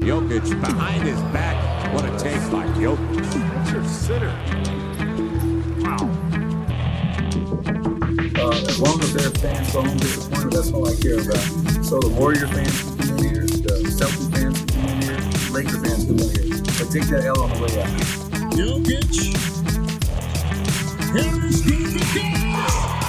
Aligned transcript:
Jokic 0.00 0.60
behind 0.60 1.02
his 1.02 1.20
back. 1.32 1.92
What 1.92 2.04
a 2.04 2.18
take 2.18 2.40
by 2.50 2.64
Jokic. 2.78 3.30
That's 3.54 3.70
your 3.70 3.84
sitter. 3.84 4.32
Wow. 5.80 6.08
Uh, 8.36 8.50
as 8.66 8.80
long 8.80 9.00
as 9.02 9.12
their 9.12 9.30
fans 9.30 9.72
go 9.72 9.82
home 9.82 9.98
disappointed, 9.98 10.52
that's 10.52 10.72
all 10.72 10.88
I 10.88 10.94
care 10.96 11.20
about. 11.20 11.84
So 11.84 12.00
the 12.00 12.08
Warrior 12.18 12.46
fans 12.46 12.82
can 12.82 12.96
come 12.96 13.18
in 13.18 13.34
here, 13.34 13.42
the 13.42 13.84
Celtics 13.90 14.30
fans 14.32 14.58
can 14.58 14.68
come 14.68 14.88
in 14.88 15.02
here, 15.02 15.20
Laker 15.52 15.78
fans 15.84 16.04
can 16.06 16.16
come 16.16 16.28
in 16.28 16.34
here. 16.48 16.62
But 16.78 16.90
take 16.90 17.06
that 17.08 17.24
L 17.26 17.40
on 17.42 17.50
the 17.50 17.58
way 17.60 17.82
out. 17.82 17.90
Jokic. 18.56 19.14
Here's 21.12 21.62
Jokic. 21.62 22.99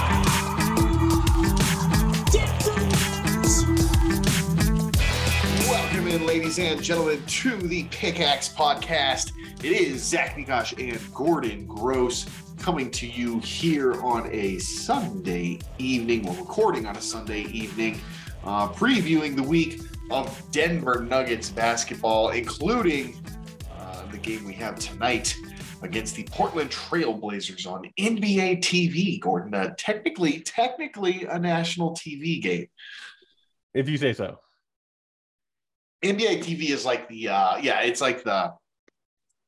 Ladies 6.32 6.58
and 6.58 6.82
gentlemen, 6.82 7.22
to 7.26 7.58
the 7.58 7.84
Pickaxe 7.90 8.48
Podcast. 8.48 9.32
It 9.62 9.70
is 9.70 10.02
Zach 10.02 10.34
Mikosh 10.34 10.72
and 10.80 11.14
Gordon 11.14 11.66
Gross 11.66 12.24
coming 12.58 12.90
to 12.92 13.06
you 13.06 13.38
here 13.40 14.00
on 14.02 14.30
a 14.32 14.58
Sunday 14.58 15.58
evening. 15.76 16.22
We're 16.22 16.38
recording 16.38 16.86
on 16.86 16.96
a 16.96 17.02
Sunday 17.02 17.42
evening, 17.42 18.00
uh, 18.44 18.70
previewing 18.70 19.36
the 19.36 19.42
week 19.42 19.82
of 20.10 20.42
Denver 20.50 21.04
Nuggets 21.06 21.50
basketball, 21.50 22.30
including 22.30 23.22
uh, 23.78 24.06
the 24.06 24.16
game 24.16 24.46
we 24.46 24.54
have 24.54 24.78
tonight 24.78 25.36
against 25.82 26.16
the 26.16 26.22
Portland 26.22 26.70
Trailblazers 26.70 27.66
on 27.66 27.84
NBA 27.98 28.60
TV. 28.60 29.20
Gordon, 29.20 29.52
uh, 29.52 29.74
technically, 29.76 30.40
technically 30.40 31.26
a 31.26 31.38
national 31.38 31.90
TV 31.90 32.40
game. 32.40 32.68
if 33.74 33.86
you 33.86 33.98
say 33.98 34.14
so. 34.14 34.38
NBA 36.02 36.42
TV 36.42 36.70
is 36.70 36.84
like 36.84 37.08
the 37.08 37.28
uh 37.28 37.56
yeah, 37.58 37.80
it's 37.80 38.00
like 38.00 38.24
the 38.24 38.52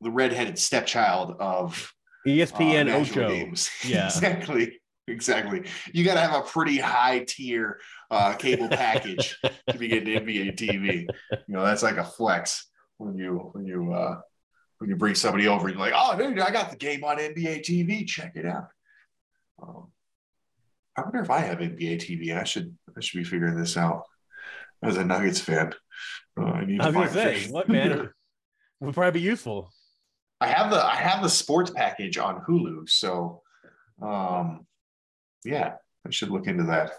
the 0.00 0.10
redheaded 0.10 0.58
stepchild 0.58 1.36
of 1.41 1.92
uh, 2.27 2.28
ESPN 2.28 2.86
national 2.86 3.24
Ocho. 3.24 3.34
games. 3.34 3.70
Yeah. 3.84 4.06
exactly. 4.06 4.80
Exactly. 5.06 5.64
You 5.92 6.02
got 6.02 6.14
to 6.14 6.20
have 6.20 6.34
a 6.34 6.42
pretty 6.48 6.78
high 6.78 7.25
tier 7.28 7.78
uh, 8.10 8.32
cable 8.34 8.69
package 8.69 9.38
to 9.69 9.78
be 9.78 9.88
getting 9.88 10.19
NBA 10.25 10.56
TV. 10.56 11.06
You 11.30 11.38
know, 11.48 11.62
that's 11.62 11.82
like 11.82 11.98
a 11.98 12.05
flex 12.05 12.70
when 12.97 13.19
you 13.19 13.50
when 13.52 13.66
you 13.66 13.92
uh, 13.92 14.20
when 14.78 14.88
you 14.88 14.97
bring 14.97 15.14
somebody 15.14 15.47
over 15.47 15.69
you're 15.69 15.78
like, 15.78 15.92
oh, 15.94 16.16
dude, 16.16 16.38
I 16.38 16.50
got 16.50 16.70
the 16.70 16.77
game 16.77 17.05
on 17.05 17.19
NBA 17.19 17.60
TV. 17.64 18.06
Check 18.06 18.32
it 18.36 18.47
out. 18.47 18.69
Um, 19.62 19.88
I 20.97 21.02
wonder 21.02 21.20
if 21.20 21.30
I 21.30 21.41
have 21.41 21.58
NBA 21.58 21.97
TV. 21.98 22.34
I 22.38 22.44
should 22.44 22.75
I 22.97 23.00
should 23.00 23.19
be 23.19 23.25
figuring 23.25 23.56
this 23.56 23.77
out 23.77 24.05
as 24.82 24.97
a 24.97 25.05
Nuggets 25.05 25.41
fan. 25.41 25.75
Uh, 26.40 26.44
I 26.44 26.64
need 26.64 26.80
I 26.80 26.84
to 26.84 26.90
was 26.90 26.94
gonna 26.94 27.08
find 27.08 27.46
say, 27.46 27.50
what 27.50 27.68
man 27.68 28.10
would 28.80 28.94
probably 28.94 29.20
be 29.20 29.24
useful. 29.24 29.70
I 30.41 30.48
have 30.48 30.70
the 30.70 30.84
I 30.84 30.96
have 30.96 31.22
the 31.22 31.28
sports 31.28 31.70
package 31.70 32.18
on 32.18 32.42
Hulu, 32.42 32.88
so 32.88 33.42
um 34.02 34.66
yeah, 35.44 35.74
I 36.06 36.10
should 36.10 36.30
look 36.30 36.46
into 36.46 36.64
that. 36.64 36.92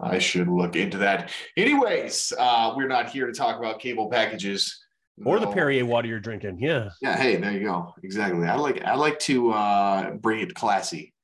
I 0.00 0.18
should 0.18 0.48
look 0.48 0.76
into 0.76 0.98
that. 0.98 1.30
Anyways, 1.56 2.32
uh 2.38 2.74
we're 2.76 2.88
not 2.88 3.10
here 3.10 3.26
to 3.26 3.32
talk 3.32 3.58
about 3.58 3.80
cable 3.80 4.10
packages 4.10 4.78
Or 5.24 5.38
the 5.38 5.46
Perrier 5.46 5.84
water 5.86 6.08
you're 6.08 6.20
drinking. 6.20 6.58
Yeah. 6.60 6.90
Yeah, 7.00 7.16
hey, 7.16 7.36
there 7.36 7.52
you 7.52 7.64
go. 7.64 7.94
Exactly. 8.02 8.46
I 8.48 8.56
like 8.56 8.82
I 8.84 8.94
like 8.94 9.18
to 9.20 9.52
uh 9.52 10.10
bring 10.12 10.40
it 10.40 10.54
classy 10.54 11.14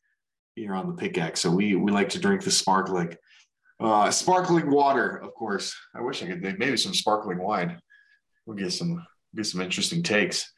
here 0.55 0.75
on 0.75 0.87
the 0.89 0.95
pickaxe. 0.95 1.41
So 1.41 1.51
we 1.51 1.75
we 1.77 1.91
like 1.93 2.11
to 2.11 2.21
drink 2.21 2.43
the 2.43 2.51
sparkling 2.51 3.17
uh 3.81 4.11
sparkling 4.11 4.71
water, 4.71 5.17
of 5.17 5.35
course. 5.35 5.75
I 5.95 6.03
wish 6.03 6.23
I 6.23 6.27
could 6.27 6.43
maybe 6.59 6.77
some 6.77 6.95
sparkling 6.95 7.39
wine. 7.39 7.81
We'll 8.47 8.57
get 8.57 8.73
some 8.73 9.05
get 9.35 9.47
some 9.47 9.61
interesting 9.61 10.03
takes 10.03 10.51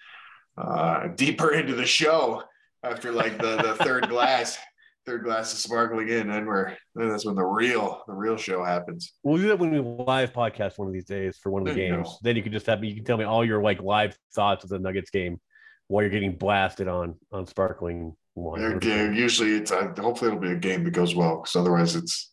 uh 0.56 1.08
deeper 1.08 1.52
into 1.52 1.74
the 1.74 1.86
show 1.86 2.42
after 2.82 3.12
like 3.12 3.38
the 3.38 3.56
the 3.56 3.74
third 3.84 4.08
glass 4.08 4.58
third 5.06 5.24
glass 5.24 5.52
of 5.52 5.58
sparkling 5.58 6.08
in 6.08 6.30
and 6.30 6.46
we're 6.46 6.76
then 6.94 7.08
that's 7.08 7.24
when 7.24 7.34
the 7.34 7.44
real 7.44 8.02
the 8.06 8.12
real 8.12 8.36
show 8.36 8.62
happens 8.62 9.14
We'll 9.22 9.38
do 9.38 9.48
that 9.48 9.58
when 9.58 9.70
we 9.70 9.80
live 9.80 10.32
podcast 10.32 10.78
one 10.78 10.88
of 10.88 10.94
these 10.94 11.06
days 11.06 11.38
for 11.38 11.50
one 11.50 11.62
of 11.62 11.68
the 11.68 11.74
There 11.74 11.88
you 11.88 11.96
games. 11.96 12.18
Then 12.22 12.36
you 12.36 12.42
can 12.42 12.52
just 12.52 12.66
have 12.66 12.84
you 12.84 12.94
can 12.94 13.04
tell 13.04 13.16
me 13.16 13.24
all 13.24 13.44
your 13.44 13.62
like 13.62 13.82
live 13.82 14.16
thoughts 14.34 14.64
of 14.64 14.70
the 14.70 14.78
Nuggets 14.78 15.10
game 15.10 15.40
while 15.88 16.02
you're 16.02 16.10
getting 16.10 16.36
blasted 16.36 16.86
on 16.86 17.16
on 17.32 17.46
sparkling 17.46 18.14
wine. 18.34 18.78
Usually 18.82 19.56
it's 19.56 19.72
uh, 19.72 19.92
hopefully 19.98 20.30
it'll 20.30 20.40
be 20.40 20.52
a 20.52 20.56
game 20.56 20.84
that 20.84 20.92
goes 20.92 21.14
well 21.14 21.38
because 21.38 21.56
otherwise 21.56 21.96
it's 21.96 22.32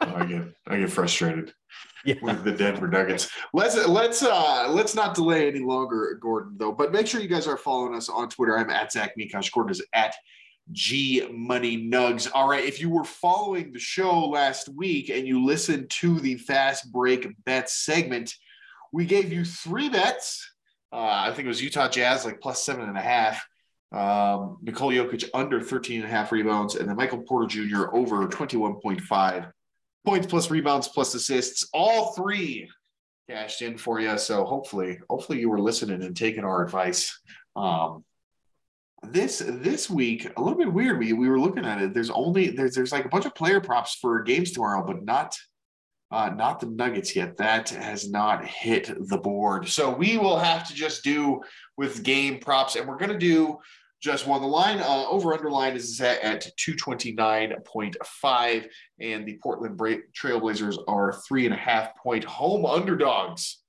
I 0.00 0.24
get 0.26 0.42
I 0.66 0.78
get 0.78 0.90
frustrated 0.90 1.52
Yeah. 2.04 2.16
with 2.22 2.42
the 2.44 2.52
Denver 2.52 2.88
Nuggets. 2.88 3.30
Let's 3.54 3.76
let's 3.86 4.22
uh 4.22 4.68
let's 4.70 4.94
not 4.94 5.14
delay 5.14 5.48
any 5.48 5.60
longer, 5.60 6.18
Gordon. 6.20 6.54
Though, 6.56 6.72
but 6.72 6.92
make 6.92 7.06
sure 7.06 7.20
you 7.20 7.28
guys 7.28 7.46
are 7.46 7.56
following 7.56 7.94
us 7.94 8.08
on 8.08 8.28
Twitter. 8.28 8.58
I'm 8.58 8.70
at 8.70 8.92
Zach 8.92 9.12
Mikosh. 9.18 9.52
Gordon 9.52 9.70
is 9.70 9.84
at 9.94 10.14
G 10.72 11.26
Money 11.32 11.88
Nugs. 11.88 12.28
All 12.34 12.48
right, 12.48 12.64
if 12.64 12.80
you 12.80 12.90
were 12.90 13.04
following 13.04 13.72
the 13.72 13.78
show 13.78 14.26
last 14.26 14.68
week 14.70 15.10
and 15.10 15.26
you 15.26 15.44
listened 15.44 15.90
to 15.90 16.18
the 16.20 16.36
fast 16.36 16.90
break 16.92 17.28
bet 17.44 17.68
segment, 17.70 18.34
we 18.92 19.04
gave 19.04 19.32
you 19.32 19.44
three 19.44 19.88
bets. 19.88 20.48
Uh, 20.92 20.98
I 21.26 21.32
think 21.32 21.46
it 21.46 21.48
was 21.48 21.62
Utah 21.62 21.88
Jazz 21.88 22.24
like 22.24 22.40
plus 22.40 22.64
seven 22.64 22.88
and 22.88 22.98
a 22.98 23.02
half. 23.02 23.44
Um, 23.92 24.58
Nikola 24.62 24.94
Jokic 24.94 25.28
under 25.34 25.60
13 25.60 26.00
and 26.00 26.08
a 26.08 26.12
half 26.12 26.32
rebounds, 26.32 26.76
and 26.76 26.88
then 26.88 26.96
Michael 26.96 27.22
Porter 27.22 27.46
Jr. 27.46 27.94
over 27.94 28.26
21.5 28.26 29.52
points 30.04 30.26
plus 30.26 30.50
rebounds 30.50 30.88
plus 30.88 31.14
assists. 31.14 31.68
All 31.72 32.12
three 32.12 32.68
cashed 33.28 33.62
in 33.62 33.76
for 33.76 34.00
you. 34.00 34.18
So 34.18 34.44
hopefully, 34.44 34.98
hopefully 35.08 35.40
you 35.40 35.50
were 35.50 35.60
listening 35.60 36.02
and 36.02 36.16
taking 36.16 36.44
our 36.44 36.64
advice. 36.64 37.18
Um, 37.54 38.04
this 39.02 39.42
this 39.44 39.90
week 39.90 40.30
a 40.36 40.40
little 40.40 40.58
bit 40.58 40.72
weird. 40.72 40.98
We 40.98 41.12
we 41.12 41.28
were 41.28 41.40
looking 41.40 41.64
at 41.64 41.82
it. 41.82 41.92
There's 41.92 42.10
only 42.10 42.50
there's 42.50 42.74
there's 42.74 42.92
like 42.92 43.04
a 43.04 43.08
bunch 43.08 43.26
of 43.26 43.34
player 43.34 43.60
props 43.60 43.96
for 44.00 44.22
games 44.22 44.52
tomorrow, 44.52 44.86
but 44.86 45.04
not 45.04 45.36
uh, 46.10 46.30
not 46.30 46.60
the 46.60 46.66
Nuggets 46.66 47.16
yet. 47.16 47.36
That 47.38 47.70
has 47.70 48.08
not 48.08 48.46
hit 48.46 48.90
the 49.08 49.18
board. 49.18 49.68
So 49.68 49.90
we 49.90 50.18
will 50.18 50.38
have 50.38 50.68
to 50.68 50.74
just 50.74 51.02
do 51.02 51.40
with 51.76 52.04
game 52.04 52.38
props, 52.38 52.76
and 52.76 52.86
we're 52.86 52.98
gonna 52.98 53.18
do 53.18 53.58
just 54.02 54.26
one. 54.26 54.42
The 54.42 54.48
line 54.48 54.80
uh, 54.80 55.06
over 55.08 55.32
underline 55.32 55.76
is 55.76 55.96
set 55.96 56.20
at 56.22 56.48
229.5, 56.58 58.66
and 59.00 59.26
the 59.26 59.38
Portland 59.40 59.76
Bra- 59.76 59.94
Trailblazers 60.12 60.76
are 60.88 61.12
three 61.26 61.46
and 61.46 61.54
a 61.54 61.58
half 61.58 61.96
point 61.96 62.24
home 62.24 62.66
underdogs 62.66 63.62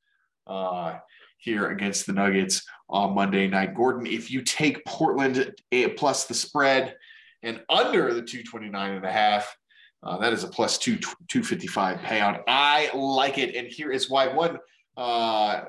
uh, 0.48 0.96
here 1.38 1.70
against 1.70 2.08
the 2.08 2.14
Nuggets 2.14 2.66
on 2.90 3.14
Monday 3.14 3.48
night. 3.48 3.76
Gordon, 3.76 4.08
if 4.08 4.32
you 4.32 4.42
take 4.42 4.84
Portland 4.86 5.54
eh, 5.72 5.90
plus 5.96 6.26
the 6.26 6.34
spread 6.34 6.96
and 7.44 7.62
under 7.70 8.12
the 8.14 8.24
229 8.24 8.94
and 8.94 9.06
a 9.06 9.12
half, 9.12 9.56
uh, 10.02 10.18
that 10.18 10.34
is 10.34 10.44
a 10.44 10.48
plus 10.48 10.80
two, 10.80 10.98
255 10.98 12.00
payout. 12.00 12.42
I 12.48 12.90
like 12.96 13.38
it. 13.38 13.54
And 13.56 13.68
here 13.68 13.92
is 13.92 14.10
why 14.10 14.30
one, 14.30 14.58
uh, 14.98 15.66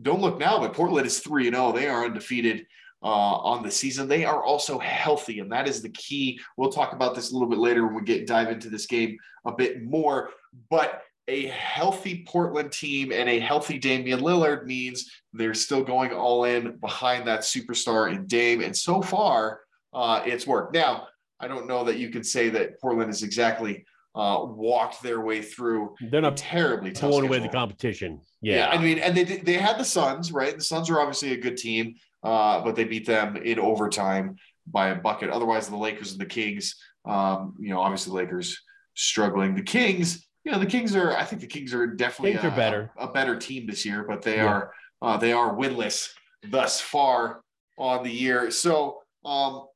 don't 0.00 0.20
look 0.20 0.38
now, 0.38 0.60
but 0.60 0.74
Portland 0.74 1.06
is 1.06 1.18
3 1.18 1.50
0. 1.50 1.72
They 1.72 1.88
are 1.88 2.04
undefeated 2.04 2.66
uh, 3.04 3.36
on 3.36 3.62
the 3.62 3.70
season. 3.70 4.08
They 4.08 4.24
are 4.24 4.42
also 4.42 4.78
healthy, 4.78 5.40
and 5.40 5.52
that 5.52 5.68
is 5.68 5.82
the 5.82 5.90
key. 5.90 6.40
We'll 6.56 6.72
talk 6.72 6.94
about 6.94 7.14
this 7.14 7.30
a 7.30 7.34
little 7.34 7.48
bit 7.48 7.58
later 7.58 7.86
when 7.86 7.94
we 7.96 8.02
get 8.02 8.26
dive 8.26 8.48
into 8.48 8.70
this 8.70 8.86
game 8.86 9.18
a 9.44 9.52
bit 9.52 9.82
more. 9.82 10.30
But 10.70 11.02
a 11.28 11.46
healthy 11.46 12.24
Portland 12.26 12.72
team 12.72 13.12
and 13.12 13.28
a 13.28 13.38
healthy 13.38 13.78
Damian 13.78 14.20
Lillard 14.20 14.64
means 14.66 15.10
they're 15.32 15.54
still 15.54 15.82
going 15.82 16.12
all 16.12 16.44
in 16.44 16.76
behind 16.78 17.26
that 17.28 17.40
superstar 17.40 18.12
in 18.12 18.26
Dame. 18.26 18.62
And 18.62 18.76
so 18.76 19.00
far, 19.00 19.60
uh, 19.92 20.22
it's 20.24 20.46
worked. 20.46 20.74
Now, 20.74 21.08
I 21.40 21.48
don't 21.48 21.66
know 21.66 21.84
that 21.84 21.98
you 21.98 22.10
can 22.10 22.24
say 22.24 22.48
that 22.50 22.80
Portland 22.80 23.08
has 23.08 23.22
exactly 23.22 23.84
uh, 24.14 24.44
walked 24.44 25.02
their 25.02 25.20
way 25.20 25.42
through 25.42 25.94
They're 26.00 26.20
not 26.20 26.36
terribly 26.36 26.92
pulling 26.92 27.26
away 27.26 27.40
the 27.40 27.48
competition. 27.48 28.20
Yeah, 28.40 28.56
Yeah. 28.56 28.68
I 28.68 28.78
mean, 28.78 28.98
and 28.98 29.16
they 29.16 29.24
they 29.24 29.54
had 29.54 29.76
the 29.76 29.84
Suns, 29.84 30.30
right? 30.30 30.56
The 30.56 30.62
Suns 30.62 30.88
are 30.88 31.00
obviously 31.00 31.32
a 31.32 31.36
good 31.36 31.56
team, 31.56 31.96
uh, 32.24 32.60
but 32.62 32.74
they 32.74 32.84
beat 32.84 33.06
them 33.06 33.36
in 33.36 33.58
overtime 33.58 34.36
by 34.66 34.88
a 34.88 34.94
bucket. 34.96 35.30
Otherwise, 35.30 35.68
the 35.68 35.76
Lakers 35.76 36.12
and 36.12 36.20
the 36.20 36.26
Kings, 36.26 36.74
um, 37.04 37.54
you 37.60 37.68
know, 37.68 37.80
obviously 37.80 38.10
the 38.10 38.16
Lakers 38.16 38.58
struggling. 38.94 39.54
The 39.54 39.62
Kings, 39.62 40.26
you 40.44 40.50
know, 40.52 40.58
the 40.58 40.66
Kings 40.66 40.96
are. 40.96 41.12
I 41.16 41.24
think 41.24 41.40
the 41.42 41.46
Kings 41.48 41.72
are 41.74 41.86
definitely 41.86 42.32
Kings 42.32 42.44
are 42.44 42.48
a, 42.48 42.56
better. 42.56 42.90
a 42.96 43.08
better 43.08 43.36
team 43.38 43.66
this 43.66 43.84
year, 43.84 44.04
but 44.08 44.22
they 44.22 44.36
Yeah. 44.36 44.46
are 44.46 44.72
uh, 45.02 45.16
they 45.18 45.32
are 45.32 45.54
winless 45.54 46.08
thus 46.48 46.80
far 46.80 47.42
on 47.78 48.02
the 48.02 48.10
year. 48.10 48.50
So. 48.50 49.00
Um, 49.24 49.66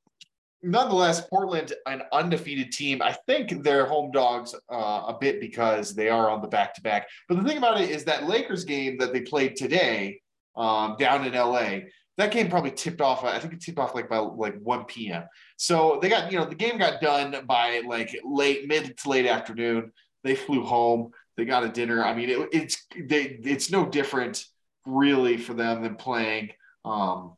Nonetheless, 0.60 1.20
Portland, 1.28 1.72
an 1.86 2.02
undefeated 2.12 2.72
team. 2.72 3.00
I 3.00 3.12
think 3.28 3.62
they're 3.62 3.86
home 3.86 4.10
dogs 4.10 4.56
uh, 4.72 5.02
a 5.06 5.16
bit 5.20 5.40
because 5.40 5.94
they 5.94 6.08
are 6.08 6.28
on 6.28 6.42
the 6.42 6.48
back 6.48 6.74
to 6.74 6.80
back. 6.82 7.06
But 7.28 7.38
the 7.38 7.44
thing 7.44 7.58
about 7.58 7.80
it 7.80 7.90
is 7.90 8.02
that 8.06 8.24
Lakers 8.26 8.64
game 8.64 8.98
that 8.98 9.12
they 9.12 9.20
played 9.20 9.54
today 9.54 10.20
um, 10.56 10.96
down 10.98 11.24
in 11.24 11.34
LA, 11.34 11.86
that 12.18 12.32
game 12.32 12.50
probably 12.50 12.72
tipped 12.72 13.00
off. 13.00 13.24
I 13.24 13.38
think 13.38 13.54
it 13.54 13.60
tipped 13.60 13.78
off 13.78 13.94
like 13.94 14.08
by 14.08 14.18
like 14.18 14.58
1 14.60 14.84
p.m. 14.86 15.22
So 15.56 16.00
they 16.02 16.08
got, 16.08 16.30
you 16.32 16.38
know, 16.38 16.44
the 16.44 16.56
game 16.56 16.76
got 16.76 17.00
done 17.00 17.34
by 17.46 17.80
like 17.86 18.14
late, 18.24 18.66
mid 18.66 18.98
to 18.98 19.08
late 19.08 19.26
afternoon. 19.26 19.92
They 20.24 20.34
flew 20.34 20.64
home. 20.64 21.12
They 21.36 21.44
got 21.44 21.62
a 21.62 21.68
dinner. 21.68 22.04
I 22.04 22.14
mean, 22.14 22.28
it, 22.28 22.48
it's 22.52 22.84
they, 23.06 23.38
it's 23.44 23.70
no 23.70 23.86
different 23.86 24.44
really 24.84 25.36
for 25.36 25.54
them 25.54 25.80
than 25.82 25.94
playing 25.94 26.50
um, 26.84 27.36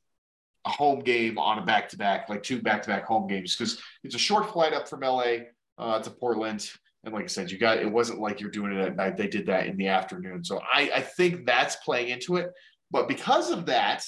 a 0.65 0.71
home 0.71 1.01
game 1.01 1.39
on 1.39 1.59
a 1.59 1.63
back 1.63 1.91
to 1.91 1.99
back, 1.99 2.31
like 2.31 2.43
two 2.43 2.63
back 2.63 2.83
to 2.83 2.89
back 2.89 3.05
home 3.05 3.27
games, 3.27 3.55
because 3.55 3.83
it's 4.03 4.15
a 4.15 4.19
short 4.19 4.51
flight 4.51 4.73
up 4.73 4.89
from 4.89 5.01
LA 5.01 5.35
uh, 5.77 6.01
to 6.01 6.11
Portland. 6.11 6.71
And 7.05 7.13
like 7.13 7.25
I 7.25 7.29
said, 7.29 7.51
you 7.51 7.59
got 7.59 7.79
it 7.79 7.93
wasn't 7.93 8.21
like 8.21 8.41
you're 8.41 8.51
doing 8.51 8.73
it 8.73 8.81
at 8.81 8.97
night. 8.97 9.19
They 9.19 9.29
did 9.29 9.45
that 9.47 9.67
in 9.67 9.77
the 9.77 9.89
afternoon. 9.89 10.43
So 10.43 10.59
I, 10.73 10.91
I 10.95 11.01
think 11.03 11.45
that's 11.45 11.77
playing 11.77 12.09
into 12.09 12.37
it. 12.37 12.51
But 12.91 13.09
because 13.09 13.51
of 13.51 13.67
that, 13.67 14.05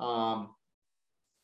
um, 0.00 0.50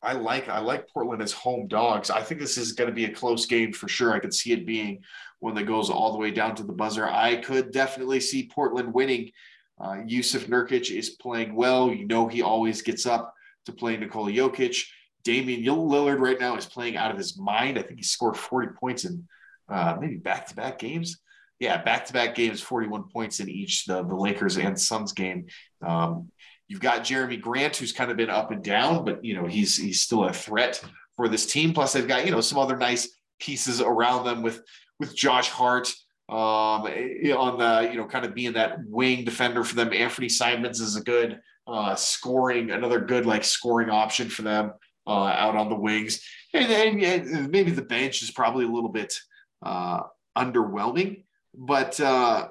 I 0.03 0.12
like 0.12 0.49
I 0.49 0.58
like 0.61 0.88
Portland 0.88 1.23
as 1.23 1.32
home 1.32 1.69
dogs. 1.69 2.11
I 2.11 2.23
think 2.23 2.41
this 2.41 2.58
is 2.58 2.73
going 2.73 2.88
to 2.88 2.94
be 2.94 3.06
a 3.06 3.12
close 3.12 3.47
game 3.47 3.73
for 3.73 3.88
sure. 3.88 4.12
I 4.12 4.19
could 4.19 4.35
see 4.35 4.53
it 4.53 4.67
being 4.67 5.03
one 5.41 5.55
that 5.55 5.64
goes 5.64 5.91
all 5.91 6.12
the 6.12 6.19
way 6.19 6.31
down 6.31 6.55
to 6.56 6.62
the 6.62 6.73
buzzer. 6.73 7.06
I 7.06 7.37
could 7.37 7.73
definitely 7.73 8.20
see 8.20 8.50
Portland 8.53 8.94
winning. 8.94 9.32
Uh, 9.79 9.97
Jusuf 10.06 10.47
Nurkic 10.47 10.91
is 10.91 11.11
playing 11.11 11.55
well. 11.55 11.93
You 11.93 12.06
know 12.06 12.29
he 12.29 12.43
always 12.43 12.82
gets 12.82 13.05
up 13.05 13.35
to 13.67 13.73
play 13.73 13.97
Nikola 13.97 14.31
Jokic. 14.31 14.87
Damian 15.25 15.64
Lillard 15.64 16.20
right 16.20 16.38
now 16.38 16.56
is 16.56 16.67
playing 16.67 16.97
out 16.97 17.11
of 17.11 17.19
his 17.19 17.37
mind. 17.37 17.79
I 17.79 17.82
think 17.82 17.99
he 17.99 18.05
scored 18.05 18.37
40 18.37 18.69
points 18.79 19.05
in 19.05 19.26
uh, 19.69 19.97
maybe 20.00 20.17
back-to-back 20.17 20.79
games. 20.79 21.19
Yeah, 21.59 21.82
back-to-back 21.82 22.37
games, 22.37 22.61
41 22.61 23.09
points 23.12 23.41
in 23.41 23.49
each 23.49 23.87
the, 23.87 24.05
the 24.05 24.14
Lakers 24.14 24.56
and 24.56 24.79
Suns 24.79 25.12
game. 25.12 25.47
Um, 25.85 26.31
you've 26.68 26.80
got 26.80 27.04
Jerami 27.04 27.40
Grant, 27.40 27.76
who's 27.76 27.92
kind 27.92 28.10
of 28.10 28.16
been 28.16 28.30
up 28.30 28.50
and 28.50 28.62
down, 28.62 29.04
but 29.04 29.24
you 29.24 29.34
know 29.34 29.46
he's 29.46 29.76
he's 29.76 30.00
still 30.00 30.24
a 30.24 30.32
threat 30.32 30.82
for 31.16 31.28
this 31.28 31.46
team. 31.46 31.72
Plus, 31.72 31.92
they've 31.92 32.08
got 32.08 32.24
you 32.24 32.32
know 32.32 32.40
some 32.40 32.58
other 32.58 32.76
nice 32.76 33.08
pieces 33.38 33.80
around 33.80 34.24
them 34.24 34.42
with 34.42 34.62
with 34.98 35.16
Josh 35.16 35.48
Hart 35.48 35.92
um, 36.28 36.86
eh, 36.86 37.32
on 37.32 37.58
the 37.58 37.90
you 37.90 37.96
know 37.96 38.06
kind 38.06 38.24
of 38.24 38.34
being 38.34 38.54
that 38.54 38.78
wing 38.86 39.24
defender 39.24 39.64
for 39.64 39.74
them. 39.74 39.92
Anthony 39.92 40.28
Simons 40.28 40.80
is 40.80 40.96
a 40.96 41.02
good 41.02 41.40
uh, 41.66 41.94
scoring, 41.94 42.70
another 42.70 43.00
good 43.00 43.26
like 43.26 43.44
scoring 43.44 43.90
option 43.90 44.28
for 44.28 44.42
them 44.42 44.72
uh, 45.06 45.26
out 45.26 45.56
on 45.56 45.68
the 45.68 45.74
wings, 45.74 46.22
and 46.52 47.50
maybe 47.50 47.70
the 47.70 47.82
bench 47.82 48.22
is 48.22 48.30
probably 48.30 48.64
a 48.64 48.70
little 48.70 48.90
bit 48.90 49.14
uh, 49.62 50.00
underwhelming. 50.36 51.24
But 51.54 51.98
uh, 52.00 52.48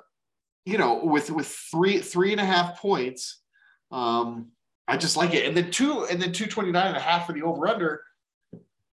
you 0.65 0.77
know, 0.77 1.03
with 1.03 1.29
with 1.29 1.47
three 1.47 2.00
three 2.00 2.31
and 2.31 2.41
a 2.41 2.45
half 2.45 2.79
points, 2.79 3.41
um, 3.92 4.52
I 4.88 4.98
just 4.98 5.18
like 5.18 5.34
it. 5.34 5.46
And 5.46 5.56
then 5.56 5.72
two 5.72 6.06
and 6.06 6.22
then 6.22 6.32
two 6.32 6.46
twenty 6.46 6.72
nine 6.72 6.88
and 6.88 6.98
a 6.98 7.02
half 7.02 7.28
for 7.28 7.34
the 7.34 7.44
over 7.44 7.68
under. 7.68 8.02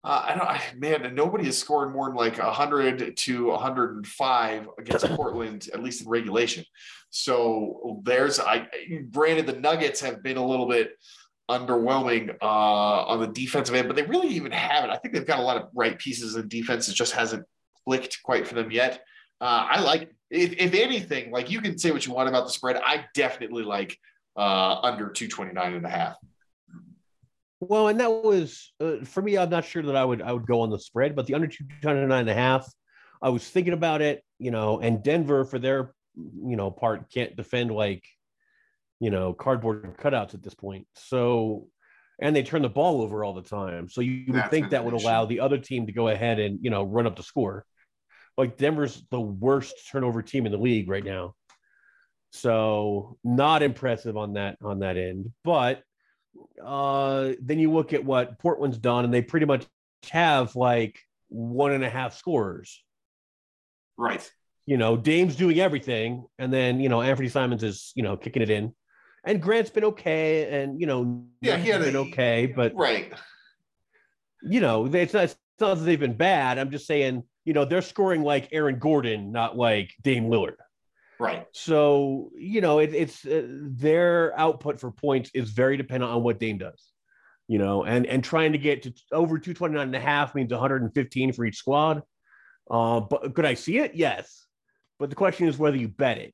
Uh, 0.04 0.26
I 0.30 0.36
don't, 0.36 0.48
I, 0.48 0.62
man, 0.76 1.14
nobody 1.14 1.46
has 1.46 1.60
scored 1.60 1.94
more 1.94 2.08
than 2.08 2.16
like 2.16 2.40
100 2.40 3.16
to 3.16 3.48
105 3.50 4.68
against 4.80 5.06
Portland, 5.16 5.70
at 5.74 5.84
least 5.84 6.02
in 6.02 6.10
regulation. 6.10 6.66
So 7.12 8.02
there's, 8.04 8.40
I 8.40 8.68
granted 9.12 9.46
the 9.46 9.60
Nuggets 9.60 10.02
have 10.02 10.24
been 10.24 10.38
a 10.38 10.46
little 10.46 10.68
bit 10.68 10.94
underwhelming 11.52 12.36
uh, 12.42 13.06
on 13.06 13.20
the 13.20 13.28
defensive 13.28 13.76
end, 13.76 13.90
but 13.90 13.96
they 13.96 14.04
really 14.04 14.30
even 14.30 14.52
haven't. 14.52 14.90
I 14.90 14.98
think 14.98 15.14
they've 15.14 15.26
got 15.26 15.40
a 15.40 15.44
lot 15.44 15.58
of 15.58 15.70
right 15.76 16.00
pieces 16.00 16.36
in 16.36 16.48
defense. 16.48 16.90
It 16.90 16.96
just 16.96 17.12
hasn't 17.14 17.46
clicked 17.86 18.24
quite 18.24 18.48
for 18.48 18.56
them 18.56 18.72
yet. 18.72 19.02
Uh, 19.40 19.68
I 19.70 19.82
like, 19.82 20.10
if, 20.30 20.54
if, 20.54 20.74
anything, 20.74 21.32
like 21.32 21.52
you 21.52 21.62
can 21.62 21.78
say 21.78 21.92
what 21.92 22.08
you 22.08 22.14
want 22.14 22.30
about 22.30 22.46
the 22.46 22.54
spread. 22.54 22.78
I 22.78 23.06
definitely 23.14 23.64
like 23.64 23.98
uh, 24.42 24.80
under 24.82 25.08
229 25.10 25.74
and 25.76 25.86
a 25.86 25.90
half. 25.90 26.18
Well, 27.60 27.90
and 27.90 28.00
that 28.00 28.10
was 28.10 28.74
uh, 28.80 29.06
for 29.06 29.22
me. 29.22 29.38
I'm 29.38 29.52
not 29.52 29.66
sure 29.66 29.84
that 29.84 29.96
I 29.96 30.04
would 30.04 30.20
I 30.24 30.34
would 30.34 30.48
go 30.48 30.62
on 30.62 30.72
the 30.72 30.80
spread, 30.80 31.16
but 31.16 31.28
the 31.28 31.36
under 31.36 31.46
229 31.46 32.12
and 32.12 32.30
a 32.30 32.34
half, 32.34 32.68
I 33.22 33.30
was 33.30 33.48
thinking 33.48 33.74
about 33.74 34.02
it, 34.02 34.24
you 34.40 34.50
know, 34.50 34.80
and 34.80 35.04
Denver 35.04 35.46
for 35.46 35.60
their, 35.60 35.94
you 36.16 36.58
know, 36.58 36.72
part 36.72 37.12
can't 37.14 37.36
defend 37.36 37.70
like, 37.70 38.04
you 39.00 39.12
know, 39.12 39.32
cardboard 39.34 39.96
cutouts 40.00 40.34
at 40.34 40.42
this 40.42 40.56
point. 40.56 40.88
So, 40.96 41.68
and 42.20 42.36
they 42.36 42.42
turn 42.42 42.64
the 42.64 42.70
ball 42.70 43.04
over 43.04 43.24
all 43.24 43.36
the 43.36 43.44
time. 43.44 43.90
So 43.90 44.02
you 44.02 44.24
would 44.26 44.38
That's 44.38 44.50
think 44.50 44.72
that 44.72 44.84
would 44.84 44.96
allow 44.96 45.26
the 45.26 45.42
other 45.42 45.60
team 45.60 45.86
to 45.86 45.94
go 45.94 46.08
ahead 46.08 46.40
and, 46.40 46.58
you 46.64 46.72
know, 46.72 46.82
run 46.82 47.06
up 47.06 47.16
the 47.16 47.22
score. 47.22 47.64
Like 48.40 48.58
Denver's 48.58 49.04
the 49.12 49.22
worst 49.22 49.76
turnover 49.92 50.24
team 50.24 50.48
in 50.48 50.52
the 50.52 50.58
league 50.58 50.90
right 50.90 51.06
now. 51.06 51.36
So 52.32 53.18
not 53.24 53.62
impressive 53.62 54.16
on 54.18 54.34
that 54.34 54.58
on 54.62 54.80
that 54.80 54.98
end. 54.98 55.32
But 55.44 55.84
uh 56.64 57.34
then 57.42 57.60
you 57.60 57.72
look 57.72 57.94
at 57.94 58.04
what 58.06 58.40
Portland's 58.40 58.78
done, 58.78 59.06
and 59.06 59.14
they 59.14 59.22
pretty 59.22 59.46
much 59.46 59.66
have 60.10 60.56
like 60.56 61.00
one 61.30 61.72
and 61.74 61.84
a 61.84 61.90
half 61.90 62.16
scorers. 62.18 62.84
Right. 63.98 64.30
You 64.66 64.78
know, 64.78 64.96
Dame's 64.96 65.36
doing 65.36 65.60
everything, 65.60 66.26
and 66.40 66.52
then 66.54 66.80
you 66.80 66.88
know 66.90 67.02
Anthony 67.02 67.28
Simons 67.30 67.64
is 67.64 67.92
you 67.96 68.04
know 68.04 68.16
kicking 68.16 68.42
it 68.42 68.50
in, 68.50 68.74
and 69.26 69.42
Grant's 69.42 69.70
been 69.70 69.84
okay, 69.86 70.62
and 70.62 70.80
you 70.80 70.88
know 70.88 71.26
Yeah, 71.42 71.58
he 71.58 71.70
had 71.70 71.82
been 71.82 71.96
a- 71.96 72.02
okay, 72.02 72.46
but 72.46 72.74
Right. 72.76 73.12
you 74.42 74.62
know 74.62 74.86
it's 74.86 75.14
not, 75.14 75.24
it's 75.26 75.36
not 75.60 75.76
that 75.78 75.84
they've 75.84 76.00
been 76.00 76.16
bad. 76.16 76.58
I'm 76.58 76.72
just 76.72 76.88
saying 76.88 77.24
you 77.44 77.54
know 77.54 77.66
they're 77.66 77.82
scoring 77.82 78.24
like 78.24 78.48
Aaron 78.54 78.80
Gordon, 78.80 79.32
not 79.34 79.58
like 79.58 79.92
Dame 80.02 80.26
Lillard. 80.30 80.56
Right. 81.22 81.46
So 81.54 82.32
you 82.36 82.62
know 82.62 82.80
it, 82.80 82.94
it's 82.96 83.26
uh, 83.26 83.46
their 83.48 84.38
output 84.40 84.80
for 84.80 84.92
points 84.92 85.30
is 85.36 85.52
very 85.52 85.78
dependent 85.78 86.12
on 86.12 86.24
what 86.24 86.40
Dame 86.40 86.58
does. 86.58 86.84
You 87.48 87.60
know, 87.60 87.84
and 87.84 88.06
and 88.08 88.24
trying 88.24 88.54
to 88.54 88.58
get 88.58 88.84
to 88.84 88.94
over 89.12 89.38
229 89.38 89.86
and 89.86 89.96
a 89.96 90.00
half 90.00 90.34
means 90.34 90.52
115 90.52 91.34
for 91.34 91.46
each 91.46 91.58
squad. 91.58 92.02
Uh, 92.70 93.02
but 93.02 93.36
could 93.36 93.46
I 93.46 93.54
see 93.54 93.78
it? 93.80 93.94
Yes. 93.94 94.48
But 94.98 95.10
the 95.10 95.16
question 95.16 95.48
is 95.48 95.58
whether 95.58 95.78
you 95.78 95.90
bet 95.90 96.18
it. 96.18 96.34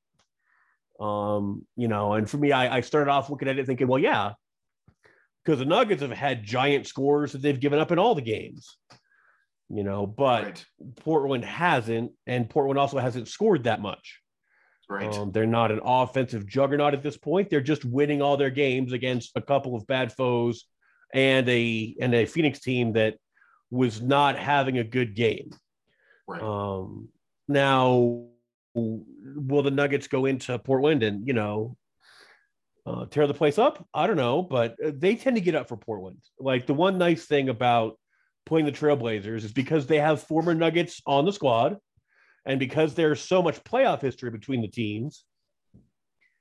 Um, 0.99 1.65
you 1.75 1.87
know, 1.87 2.13
and 2.13 2.29
for 2.29 2.37
me, 2.37 2.51
I, 2.51 2.77
I 2.77 2.81
started 2.81 3.11
off 3.11 3.29
looking 3.29 3.47
at 3.47 3.59
it 3.59 3.65
thinking, 3.65 3.87
well, 3.87 3.99
yeah, 3.99 4.33
because 5.43 5.59
the 5.59 5.65
Nuggets 5.65 6.01
have 6.01 6.11
had 6.11 6.43
giant 6.43 6.87
scores 6.87 7.31
that 7.31 7.41
they've 7.41 7.59
given 7.59 7.79
up 7.79 7.91
in 7.91 7.99
all 7.99 8.15
the 8.15 8.21
games. 8.21 8.77
You 9.69 9.83
know, 9.83 10.05
but 10.05 10.43
Right. 10.43 10.65
Portland 10.97 11.43
hasn't, 11.43 12.11
and 12.25 12.49
Portland 12.49 12.79
also 12.79 12.99
hasn't 12.99 13.27
scored 13.27 13.65
that 13.65 13.81
much. 13.81 14.21
Right. 14.89 15.13
Um, 15.13 15.31
they're 15.31 15.45
not 15.45 15.71
an 15.71 15.81
offensive 15.83 16.47
juggernaut 16.47 16.93
at 16.93 17.03
this 17.03 17.17
point. 17.17 17.49
They're 17.49 17.59
just 17.59 17.83
winning 17.83 18.21
all 18.21 18.37
their 18.37 18.49
games 18.49 18.93
against 18.93 19.31
a 19.35 19.41
couple 19.41 19.75
of 19.75 19.85
bad 19.85 20.13
foes 20.13 20.65
and 21.13 21.47
a 21.49 21.95
and 21.99 22.13
a 22.13 22.25
Phoenix 22.25 22.59
team 22.59 22.93
that 22.93 23.15
was 23.69 24.01
not 24.01 24.37
having 24.37 24.77
a 24.77 24.83
good 24.83 25.15
game. 25.15 25.51
right. 26.27 26.41
Um, 26.41 27.09
now, 27.49 28.27
will 28.73 29.63
the 29.63 29.71
Nuggets 29.71 30.07
go 30.07 30.25
into 30.25 30.57
Portland 30.59 31.03
and 31.03 31.27
you 31.27 31.33
know 31.33 31.75
uh, 32.85 33.05
tear 33.07 33.27
the 33.27 33.33
place 33.33 33.57
up? 33.57 33.85
I 33.93 34.07
don't 34.07 34.17
know, 34.17 34.41
but 34.41 34.75
uh, 34.83 34.91
they 34.95 35.15
tend 35.15 35.35
to 35.35 35.41
get 35.41 35.55
up 35.55 35.67
for 35.67 35.77
Portland. 35.77 36.19
Like 36.39 36.65
the 36.65 36.73
one 36.73 36.97
nice 36.97 37.25
thing 37.25 37.49
about 37.49 37.97
playing 38.45 38.65
the 38.65 38.71
Trailblazers 38.71 39.43
is 39.43 39.51
because 39.51 39.87
they 39.87 39.99
have 39.99 40.23
former 40.23 40.53
Nuggets 40.53 41.01
on 41.05 41.25
the 41.25 41.33
squad, 41.33 41.77
and 42.47 42.59
because 42.59 42.95
there's 42.95 43.21
so 43.21 43.43
much 43.43 43.63
playoff 43.63 44.01
history 44.01 44.31
between 44.31 44.61
the 44.61 44.67
teams, 44.67 45.25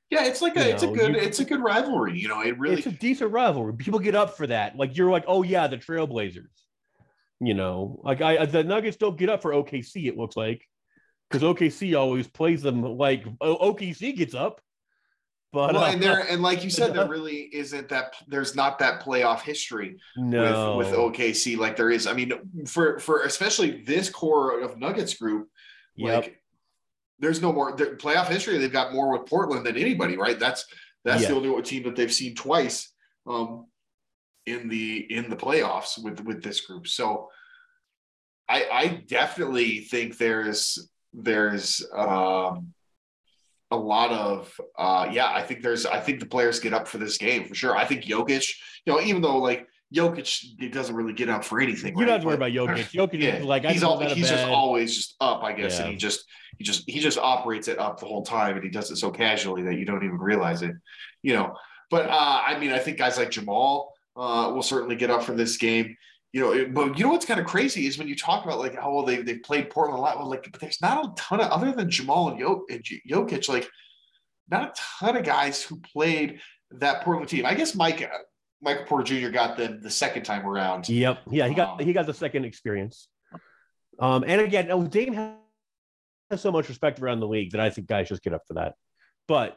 yeah, 0.09 0.25
it's 0.25 0.41
like 0.41 0.57
a 0.57 0.65
you 0.65 0.73
it's 0.73 0.83
a 0.85 0.87
good 0.87 1.15
you- 1.15 1.21
it's 1.21 1.41
a 1.41 1.45
good 1.45 1.61
rivalry. 1.61 2.19
You 2.19 2.29
know, 2.29 2.41
it 2.41 2.59
really 2.59 2.77
it's 2.77 2.87
a 2.87 2.93
decent 2.93 3.33
rivalry. 3.33 3.75
People 3.75 3.99
get 3.99 4.15
up 4.15 4.37
for 4.37 4.47
that. 4.47 4.77
Like 4.77 4.97
you're 4.97 5.11
like, 5.11 5.25
oh 5.27 5.43
yeah, 5.43 5.67
the 5.67 5.77
Trailblazers. 5.77 6.47
You 7.41 7.55
know, 7.55 8.01
like 8.03 8.23
I 8.23 8.47
the 8.47 8.65
Nuggets 8.65 8.97
don't 8.97 9.19
get 9.19 9.29
up 9.29 9.43
for 9.43 9.51
OKC. 9.51 10.07
It 10.07 10.17
looks 10.17 10.37
like 10.37 10.65
because 11.29 11.43
OKC 11.43 11.99
always 11.99 12.29
plays 12.29 12.63
them 12.63 12.83
like 12.83 13.27
o- 13.41 13.73
OKC 13.73 14.17
gets 14.17 14.35
up. 14.35 14.61
But 15.53 15.75
well, 15.75 15.85
uh, 15.85 15.93
and 15.93 16.03
there 16.03 16.21
and 16.21 16.41
like 16.41 16.63
you 16.63 16.71
said, 16.71 16.95
there 16.95 17.09
really 17.09 17.49
isn't 17.53 17.89
that 17.89 18.15
there's 18.29 18.55
not 18.55 18.79
that 18.79 19.03
playoff 19.03 19.41
history 19.41 19.97
no, 20.17 20.77
with 20.77 20.87
with 20.89 20.97
OKC 20.97 21.57
like 21.59 21.77
there 21.77 21.91
is. 21.91 22.07
I 22.07 22.13
mean, 22.13 22.33
for 22.67 23.01
for 23.01 23.23
especially 23.23 23.83
this 23.83 24.09
core 24.09 24.61
of 24.61 24.79
Nuggets 24.79 25.15
group, 25.15 25.49
Yep. 25.97 26.23
like 26.25 26.43
there's 27.19 27.41
no 27.41 27.53
more 27.53 27.73
the 27.77 27.87
playoff 27.87 28.29
history. 28.29 28.59
They've 28.59 28.73
got 28.73 28.93
more 28.93 29.11
with 29.13 29.29
Portland 29.29 29.65
than 29.67 29.77
anybody, 29.77 30.17
right? 30.17 30.39
That's 30.39 30.65
that's 31.05 31.23
Yeah. 31.23 31.29
the 31.31 31.35
only 31.37 31.63
team 31.63 31.85
that 31.85 31.97
they've 31.97 32.13
seen 32.13 32.35
twice 32.35 32.93
um, 33.27 33.67
in 34.45 34.69
the 34.69 35.07
in 35.13 35.31
the 35.31 35.37
playoffs 35.37 36.03
with 36.03 36.21
with 36.25 36.43
this 36.43 36.61
group. 36.61 36.87
So 36.87 37.29
I 38.49 38.65
I 38.71 38.87
definitely 39.07 39.81
think 39.81 40.19
there's 40.19 40.91
there's 41.15 41.85
um, 41.95 42.73
a 43.71 43.77
lot 43.77 44.13
of 44.13 44.61
uh, 44.79 45.09
yeah. 45.11 45.33
I 45.33 45.43
think 45.43 45.63
there's 45.63 45.87
I 45.87 46.01
think 46.01 46.21
the 46.21 46.27
players 46.27 46.61
get 46.61 46.75
up 46.75 46.87
for 46.87 46.99
this 46.99 47.17
game 47.19 47.45
for 47.47 47.55
sure. 47.55 47.77
I 47.77 47.85
think 47.85 48.05
Jokic, 48.05 48.47
you 48.85 48.93
know, 48.93 49.01
even 49.01 49.23
though 49.23 49.39
like 49.39 49.67
Jokic 49.95 50.45
it 50.61 50.73
doesn't 50.73 50.95
really 50.97 51.13
get 51.13 51.29
up 51.29 51.45
for 51.45 51.61
anything. 51.61 51.97
you 51.97 52.05
don't 52.05 52.13
have 52.15 52.21
to 52.23 52.27
worry 52.27 52.37
But- 52.37 52.51
about 52.53 52.77
Jokic. 52.77 52.91
Jokic 52.93 53.21
yeah, 53.23 53.37
is 53.37 53.45
like 53.45 53.65
I 53.65 53.73
he's 53.73 53.83
all, 53.83 53.99
he's 54.01 54.29
just 54.29 54.45
always 54.47 54.95
just 54.97 55.17
up, 55.21 55.43
I 55.43 55.53
guess, 55.53 55.79
Yeah. 55.79 55.85
and 55.85 55.93
he 55.93 55.97
just 55.97 56.25
he 56.59 56.65
just 56.65 56.89
he 56.91 57.01
just 57.01 57.19
operates 57.19 57.69
it 57.69 57.79
up 57.79 58.01
the 58.01 58.07
whole 58.07 58.25
time, 58.25 58.57
and 58.57 58.65
he 58.65 58.71
does 58.71 58.91
it 58.91 58.97
so 58.97 59.11
casually 59.11 59.63
that 59.63 59.75
you 59.77 59.85
don't 59.85 60.05
even 60.05 60.19
realize 60.19 60.63
it, 60.63 60.75
you 61.23 61.35
know. 61.35 61.55
But 61.91 62.09
uh, 62.11 62.43
I 62.47 62.59
mean, 62.59 62.73
I 62.73 62.79
think 62.79 62.99
guys 62.99 63.17
like 63.17 63.31
Jamal 63.31 63.93
uh, 64.17 64.51
will 64.55 64.63
certainly 64.63 64.97
get 64.97 65.11
up 65.11 65.23
for 65.23 65.35
this 65.35 65.57
game. 65.57 65.97
You 66.33 66.41
know, 66.41 66.53
it- 66.53 66.75
but 66.75 66.99
you 66.99 67.05
know 67.05 67.11
what's 67.13 67.25
kind 67.27 67.39
of 67.39 67.47
crazy 67.47 67.87
is 67.87 67.97
when 67.97 68.09
you 68.09 68.17
talk 68.17 68.45
about 68.45 68.59
like 68.59 68.75
how 68.75 68.93
well 68.93 69.05
they 69.05 69.23
they 69.23 69.37
played 69.39 69.71
Portland 69.71 69.99
a 69.99 70.03
lot. 70.03 70.19
Well, 70.19 70.29
like, 70.29 70.49
but 70.51 70.61
there's 70.61 70.83
not 70.83 71.05
a 71.05 71.13
ton 71.17 71.41
of 71.41 71.51
other 71.51 71.71
than 71.73 71.89
Jamal 71.91 72.31
and 72.31 72.41
Jok- 72.41 72.63
and 72.71 72.83
Jokic, 73.09 73.49
like 73.49 73.69
not 74.51 74.63
a 74.71 74.73
ton 75.01 75.17
of 75.17 75.25
guys 75.25 75.63
who 75.63 75.79
played 75.81 76.41
that 76.73 77.03
Portland 77.03 77.29
team. 77.29 77.47
I 77.47 77.55
guess 77.55 77.75
Mike 77.75 78.03
uh, 78.03 78.09
Michael 78.63 78.85
Porter 78.85 79.21
Jr. 79.21 79.29
got 79.29 79.57
them 79.57 79.81
the 79.83 79.91
second 79.91 80.25
time 80.25 80.47
around. 80.47 80.89
Yep. 80.89 81.19
Yeah, 81.31 81.49
he 81.49 81.55
got 81.55 81.81
Um, 81.81 81.87
he 81.87 81.93
got 81.93 82.07
the 82.07 82.15
second 82.15 82.45
experience. 82.45 83.09
Um, 83.99 84.25
and 84.27 84.41
again, 84.41 84.69
oh, 84.71 84.87
Dame 84.87 85.15
has 85.15 86.41
so 86.41 86.51
much 86.51 86.69
respect 86.69 87.01
around 87.01 87.21
the 87.21 87.29
league 87.29 87.53
that 87.53 87.61
I 87.61 87.71
think 87.71 87.87
guys 87.87 88.09
just 88.09 88.23
get 88.23 88.33
up 88.35 88.43
for 88.47 88.55
that. 88.55 88.75
But 89.29 89.57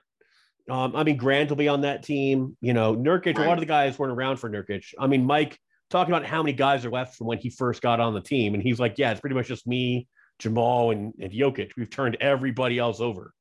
um, 0.69 0.95
I 0.95 1.03
mean, 1.03 1.17
Grant 1.17 1.49
will 1.49 1.57
be 1.57 1.67
on 1.67 1.81
that 1.81 2.03
team. 2.03 2.55
You 2.61 2.73
know, 2.73 2.95
Nurkic. 2.95 3.37
A 3.37 3.41
lot 3.41 3.53
of 3.53 3.59
the 3.59 3.65
guys 3.65 3.97
weren't 3.97 4.13
around 4.13 4.37
for 4.37 4.49
Nurkic. 4.49 4.93
I 4.99 5.07
mean, 5.07 5.25
Mike 5.25 5.57
talking 5.89 6.13
about 6.13 6.27
how 6.27 6.43
many 6.43 6.53
guys 6.53 6.85
are 6.85 6.91
left 6.91 7.15
from 7.15 7.27
when 7.27 7.39
he 7.39 7.49
first 7.49 7.81
got 7.81 7.99
on 7.99 8.13
the 8.13 8.21
team, 8.21 8.53
and 8.53 8.61
he's 8.61 8.79
like, 8.79 8.95
"Yeah, 8.97 9.11
it's 9.11 9.19
pretty 9.19 9.35
much 9.35 9.47
just 9.47 9.65
me, 9.65 10.07
Jamal, 10.37 10.91
and, 10.91 11.13
and 11.19 11.31
Jokic. 11.31 11.71
We've 11.75 11.89
turned 11.89 12.17
everybody 12.21 12.77
else 12.77 12.99
over." 12.99 13.33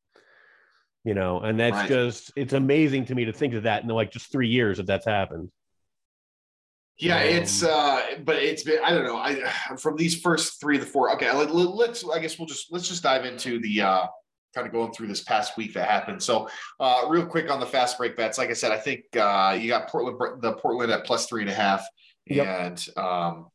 You 1.09 1.15
know, 1.15 1.41
and 1.41 1.59
that's 1.59 1.75
Right. 1.75 1.89
just 1.89 2.33
it's 2.37 2.53
amazing 2.53 3.07
to 3.07 3.15
me 3.15 3.25
to 3.25 3.33
think 3.33 3.55
of 3.55 3.63
that 3.63 3.83
in 3.83 3.89
like 3.89 4.11
just 4.13 4.31
three 4.31 4.49
years 4.49 4.77
that 4.77 4.87
that's 4.87 5.07
happened. 5.07 5.51
Yeah, 6.99 7.17
Um, 7.17 7.23
it's 7.29 7.63
uh, 7.63 8.03
but 8.25 8.37
it's 8.37 8.63
been 8.63 8.81
I 8.85 8.91
don't 8.91 9.05
know. 9.05 9.17
I 9.17 9.37
from 9.79 9.97
these 9.97 10.21
first 10.21 10.61
three 10.61 10.77
of 10.77 10.83
the 10.85 10.87
four. 10.87 11.11
Okay, 11.15 11.33
let, 11.33 11.49
us 11.51 12.05
I 12.15 12.19
guess 12.19 12.39
we'll 12.39 12.47
just 12.47 12.71
let's 12.71 12.87
just 12.87 13.03
dive 13.03 13.25
into 13.25 13.59
the 13.61 13.81
uh, 13.81 14.07
kind 14.55 14.67
of 14.67 14.73
going 14.75 14.93
through 14.93 15.07
this 15.07 15.23
past 15.23 15.57
week 15.57 15.73
that 15.75 15.89
happened. 15.89 16.23
So, 16.23 16.51
uh, 16.79 17.07
real 17.09 17.25
quick 17.25 17.51
on 17.51 17.59
the 17.59 17.67
fast 17.67 17.97
break 17.97 18.15
bets. 18.15 18.37
Like 18.37 18.51
I 18.51 18.55
said, 18.55 18.71
I 18.73 18.79
think 18.79 19.05
uh, 19.17 19.57
you 19.59 19.69
got 19.69 19.89
Portland 19.89 20.43
the 20.43 20.53
Portland 20.55 20.93
at 20.93 21.07
plus 21.07 21.25
three 21.27 21.41
and 21.41 21.51
a 21.51 21.55
half, 21.55 21.87
Yep. 22.27 22.47
and 22.47 22.89
um, 22.99 23.47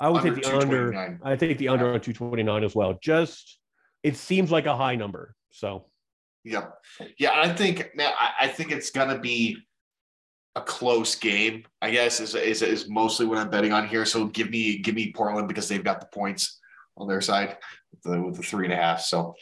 I 0.00 0.08
would 0.08 0.22
take 0.22 0.36
the 0.42 0.56
under. 0.56 1.18
I 1.22 1.36
think 1.36 1.58
the 1.58 1.68
under 1.68 1.92
on 1.92 2.00
229 2.00 2.64
as 2.64 2.74
well. 2.74 2.96
Just 3.02 3.58
it 4.02 4.16
seems 4.16 4.50
like 4.50 4.64
a 4.64 4.74
high 4.74 4.94
number. 4.96 5.34
So 5.50 5.84
Yeah, 6.44 6.66
yeah. 7.18 7.32
I 7.34 7.52
think 7.52 7.90
man, 7.94 8.12
I, 8.18 8.44
I 8.44 8.48
think 8.48 8.70
it's 8.70 8.90
gonna 8.90 9.18
be 9.18 9.56
a 10.54 10.60
close 10.60 11.14
game. 11.14 11.64
I 11.82 11.90
guess 11.90 12.20
is, 12.20 12.34
is 12.34 12.62
is 12.62 12.88
mostly 12.88 13.26
what 13.26 13.38
I'm 13.38 13.50
betting 13.50 13.72
on 13.72 13.88
here. 13.88 14.04
So 14.04 14.26
give 14.26 14.50
me 14.50 14.78
give 14.78 14.94
me 14.94 15.12
Portland 15.12 15.48
because 15.48 15.68
they've 15.68 15.82
got 15.82 16.00
the 16.00 16.06
points 16.06 16.60
on 16.96 17.08
their 17.08 17.20
side 17.20 17.56
with 17.90 18.02
the, 18.02 18.22
with 18.22 18.36
the 18.36 18.42
three 18.42 18.66
and 18.66 18.72
a 18.72 18.76
half. 18.76 19.00
So 19.00 19.34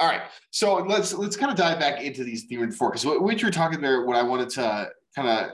all 0.00 0.08
right. 0.08 0.22
So 0.50 0.76
let's 0.76 1.12
let's 1.14 1.36
kind 1.36 1.50
of 1.50 1.56
dive 1.56 1.78
back 1.78 2.02
into 2.02 2.24
these 2.24 2.44
three 2.44 2.62
and 2.62 2.74
four 2.74 2.90
because 2.90 3.06
what, 3.06 3.22
what 3.22 3.40
you're 3.40 3.50
talking 3.50 3.80
there, 3.80 4.04
what 4.04 4.16
I 4.16 4.22
wanted 4.22 4.50
to 4.50 4.90
kind 5.14 5.28
of 5.28 5.50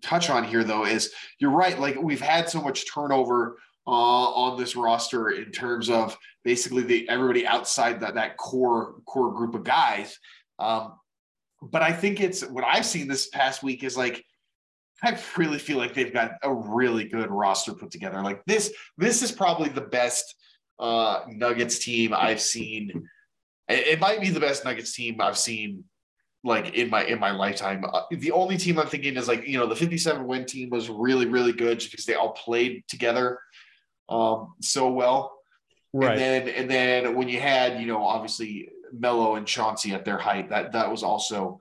touch 0.00 0.30
on 0.30 0.44
here 0.44 0.64
though 0.64 0.84
is 0.84 1.12
you're 1.38 1.50
right. 1.50 1.78
Like 1.78 2.00
we've 2.00 2.20
had 2.20 2.48
so 2.48 2.62
much 2.62 2.92
turnover 2.92 3.56
uh, 3.86 3.90
on 3.90 4.58
this 4.58 4.76
roster 4.76 5.30
in 5.30 5.50
terms 5.50 5.90
of 5.90 6.16
basically 6.44 6.82
the 6.82 7.08
everybody 7.08 7.46
outside 7.46 8.00
that 8.00 8.14
that 8.14 8.36
core 8.36 8.94
core 9.06 9.32
group 9.32 9.54
of 9.54 9.64
guys. 9.64 10.18
Um, 10.58 10.94
but 11.60 11.82
I 11.82 11.92
think 11.92 12.20
it's 12.20 12.42
what 12.42 12.64
I've 12.64 12.86
seen 12.86 13.08
this 13.08 13.28
past 13.28 13.62
week 13.62 13.84
is 13.84 13.96
like 13.96 14.24
I 15.02 15.18
really 15.36 15.58
feel 15.58 15.78
like 15.78 15.94
they've 15.94 16.12
got 16.12 16.32
a 16.42 16.52
really 16.52 17.04
good 17.04 17.30
roster 17.30 17.72
put 17.74 17.90
together. 17.90 18.22
Like 18.22 18.44
this, 18.46 18.72
this 18.96 19.22
is 19.22 19.32
probably 19.32 19.68
the 19.68 19.80
best 19.80 20.34
uh, 20.78 21.22
Nuggets 21.28 21.80
team 21.80 22.14
I've 22.14 22.40
seen. 22.40 23.08
It, 23.68 23.98
might 23.98 24.20
be 24.20 24.28
the 24.28 24.40
best 24.40 24.64
Nuggets 24.64 24.94
team 24.94 25.20
I've 25.20 25.38
seen 25.38 25.84
like 26.44 26.74
in 26.74 26.90
my 26.90 27.04
in 27.04 27.18
my 27.18 27.30
lifetime. 27.30 27.84
Uh, 27.90 28.02
the 28.10 28.32
only 28.32 28.56
team 28.56 28.78
I'm 28.78 28.86
thinking 28.86 29.16
is 29.16 29.28
like 29.28 29.46
you 29.46 29.58
know 29.58 29.66
the 29.66 29.76
57 29.76 30.26
win 30.26 30.44
team 30.44 30.70
was 30.70 30.90
really 30.90 31.26
really 31.26 31.52
good 31.52 31.80
just 31.80 31.90
because 31.90 32.04
they 32.04 32.14
all 32.14 32.32
played 32.32 32.82
together 32.88 33.38
um, 34.08 34.54
so 34.60 34.90
well. 34.90 35.38
right. 35.92 36.18
And 36.18 36.20
then 36.20 36.48
and 36.48 36.70
then 36.70 37.14
when 37.14 37.28
you 37.28 37.40
had, 37.40 37.80
you 37.80 37.86
know, 37.86 38.04
obviously 38.04 38.70
Melo 38.92 39.36
and 39.36 39.46
Chauncey 39.46 39.92
at 39.92 40.04
their 40.04 40.18
height, 40.18 40.50
that 40.50 40.72
that 40.72 40.90
was 40.90 41.02
also 41.02 41.58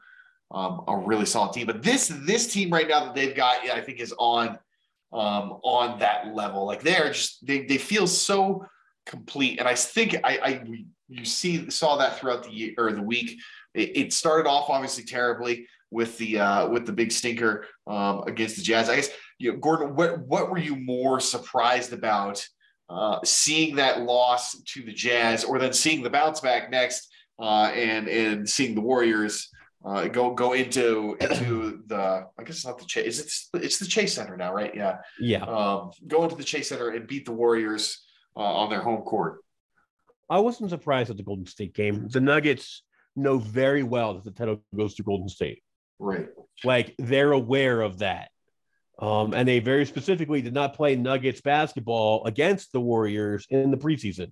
um, 0.51 0.83
a 0.88 0.98
really 0.98 1.25
solid 1.25 1.53
team. 1.53 1.67
But 1.67 1.81
this 1.81 2.07
this 2.25 2.51
team 2.51 2.69
right 2.71 2.88
now 2.88 3.05
that 3.05 3.15
they've 3.15 3.36
got, 3.36 3.65
yeah, 3.65 3.74
I 3.74 3.81
think 3.81 4.00
is 4.00 4.13
on 4.17 4.60
um, 5.13 5.60
on 5.63 6.00
that 6.00 6.33
level. 6.33 6.65
Like 6.65 6.81
they're 6.81 7.12
just 7.12 7.45
they 7.45 7.65
they 7.65 7.77
feel 7.77 8.07
so 8.07 8.65
complete. 9.05 9.60
And 9.60 9.67
I 9.67 9.75
think 9.75 10.15
I, 10.24 10.39
I 10.43 10.63
you 11.10 11.25
see 11.25 11.69
saw 11.69 11.98
that 11.98 12.17
throughout 12.17 12.43
the 12.43 12.51
year 12.51 12.74
or 12.77 12.91
the 12.91 13.01
week. 13.01 13.39
It, 13.74 13.98
it 13.98 14.13
started 14.13 14.50
off 14.50 14.69
obviously 14.69 15.03
terribly 15.03 15.67
with 15.91 16.17
the 16.17 16.39
uh, 16.39 16.67
with 16.69 16.86
the 16.86 16.93
big 16.93 17.12
stinker 17.12 17.65
um, 17.88 18.24
against 18.27 18.57
the 18.57 18.62
Jazz. 18.62 18.89
I 18.89 18.95
guess 18.95 19.10
you 19.41 19.51
know, 19.51 19.57
Gordon, 19.57 19.95
what 19.95 20.19
what 20.19 20.50
were 20.50 20.60
you 20.60 20.75
more 20.75 21.19
surprised 21.19 21.93
about? 21.93 22.45
uh, 22.91 23.19
seeing 23.24 23.75
that 23.77 24.01
loss 24.01 24.60
to 24.63 24.83
the 24.83 24.91
Jazz, 24.91 25.43
or 25.43 25.60
then 25.60 25.71
seeing 25.71 26.03
the 26.03 26.10
bounce 26.10 26.41
back 26.41 26.69
next, 26.69 27.10
uh, 27.39 27.71
and 27.74 28.07
and 28.07 28.48
seeing 28.48 28.75
the 28.75 28.81
Warriors 28.81 29.50
uh, 29.86 30.07
go 30.07 30.33
go 30.33 30.53
into 30.53 31.15
into 31.21 31.83
the 31.88 32.27
I 32.38 32.43
guess 32.43 32.57
it's 32.57 32.65
not 32.65 32.79
the 32.79 32.86
Chase, 32.86 33.19
it's 33.19 33.50
it's 33.53 33.79
the 33.79 33.86
Chase 33.86 34.13
Center 34.13 34.36
now, 34.36 34.53
right? 34.53 34.75
Yeah, 34.75 34.98
yeah. 35.19 35.43
um, 35.43 35.91
go 36.07 36.24
into 36.24 36.36
the 36.36 36.43
Chase 36.43 36.69
Center 36.69 36.89
and 36.89 37.07
beat 37.07 37.25
the 37.25 37.31
Warriors 37.31 38.03
uh, 38.36 38.39
on 38.41 38.69
their 38.69 38.81
home 38.81 39.03
court. 39.03 39.39
I 40.29 40.39
wasn't 40.39 40.69
surprised 40.69 41.10
at 41.10 41.17
the 41.17 41.24
Golden 41.24 41.45
State 41.45 41.74
game. 41.74 42.07
The 42.10 42.21
Nuggets 42.21 42.83
know 43.15 43.38
very 43.38 43.83
well 43.83 44.15
that 44.15 44.24
the 44.24 44.31
title 44.31 44.62
goes 44.75 44.95
to 44.95 45.03
Golden 45.03 45.29
State. 45.29 45.63
Right. 45.98 46.27
Like 46.63 46.95
they're 46.98 47.31
aware 47.31 47.81
of 47.81 48.00
that. 48.00 48.30
Um, 49.01 49.34
and 49.34 49.48
they 49.48 49.60
very 49.60 49.86
specifically 49.86 50.43
did 50.43 50.53
not 50.53 50.75
play 50.75 50.96
Nuggets 50.96 51.41
basketball 51.41 52.24
against 52.25 52.72
the 52.72 52.79
Warriors 52.79 53.48
in 53.50 53.72
the 53.72 53.77
preseason. 53.77 54.31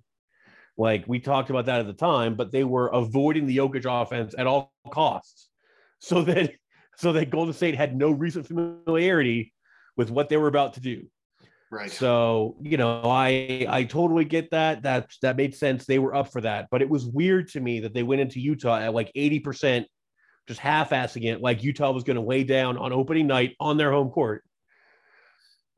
Like 0.78 1.06
we 1.08 1.20
talked 1.20 1.50
about 1.50 1.66
that 1.66 1.80
at 1.80 1.88
the 1.88 1.94
time, 1.94 2.36
but 2.36 2.52
they 2.52 2.64
were 2.64 2.88
avoiding 2.88 3.48
the 3.48 3.58
Jokic 3.58 3.86
offense 3.86 4.36
at 4.38 4.48
all 4.48 4.72
costs, 4.92 5.50
so 6.00 6.22
that 6.22 6.54
so 6.98 7.14
that 7.14 7.32
Golden 7.32 7.54
State 7.54 7.76
had 7.76 7.98
no 7.98 8.12
recent 8.12 8.48
familiarity 8.48 9.54
with 9.98 10.12
what 10.12 10.30
they 10.30 10.38
were 10.38 10.48
about 10.48 10.76
to 10.76 10.80
do. 10.80 11.08
Right. 11.72 11.92
So, 11.92 12.56
you 12.62 12.78
know, 12.78 13.02
I 13.04 13.66
I 13.68 13.84
totally 13.84 14.24
get 14.24 14.52
that. 14.52 14.84
That 14.84 15.12
that 15.22 15.36
made 15.36 15.56
sense. 15.56 15.86
They 15.86 16.00
were 16.00 16.16
up 16.16 16.32
for 16.32 16.42
that. 16.42 16.68
But 16.72 16.82
it 16.82 16.90
was 16.90 17.06
weird 17.06 17.50
to 17.50 17.60
me 17.60 17.82
that 17.82 17.94
they 17.94 18.04
went 18.04 18.22
into 18.22 18.40
Utah 18.40 18.80
at 18.80 18.94
like 18.94 19.12
80%, 19.16 19.86
just 20.48 20.60
half-assing 20.60 21.26
it, 21.26 21.42
like 21.42 21.64
Utah 21.64 21.92
was 21.92 22.04
going 22.04 22.16
to 22.16 22.24
lay 22.24 22.44
down 22.44 22.78
on 22.78 22.94
opening 22.94 23.28
night 23.28 23.56
on 23.60 23.78
their 23.78 23.92
home 23.92 24.10
court. 24.10 24.44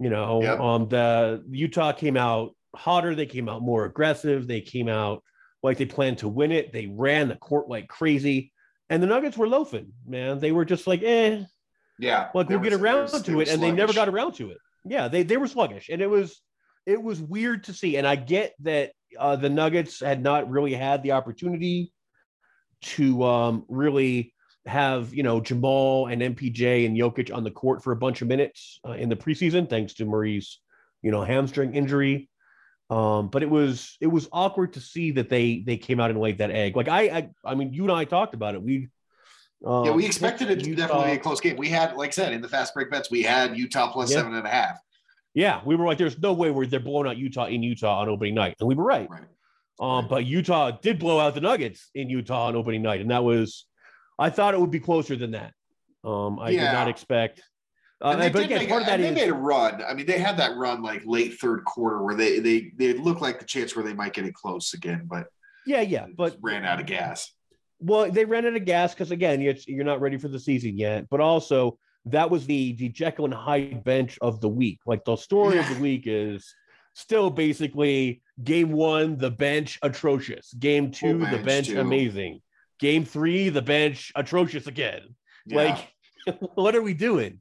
You 0.01 0.09
know, 0.09 0.41
Yep. 0.41 0.59
um, 0.59 0.87
the 0.89 1.43
Utah 1.49 1.91
came 1.91 2.17
out 2.17 2.55
hotter, 2.75 3.13
they 3.15 3.25
came 3.25 3.47
out 3.49 3.61
more 3.61 3.85
aggressive, 3.85 4.47
they 4.47 4.61
came 4.61 4.89
out 4.89 5.23
like 5.63 5.77
they 5.77 5.85
planned 5.85 6.17
to 6.19 6.27
win 6.27 6.51
it. 6.51 6.73
They 6.73 6.87
ran 6.87 7.27
the 7.27 7.35
court 7.35 7.69
like 7.69 7.87
crazy. 7.87 8.51
And 8.89 9.01
the 9.01 9.07
Nuggets 9.07 9.37
were 9.37 9.47
loafing, 9.47 9.93
man. 10.07 10.39
They 10.39 10.51
were 10.51 10.65
just 10.65 10.87
like, 10.87 11.01
eh, 11.03 11.43
yeah. 11.99 12.29
like 12.33 12.49
we'll 12.49 12.59
get 12.59 12.73
around 12.73 13.11
was- 13.11 13.21
to 13.21 13.41
it 13.41 13.47
and 13.49 13.61
they 13.61 13.71
never 13.71 13.93
got 13.93 14.09
around 14.09 14.33
to 14.33 14.49
it 14.51 14.57
yeah 14.83 15.07
they, 15.07 15.21
they 15.21 15.37
were 15.37 15.47
sluggish 15.47 15.89
and 15.89 16.01
it 16.01 16.09
was 16.09 16.41
it 16.87 16.99
was 17.01 17.21
weird 17.21 17.63
to 17.65 17.73
see 17.73 17.97
and 17.97 18.07
i 18.07 18.15
get 18.15 18.55
that 18.61 18.91
uh, 19.19 19.35
the 19.35 19.49
nuggets 19.49 19.99
had 19.99 20.23
not 20.23 20.49
really 20.49 20.73
had 20.73 21.03
the 21.03 21.11
opportunity 21.11 21.93
to 22.81 23.23
um, 23.23 23.63
really 23.69 24.33
have 24.65 25.13
you 25.13 25.23
know 25.23 25.41
jamal 25.41 26.07
and 26.07 26.21
mpj 26.21 26.85
and 26.85 26.95
Jokic 26.95 27.35
on 27.35 27.43
the 27.43 27.49
court 27.51 27.83
for 27.83 27.91
a 27.91 27.95
bunch 27.95 28.21
of 28.21 28.27
minutes 28.27 28.79
uh, 28.87 28.91
in 28.91 29.09
the 29.09 29.15
preseason 29.15 29.67
thanks 29.69 29.95
to 29.95 30.05
murray's 30.05 30.59
you 31.01 31.11
know 31.11 31.23
hamstring 31.23 31.73
injury 31.73 32.29
um, 32.91 33.29
but 33.29 33.41
it 33.41 33.49
was 33.49 33.97
it 34.01 34.07
was 34.07 34.27
awkward 34.31 34.73
to 34.73 34.79
see 34.79 35.11
that 35.11 35.29
they 35.29 35.63
they 35.65 35.77
came 35.77 35.99
out 35.99 36.11
and 36.11 36.19
laid 36.19 36.37
that 36.37 36.51
egg 36.51 36.75
like 36.75 36.87
i 36.87 37.01
i, 37.01 37.29
I 37.43 37.55
mean 37.55 37.73
you 37.73 37.83
and 37.83 37.91
i 37.91 38.05
talked 38.05 38.35
about 38.35 38.53
it 38.53 38.61
we 38.61 38.89
um, 39.65 39.85
Yeah, 39.85 39.91
we 39.91 40.05
expected 40.05 40.49
it 40.49 40.63
to 40.63 40.75
definitely 40.75 41.11
be 41.11 41.17
a 41.17 41.19
close 41.19 41.39
game. 41.39 41.55
We 41.55 41.69
had, 41.69 41.95
like 41.95 42.07
I 42.07 42.11
said, 42.11 42.33
in 42.33 42.41
the 42.41 42.47
fast 42.47 42.73
break 42.73 42.89
bets, 42.89 43.11
we 43.11 43.21
had 43.21 43.55
Utah 43.55 43.91
plus 43.91 44.09
Yeah. 44.09 44.17
seven 44.17 44.33
and 44.33 44.47
a 44.47 44.49
half. 44.49 44.79
Yeah, 45.35 45.61
we 45.63 45.75
were 45.75 45.85
like, 45.85 45.99
there's 45.99 46.17
no 46.17 46.33
way 46.33 46.49
where 46.49 46.65
they're 46.65 46.79
blowing 46.79 47.07
out 47.07 47.17
Utah 47.17 47.45
in 47.45 47.61
Utah 47.61 47.99
on 47.99 48.09
opening 48.09 48.33
night, 48.33 48.55
and 48.59 48.67
we 48.67 48.73
were 48.73 48.83
right. 48.83 49.07
Right. 49.07 49.21
Um, 49.79 49.99
Right. 50.05 50.09
but 50.09 50.25
Utah 50.25 50.71
did 50.71 50.97
blow 50.97 51.19
out 51.19 51.35
the 51.35 51.41
Nuggets 51.41 51.91
in 51.93 52.09
Utah 52.09 52.47
on 52.47 52.55
opening 52.55 52.81
night, 52.81 53.01
and 53.01 53.11
that 53.11 53.23
was, 53.23 53.67
I 54.21 54.29
thought 54.29 54.53
it 54.53 54.59
would 54.59 54.71
be 54.71 54.79
closer 54.79 55.15
than 55.15 55.31
that. 55.31 55.53
Um, 56.03 56.39
I 56.39 56.51
did 56.51 56.73
not 56.73 56.87
expect. 56.87 57.41
Uh, 58.01 58.11
And 58.11 58.21
they 58.21 58.29
but 58.29 58.43
again, 58.45 58.59
make, 58.59 58.69
part 58.69 58.81
of 58.81 58.87
that 58.87 58.97
they 58.97 59.09
is 59.09 59.15
made 59.15 59.29
a 59.29 59.33
run. 59.33 59.83
I 59.87 59.93
mean, 59.93 60.05
they 60.05 60.17
had 60.17 60.37
that 60.37 60.55
run 60.57 60.81
like 60.81 61.03
late 61.05 61.39
third 61.39 61.63
quarter 61.65 62.01
where 62.03 62.15
they 62.15 62.39
they 62.39 62.71
they 62.75 62.93
looked 62.93 63.21
like 63.21 63.39
the 63.39 63.45
chance 63.45 63.75
where 63.75 63.85
they 63.85 63.93
might 63.93 64.13
get 64.13 64.25
it 64.25 64.33
close 64.33 64.73
again, 64.73 65.03
but 65.05 65.27
yeah, 65.65 65.81
yeah. 65.81 66.07
But 66.15 66.37
ran 66.41 66.65
out 66.65 66.79
of 66.79 66.87
gas. 66.87 67.31
well, 67.79 68.09
they 68.11 68.25
ran 68.25 68.45
out 68.47 68.55
of 68.55 68.65
gas 68.65 68.93
because 68.93 69.11
again, 69.11 69.41
it's, 69.41 69.67
you're 69.67 69.85
not 69.85 70.01
ready 70.01 70.17
for 70.17 70.29
the 70.29 70.39
season 70.39 70.77
yet. 70.77 71.07
But 71.09 71.19
also, 71.19 71.77
that 72.05 72.29
was 72.31 72.47
the 72.47 72.73
the 72.73 72.89
Jekyll 72.89 73.25
and 73.25 73.33
Hyde 73.33 73.83
bench 73.83 74.17
of 74.21 74.41
the 74.41 74.49
week. 74.49 74.79
Like 74.87 75.05
the 75.05 75.15
story 75.15 75.59
of 75.59 75.69
the 75.69 75.79
week 75.79 76.03
is 76.07 76.55
still 76.95 77.29
basically 77.29 78.21
game 78.43 78.71
one, 78.71 79.17
the 79.17 79.31
bench 79.31 79.77
atrocious. 79.83 80.53
Game 80.53 80.89
two, 80.91 81.19
the 81.19 81.37
bench, 81.37 81.45
bench 81.45 81.69
amazing. 81.69 82.41
Game 82.81 83.05
three, 83.05 83.49
the 83.49 83.61
bench 83.61 84.11
atrocious 84.15 84.67
again. 84.67 85.15
Yeah. 85.45 85.55
Like, 86.27 86.39
what 86.55 86.75
are 86.75 86.81
we 86.81 86.93
doing? 86.93 87.39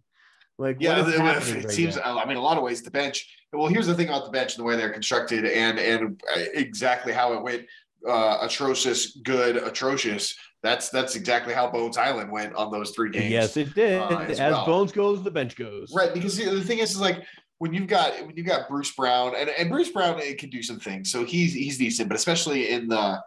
Like, 0.59 0.77
yeah, 0.79 0.99
what 1.01 1.09
is 1.09 1.15
the- 1.15 1.59
it 1.59 1.65
right 1.65 1.73
seems. 1.73 1.97
now? 1.97 2.19
I 2.19 2.27
mean, 2.27 2.37
a 2.37 2.43
lot 2.43 2.59
of 2.59 2.63
ways 2.63 2.83
the 2.83 2.91
bench. 2.91 3.27
Well, 3.53 3.67
here's 3.67 3.87
the 3.87 3.95
thing 3.95 4.09
about 4.09 4.27
the 4.27 4.31
bench 4.31 4.55
and 4.55 4.61
the 4.63 4.67
way 4.69 4.77
they're 4.77 4.93
constructed, 4.93 5.45
and 5.47 5.79
and 5.79 6.23
uh, 6.37 6.41
exactly 6.55 7.13
how 7.13 7.33
it 7.33 7.43
went. 7.43 7.65
uh, 8.09 8.39
atrocious, 8.43 9.17
good, 9.25 9.57
atrocious. 9.57 10.35
That's 10.63 10.91
that's 10.91 11.17
exactly 11.17 11.55
how 11.55 11.71
Bones 11.71 11.97
Hyland 11.97 12.31
went 12.31 12.55
on 12.55 12.71
those 12.71 12.91
three 12.91 13.11
games. 13.11 13.31
Yes, 13.31 13.57
it 13.57 13.75
did. 13.75 14.01
uh, 14.01 14.19
as 14.21 14.39
as 14.41 14.53
well. 14.53 14.67
Bones 14.67 14.93
goes, 14.93 15.23
the 15.23 15.31
bench 15.31 15.57
goes. 15.57 15.93
Right, 15.95 16.13
because 16.13 16.37
the 16.37 16.45
the 16.51 16.63
thing 16.63 16.79
is, 16.79 16.91
is 16.93 17.01
like 17.01 17.25
when 17.59 17.73
you've 17.73 17.89
got 17.89 18.13
when 18.27 18.37
you've 18.37 18.47
got 18.47 18.69
Bruce 18.69 18.93
Brown 18.93 19.35
and, 19.37 19.49
and 19.51 19.71
Bruce 19.71 19.91
Brown 19.91 20.19
it 20.19 20.39
can 20.39 20.51
do 20.51 20.63
some 20.63 20.79
things, 20.79 21.11
so 21.11 21.25
he's 21.25 21.55
he's 21.55 21.79
decent, 21.79 22.09
but 22.09 22.17
especially 22.17 22.71
in 22.71 22.89
the 22.89 23.19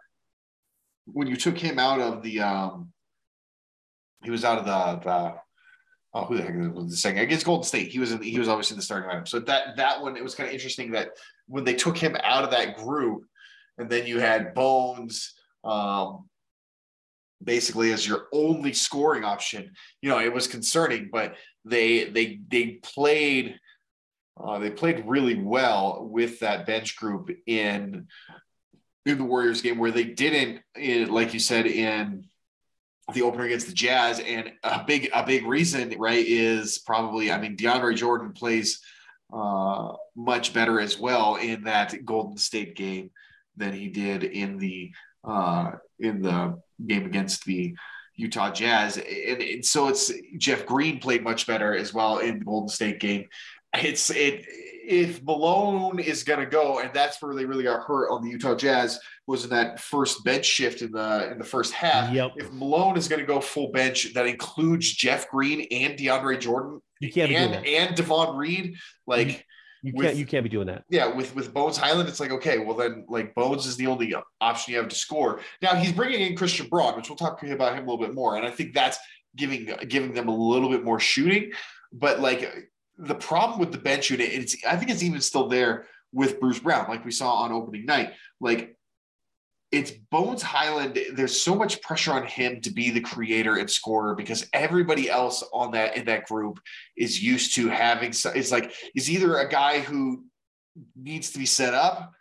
when 1.06 1.28
you 1.28 1.36
took 1.36 1.58
him 1.58 1.78
out 1.78 2.00
of 2.00 2.22
the 2.22 2.40
um 2.40 2.92
he 4.22 4.30
was 4.30 4.44
out 4.44 4.58
of 4.58 4.64
the 4.64 5.08
the 5.08 5.34
oh 6.14 6.24
who 6.24 6.36
the 6.36 6.42
heck 6.42 6.74
was 6.74 6.90
the 6.90 6.96
second 6.96 7.20
against 7.22 7.46
Golden 7.46 7.64
State. 7.64 7.90
He 7.90 7.98
was 7.98 8.12
in 8.12 8.22
he 8.22 8.38
was 8.38 8.48
obviously 8.48 8.74
in 8.74 8.78
the 8.78 8.84
starting 8.84 9.10
lineup. 9.10 9.28
So 9.28 9.40
that 9.40 9.76
that 9.76 10.00
one 10.00 10.16
it 10.16 10.24
was 10.24 10.34
kind 10.34 10.48
of 10.48 10.54
interesting 10.54 10.92
that 10.92 11.10
when 11.46 11.64
they 11.64 11.74
took 11.74 11.96
him 11.96 12.16
out 12.22 12.44
of 12.44 12.50
that 12.50 12.76
group 12.76 13.24
and 13.78 13.90
then 13.90 14.06
you 14.06 14.18
had 14.18 14.54
Bones 14.54 15.34
um 15.64 16.28
basically 17.42 17.92
as 17.92 18.06
your 18.06 18.26
only 18.32 18.72
scoring 18.72 19.24
option 19.24 19.70
you 20.00 20.08
know 20.08 20.18
it 20.18 20.32
was 20.32 20.46
concerning 20.46 21.10
but 21.12 21.34
they 21.64 22.04
they 22.04 22.40
they 22.48 22.78
played 22.82 23.58
uh, 24.42 24.58
they 24.58 24.70
played 24.70 25.04
really 25.06 25.36
well 25.36 26.08
with 26.10 26.40
that 26.40 26.66
bench 26.66 26.96
group 26.96 27.30
in 27.46 28.06
in 29.06 29.18
the 29.18 29.24
Warriors 29.24 29.62
game 29.62 29.78
where 29.78 29.90
they 29.90 30.04
didn't 30.04 30.62
eh, 30.76 31.06
like 31.08 31.34
you 31.34 31.40
said 31.40 31.66
in 31.66 32.24
the 33.12 33.22
opener 33.22 33.44
against 33.44 33.66
the 33.66 33.74
Jazz 33.74 34.20
and 34.20 34.50
a 34.62 34.82
big 34.84 35.10
a 35.14 35.24
big 35.24 35.46
reason 35.46 35.94
right 35.98 36.24
is 36.26 36.78
probably 36.78 37.30
I 37.30 37.38
mean 37.38 37.56
DeAndre 37.56 37.96
Jordan 37.96 38.32
plays 38.32 38.80
uh, 39.32 39.92
much 40.16 40.54
better 40.54 40.80
as 40.80 40.98
well 40.98 41.36
in 41.36 41.64
that 41.64 42.04
Golden 42.04 42.36
State 42.36 42.76
game 42.76 43.10
than 43.56 43.72
he 43.72 43.88
did 43.88 44.24
in 44.24 44.58
the 44.58 44.92
uh, 45.24 45.72
in 45.98 46.22
the 46.22 46.60
game 46.86 47.06
against 47.06 47.44
the 47.44 47.74
Utah 48.16 48.50
Jazz. 48.50 48.96
And, 48.96 49.42
and 49.42 49.64
so 49.64 49.88
it's 49.88 50.12
Jeff 50.38 50.66
Green 50.66 51.00
played 51.00 51.24
much 51.24 51.46
better 51.46 51.74
as 51.74 51.92
well 51.92 52.18
in 52.18 52.38
the 52.38 52.44
Golden 52.44 52.68
State 52.68 53.00
game. 53.00 53.26
It's 53.74 54.10
it 54.10 54.46
if 54.86 55.22
Malone 55.22 55.98
is 55.98 56.22
going 56.24 56.40
to 56.40 56.46
go, 56.46 56.80
and 56.80 56.90
that's 56.92 57.20
where 57.22 57.34
they 57.34 57.44
really 57.44 57.64
got 57.64 57.82
hurt 57.82 58.10
on 58.10 58.22
the 58.22 58.30
Utah 58.30 58.54
Jazz 58.54 58.98
was 59.26 59.44
in 59.44 59.50
that 59.50 59.80
first 59.80 60.24
bench 60.24 60.44
shift 60.44 60.82
in 60.82 60.92
the 60.92 61.30
in 61.32 61.38
the 61.38 61.44
first 61.44 61.72
half. 61.72 62.12
Yep. 62.12 62.32
If 62.36 62.52
Malone 62.52 62.96
is 62.96 63.08
going 63.08 63.20
to 63.20 63.26
go 63.26 63.40
full 63.40 63.70
bench, 63.72 64.12
that 64.14 64.26
includes 64.26 64.92
Jeff 64.92 65.28
Green 65.30 65.66
and 65.70 65.98
DeAndre 65.98 66.38
Jordan 66.38 66.80
You 67.00 67.10
can't 67.10 67.28
be 67.30 67.34
doing 67.36 67.54
and 67.54 67.66
and 67.66 67.94
Davon 67.96 68.36
Reed. 68.36 68.76
Like 69.06 69.46
You 69.82 69.92
with- 69.94 70.06
can't. 70.06 70.16
You 70.16 70.26
can't 70.26 70.44
be 70.44 70.50
doing 70.50 70.66
that. 70.66 70.84
yeah, 70.90 71.06
with 71.06 71.34
with 71.34 71.52
Bones 71.54 71.76
Hyland, 71.76 72.08
it's 72.08 72.20
like 72.20 72.30
okay, 72.32 72.58
well 72.58 72.76
then 72.76 73.04
like 73.08 73.34
Bones 73.34 73.66
is 73.66 73.76
the 73.76 73.86
only 73.86 74.14
option 74.40 74.72
you 74.72 74.78
have 74.80 74.88
to 74.88 74.96
score. 74.96 75.40
Now 75.62 75.74
he's 75.74 75.92
bringing 75.92 76.20
in 76.20 76.36
Christian 76.36 76.68
Braun, 76.68 76.96
which 76.96 77.08
we'll 77.08 77.16
talk 77.16 77.42
about 77.42 77.72
him 77.72 77.86
a 77.86 77.90
little 77.90 78.04
bit 78.04 78.14
more, 78.14 78.36
and 78.36 78.46
I 78.46 78.50
think 78.50 78.74
that's 78.74 78.98
giving 79.36 79.70
giving 79.88 80.14
them 80.14 80.28
a 80.28 80.36
little 80.36 80.68
bit 80.68 80.84
more 80.84 81.00
shooting. 81.00 81.52
But 81.92 82.20
like 82.20 82.70
the 82.98 83.14
problem 83.14 83.58
with 83.58 83.72
the 83.72 83.78
bench 83.78 84.10
unit, 84.10 84.28
it's 84.32 84.56
I 84.66 84.76
think 84.76 84.90
it's 84.90 85.02
even 85.02 85.20
still 85.20 85.48
there 85.48 85.86
with 86.12 86.40
Bruce 86.40 86.60
Brown, 86.60 86.88
like 86.88 87.04
we 87.04 87.10
saw 87.10 87.34
on 87.34 87.52
opening 87.52 87.86
night. 87.86 88.12
Like 88.40 88.76
it's 89.72 89.90
Bones 89.90 90.42
Hyland. 90.42 90.98
There's 91.12 91.40
so 91.40 91.56
much 91.56 91.82
pressure 91.82 92.12
on 92.12 92.24
him 92.24 92.60
to 92.60 92.70
be 92.70 92.90
the 92.90 93.00
creator 93.00 93.56
and 93.56 93.68
scorer 93.68 94.14
because 94.14 94.46
everybody 94.52 95.10
else 95.10 95.42
on 95.52 95.72
that 95.72 95.96
in 95.96 96.04
that 96.04 96.26
group 96.26 96.60
is 96.96 97.20
used 97.20 97.56
to 97.56 97.68
having. 97.68 98.10
It's 98.10 98.52
like 98.52 98.72
is 98.94 99.10
either 99.10 99.38
a 99.38 99.48
guy 99.48 99.80
who 99.80 100.24
needs 100.94 101.32
to 101.32 101.38
be 101.38 101.46
set 101.46 101.74
up, 101.74 102.12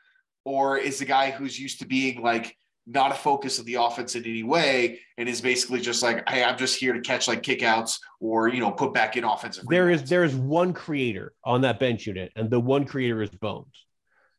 or 0.46 0.77
is 0.77 1.00
the 1.00 1.06
guy 1.06 1.30
who's 1.30 1.60
used 1.60 1.80
to 1.80 1.86
being 1.86 2.24
like 2.24 2.58
not 2.85 3.11
a 3.11 3.15
focus 3.15 3.59
of 3.59 3.65
the 3.65 3.75
offense 3.75 4.15
in 4.15 4.25
any 4.25 4.43
way, 4.43 4.99
and 5.17 5.29
is 5.29 5.41
basically 5.41 5.79
just 5.79 6.03
like, 6.03 6.27
hey, 6.29 6.43
I'm 6.43 6.57
just 6.57 6.77
here 6.79 6.93
to 6.93 7.01
catch 7.01 7.27
like 7.27 7.41
kickouts 7.41 7.99
or 8.19 8.49
you 8.49 8.59
know 8.59 8.71
put 8.71 8.93
back 8.93 9.15
in 9.17 9.23
offensive. 9.23 9.65
There 9.69 9.89
is 9.89 10.01
rebounds. 10.01 10.09
there 10.09 10.23
is 10.23 10.35
one 10.35 10.73
creator 10.73 11.33
on 11.43 11.61
that 11.61 11.79
bench 11.79 12.05
unit, 12.07 12.31
and 12.35 12.50
the 12.50 12.59
one 12.59 12.85
creator 12.85 13.22
is 13.22 13.29
Bones. 13.29 13.85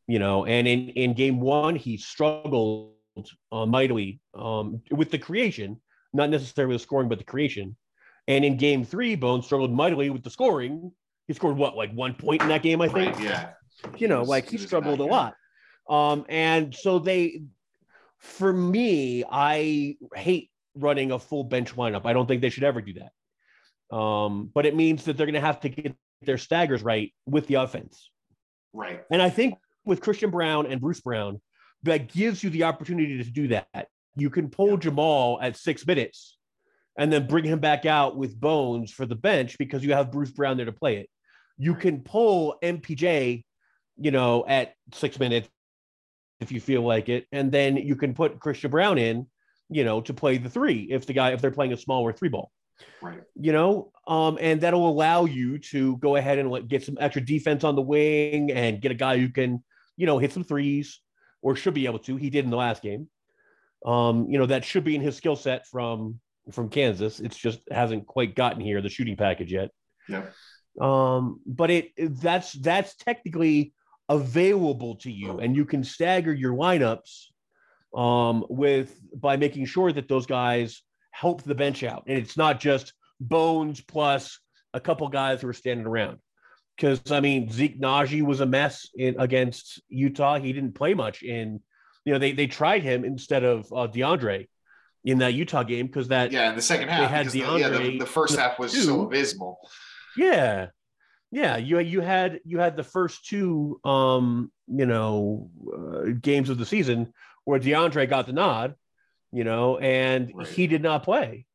You 0.07 0.19
know, 0.19 0.45
and 0.45 0.69
in 0.69 0.91
in 0.91 1.15
game 1.15 1.41
one, 1.41 1.77
he 1.77 1.97
struggled 1.97 2.95
uh, 3.53 3.67
mightily 3.67 4.21
um, 4.35 4.83
with 4.91 5.11
the 5.11 5.19
creation, 5.19 5.81
not 6.13 6.31
necessarily 6.31 6.75
the 6.75 6.81
scoring, 6.81 7.09
but 7.09 7.19
the 7.19 7.25
creation. 7.25 7.77
And 8.27 8.45
in 8.45 8.57
game 8.57 8.85
three, 8.85 9.17
Bones 9.17 9.47
struggled 9.47 9.73
mightily 9.73 10.11
with 10.11 10.23
the 10.23 10.31
scoring. 10.31 10.93
He 11.27 11.35
scored 11.35 11.57
what, 11.57 11.77
like 11.77 11.93
one 11.93 12.15
point 12.15 12.43
in 12.43 12.49
that 12.49 12.63
game, 12.63 12.81
I 12.81 12.89
think. 12.89 13.17
right, 13.17 13.25
yeah. 13.25 13.49
you 13.97 14.09
know, 14.09 14.21
was- 14.21 14.29
like 14.29 14.49
he 14.49 14.59
struggled 14.59 15.01
a 15.01 15.05
lot. 15.05 15.35
Um, 15.89 16.25
and 16.31 16.75
so 16.75 16.99
they, 16.99 17.43
for 18.25 18.53
me, 18.53 19.23
I 19.31 19.97
hate 20.15 20.51
running 20.75 21.13
a 21.13 21.19
full 21.19 21.45
bench 21.45 21.77
lineup. 21.77 22.07
I 22.07 22.15
don't 22.15 22.27
think 22.27 22.41
they 22.41 22.49
should 22.49 22.65
ever 22.65 22.81
do 22.81 22.95
that. 22.95 23.95
Um, 23.95 24.51
but 24.53 24.65
it 24.65 24.75
means 24.75 25.05
that 25.05 25.17
they're 25.17 25.27
going 25.27 25.35
to 25.35 25.41
have 25.41 25.61
to 25.61 25.69
get 25.69 25.95
their 26.23 26.39
staggers 26.39 26.83
right 26.83 27.13
with 27.27 27.47
the 27.47 27.55
offense. 27.55 28.11
Right. 28.73 29.03
And 29.11 29.21
I 29.21 29.29
think 29.29 29.57
with 29.85 30.01
Christian 30.01 30.31
Braun 30.31 30.67
and 30.67 30.81
Bruce 30.81 31.03
Brown, 31.03 31.41
that 31.83 32.13
gives 32.13 32.43
you 32.43 32.49
the 32.49 32.65
opportunity 32.65 33.23
to 33.23 33.31
do 33.31 33.49
that. 33.49 33.89
You 34.17 34.31
can 34.31 34.49
pull 34.49 34.79
Jamal 34.79 35.39
at 35.43 35.59
six 35.59 35.87
minutes 35.87 36.39
and 36.97 37.13
then 37.13 37.27
bring 37.27 37.45
him 37.45 37.59
back 37.59 37.85
out 37.85 38.17
with 38.17 38.41
Bones 38.41 38.91
for 38.91 39.05
the 39.05 39.15
bench 39.15 39.59
because 39.59 39.85
you 39.85 39.93
have 39.93 40.11
Bruce 40.11 40.31
Brown 40.31 40.57
there 40.57 40.67
to 40.67 40.73
play 40.73 40.97
it. 40.97 41.11
You 41.59 41.75
can 41.75 42.01
pull 42.01 42.57
MPJ, 42.63 43.45
you 43.99 44.11
know, 44.11 44.45
at 44.49 44.73
six 44.93 45.19
minutes 45.21 45.49
if 46.41 46.53
you 46.53 46.61
feel 46.61 46.83
like 46.83 47.09
it, 47.09 47.27
and 47.33 47.51
then 47.51 47.77
you 47.77 47.97
can 47.97 48.15
put 48.15 48.41
Christian 48.41 48.71
Braun 48.71 48.99
in, 48.99 49.27
you 49.71 49.85
know, 49.85 50.01
to 50.03 50.15
play 50.15 50.39
the 50.39 50.51
three 50.51 50.89
if 50.91 51.07
the 51.07 51.13
guy 51.13 51.33
if 51.33 51.41
they're 51.41 51.51
playing 51.51 51.73
a 51.73 51.77
smaller 51.77 52.13
three 52.13 52.29
ball 52.29 52.51
Right. 53.01 53.21
you 53.35 53.53
know, 53.53 53.93
um, 54.07 54.39
and 54.41 54.61
that'll 54.61 54.89
allow 54.89 55.27
you 55.27 55.59
to 55.59 55.97
go 55.99 56.17
ahead 56.17 56.39
and 56.39 56.51
like, 56.51 56.69
get 56.69 56.83
some 56.83 56.97
extra 57.01 57.25
defense 57.25 57.63
on 57.65 57.77
the 57.77 57.83
wing 57.83 58.51
and 58.51 58.81
get 58.81 58.91
a 58.91 58.97
guy 58.97 59.19
who 59.19 59.29
can, 59.29 59.63
you 59.97 60.07
know, 60.07 60.19
hit 60.19 60.33
some 60.33 60.45
threes 60.45 61.01
or 61.43 61.55
should 61.55 61.75
be 61.75 61.87
able 61.87 62.01
to. 62.01 62.17
He 62.17 62.31
did 62.31 62.45
in 62.45 62.51
the 62.51 62.57
last 62.57 62.83
game. 62.83 63.09
Um, 63.87 64.27
you 64.29 64.39
know, 64.39 64.47
that 64.47 64.65
should 64.65 64.85
be 64.85 64.95
in 64.95 65.03
his 65.03 65.17
skill 65.17 65.37
set 65.37 65.67
from 65.67 66.19
from 66.51 66.69
Kansas. 66.69 67.21
It's 67.21 67.37
just 67.37 67.61
hasn't 67.71 68.07
quite 68.07 68.35
gotten 68.35 68.61
here 68.61 68.81
the 68.81 68.89
shooting 68.89 69.17
package 69.17 69.53
yet. 69.53 69.71
Yeah. 70.09 70.25
Um, 70.81 71.41
but 71.47 71.71
it 71.71 71.93
that's 71.99 72.53
that's 72.53 72.97
technically 72.97 73.73
available 74.09 74.97
to 74.97 75.11
you, 75.11 75.39
and 75.39 75.57
you 75.57 75.65
can 75.65 75.85
stagger 75.85 76.33
your 76.33 76.53
lineups 76.53 77.27
um, 77.95 78.45
with 78.49 78.99
by 79.15 79.37
making 79.37 79.67
sure 79.67 79.93
that 79.93 80.09
those 80.09 80.27
guys 80.27 80.83
help 81.11 81.43
the 81.43 81.55
bench 81.55 81.83
out, 81.83 82.05
and 82.07 82.19
it's 82.19 82.37
not 82.37 82.61
just 82.61 82.93
Bones 83.21 83.81
plus 83.81 84.41
a 84.75 84.81
couple 84.81 85.09
guys 85.09 85.41
who 85.41 85.49
are 85.49 85.53
standing 85.55 85.87
around. 85.87 86.19
Because 86.77 87.01
I 87.13 87.21
mean, 87.21 87.51
Zeke 87.51 87.81
Nnaji 87.81 88.23
was 88.23 88.41
a 88.41 88.47
mess 88.47 88.89
in 88.97 89.15
against 89.21 89.81
Utah. 89.89 90.39
He 90.39 90.53
didn't 90.53 90.75
play 90.75 90.93
much 90.95 91.23
in, 91.23 91.61
you 92.05 92.13
know, 92.13 92.19
they 92.19 92.33
they 92.33 92.49
tried 92.49 92.83
him 92.83 93.05
instead 93.05 93.45
of 93.45 93.67
uh, 93.73 93.87
DeAndre 93.87 94.49
in 95.05 95.19
that 95.19 95.35
Utah 95.35 95.63
game 95.63 95.87
because 95.87 96.09
that 96.09 96.33
Yeah, 96.33 96.51
in 96.51 96.57
the 96.57 96.63
second 96.63 96.89
half, 96.89 97.03
they 97.03 97.07
had 97.07 97.21
because 97.21 97.33
the, 97.33 97.61
yeah, 97.61 97.69
the, 97.69 97.79
DeAndre 97.79 97.99
the 98.01 98.07
first 98.07 98.37
half 98.37 98.59
was 98.59 98.73
so 98.85 99.03
abysmal. 99.03 99.59
Yeah. 100.17 100.69
Yeah, 101.35 101.57
you 101.57 101.81
you 101.81 102.01
had 102.01 102.39
you 102.45 102.59
had 102.61 102.77
the 102.77 102.85
first 102.85 103.27
two 103.27 103.81
um, 103.85 104.53
you 104.69 104.87
know, 104.87 105.51
uh, 105.77 106.13
games 106.21 106.49
of 106.49 106.59
the 106.59 106.65
season 106.65 107.13
where 107.45 107.59
DeAndre 107.59 108.09
got 108.09 108.27
the 108.27 108.33
nod, 108.33 108.77
you 109.33 109.43
know, 109.43 109.77
and 109.79 110.31
Right. 110.33 110.47
he 110.47 110.69
did 110.69 110.81
not 110.83 111.03
play 111.03 111.47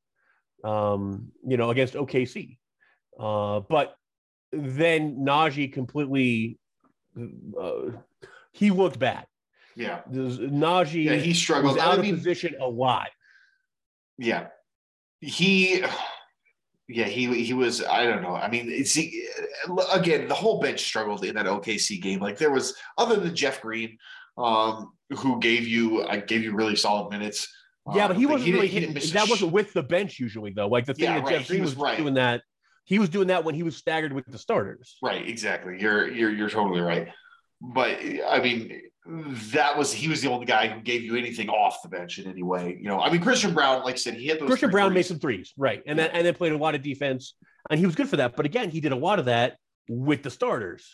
um, 0.66 1.32
you 1.48 1.56
know, 1.56 1.70
against 1.70 1.94
OKC. 1.94 2.58
Uh, 3.18 3.62
but 3.62 3.96
then 4.52 5.16
Nnaji 5.26 5.72
completely 5.72 6.60
uh, 7.18 7.92
he 8.52 8.72
looked 8.72 9.00
bad. 9.00 9.26
Yeah, 9.78 10.02
Nnaji 10.12 11.06
yeah, 11.06 11.16
he 11.16 11.30
was 11.30 11.38
struggled. 11.38 11.78
out 11.80 11.94
I 11.94 11.96
of 11.96 12.02
mean, 12.02 12.16
position 12.18 12.56
a 12.60 12.68
lot. 12.68 13.10
yeah, 14.18 14.48
he, 15.22 15.84
yeah, 16.90 17.06
he 17.06 17.44
he 17.44 17.54
was. 17.54 17.84
I 17.84 18.04
don't 18.04 18.22
know. 18.24 18.36
I 18.36 18.50
mean, 18.50 18.66
it's 18.70 18.98
again 19.94 20.28
the 20.28 20.34
whole 20.36 20.60
bench 20.60 20.82
struggled 20.82 21.24
in 21.24 21.36
that 21.36 21.46
OKC 21.46 22.02
game. 22.02 22.20
Like 22.20 22.38
there 22.38 22.52
was 22.52 22.76
other 22.98 23.16
than 23.16 23.36
Jeff 23.36 23.62
Green, 23.62 23.98
um, 24.38 24.92
who 25.18 25.40
gave 25.40 25.68
you 25.68 26.04
I 26.06 26.18
gave 26.18 26.44
you 26.44 26.54
really 26.56 26.76
solid 26.76 27.12
minutes. 27.12 27.48
Yeah, 27.96 28.06
Uh, 28.06 28.08
but 28.10 28.18
he 28.18 28.26
wasn't 28.26 28.54
really 28.54 28.68
didn't- 28.68 28.96
hitting. 28.98 29.14
That 29.14 29.28
sh- 29.28 29.30
wasn't 29.30 29.52
with 29.52 29.74
the 29.74 29.82
bench 29.84 30.20
usually, 30.20 30.52
though. 30.52 30.68
Like 30.68 30.86
the 30.86 30.94
thing 30.94 31.06
Yeah, 31.06 31.16
that 31.16 31.24
right, 31.26 31.32
Jeff 31.40 31.42
he 31.44 31.48
Green 31.48 31.62
was 31.62 31.76
was, 31.76 31.82
right. 31.84 31.98
doing 31.98 32.16
that. 32.16 32.42
He 32.86 33.00
was 33.00 33.10
doing 33.10 33.28
that 33.28 33.44
when 33.44 33.56
he 33.56 33.64
was 33.64 33.78
staggered 33.78 34.14
with 34.14 34.26
the 34.26 34.38
starters. 34.38 34.98
Right, 35.02 35.28
exactly. 35.28 35.78
You're 35.80 36.10
you're 36.12 36.32
you're 36.32 36.50
totally 36.50 36.82
right. 36.82 37.08
But 37.62 38.00
I 38.28 38.40
mean, 38.42 38.82
that 39.06 39.78
was 39.78 39.92
he 39.92 40.08
was 40.08 40.22
the 40.22 40.30
only 40.30 40.46
guy 40.46 40.68
who 40.68 40.82
gave 40.82 41.02
you 41.02 41.16
anything 41.16 41.50
off 41.50 41.82
the 41.82 41.90
bench 41.90 42.20
in 42.20 42.30
any 42.30 42.44
way. 42.44 42.78
You 42.80 42.88
know, 42.88 43.00
I 43.00 43.12
mean, 43.12 43.22
Christian 43.22 43.54
Braun, 43.54 43.84
like 43.84 43.96
I 43.96 43.98
said, 43.98 44.16
he 44.16 44.28
hit 44.28 44.40
those. 44.40 44.48
Christian 44.48 44.70
three 44.70 44.74
Brown 44.74 44.90
made 44.90 44.96
threes. 44.96 45.08
some 45.08 45.20
threes, 45.20 45.54
right, 45.58 45.82
and 45.86 45.98
then 45.98 46.12
and 46.12 46.26
then 46.26 46.34
played 46.36 46.52
a 46.52 46.58
lot 46.58 46.76
of 46.76 46.82
defense, 46.84 47.34
and 47.70 47.80
he 47.80 47.86
was 47.86 47.96
good 47.96 48.10
for 48.10 48.18
that. 48.18 48.36
But 48.36 48.46
again, 48.46 48.70
he 48.70 48.80
did 48.80 48.92
a 48.92 48.98
lot 48.98 49.20
of 49.20 49.26
that 49.26 49.58
with 49.88 50.24
the 50.24 50.30
starters. 50.30 50.88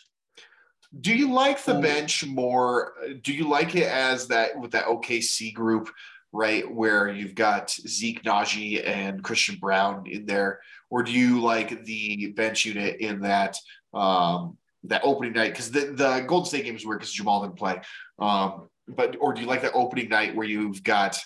Do 0.98 1.14
you 1.14 1.32
like 1.32 1.62
the 1.62 1.74
bench 1.74 2.24
more? 2.24 2.94
Do 3.22 3.32
you 3.32 3.48
like 3.48 3.74
it 3.74 3.88
as 3.88 4.28
that 4.28 4.58
with 4.58 4.70
that 4.72 4.86
OKC 4.86 5.52
group, 5.52 5.90
right? 6.32 6.68
Where 6.70 7.08
you've 7.08 7.34
got 7.34 7.70
Zeke 7.70 8.22
Nnaji 8.22 8.86
and 8.86 9.22
Christian 9.22 9.56
Braun 9.60 10.06
in 10.06 10.26
there, 10.26 10.60
or 10.90 11.02
do 11.02 11.12
you 11.12 11.40
like 11.40 11.84
the 11.84 12.28
bench 12.28 12.64
unit 12.64 13.00
in 13.00 13.20
that 13.20 13.58
um, 13.92 14.56
that 14.88 15.02
opening 15.04 15.32
night? 15.32 15.50
Because 15.52 15.70
the, 15.70 15.92
the 15.92 16.24
Golden 16.26 16.46
State 16.46 16.64
game 16.64 16.76
is 16.76 16.86
weird 16.86 17.00
because 17.00 17.12
Jamal 17.12 17.42
didn't 17.42 17.56
play. 17.56 17.80
Um, 18.18 18.68
but 18.88 19.16
or 19.20 19.32
do 19.34 19.40
you 19.42 19.46
like 19.46 19.62
that 19.62 19.72
opening 19.74 20.08
night 20.08 20.34
where 20.36 20.46
you've 20.46 20.82
got 20.82 21.18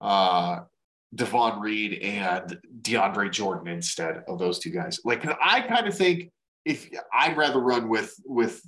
uh, 0.00 0.60
Davon 1.14 1.60
Reed 1.60 2.00
and 2.02 2.58
DeAndre 2.82 3.30
Jordan 3.32 3.68
instead 3.72 4.22
of 4.28 4.38
those 4.38 4.58
two 4.58 4.70
guys? 4.70 5.00
Like 5.04 5.26
I 5.42 5.60
kind 5.62 5.86
of 5.86 5.96
think 5.96 6.30
if 6.64 6.88
I'd 7.12 7.36
rather 7.36 7.58
run 7.60 7.88
with 7.88 8.14
with 8.24 8.60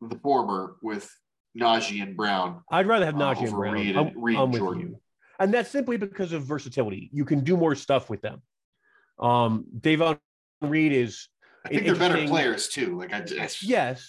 the 0.00 0.18
former 0.20 0.76
with 0.82 1.10
Nnaji 1.58 2.02
and 2.02 2.16
Brown. 2.16 2.62
I'd 2.70 2.86
rather 2.86 3.06
have 3.06 3.16
Uh, 3.16 3.18
Nnaji 3.18 3.42
and 3.44 3.50
Brown. 3.52 3.74
Reed 3.74 3.96
I'm, 3.96 4.06
and- 4.08 4.22
Reed 4.22 4.36
I'm 4.36 4.44
and 4.44 4.54
Jordan. 4.54 4.82
you. 4.82 5.00
And 5.40 5.52
that's 5.54 5.70
simply 5.70 5.96
because 5.96 6.32
of 6.32 6.44
versatility. 6.44 7.08
You 7.12 7.24
can 7.24 7.42
do 7.42 7.56
more 7.56 7.74
stuff 7.74 8.08
with 8.10 8.20
them. 8.20 8.42
Um, 9.18 9.64
Davon 9.80 10.18
Reed 10.60 10.92
is 10.92 11.28
I 11.64 11.68
think 11.68 11.84
they're 11.84 11.94
better 11.94 12.26
players 12.26 12.68
too. 12.68 12.98
Like 12.98 13.12
I 13.12 13.20
just 13.20 13.62
yes, 13.62 14.06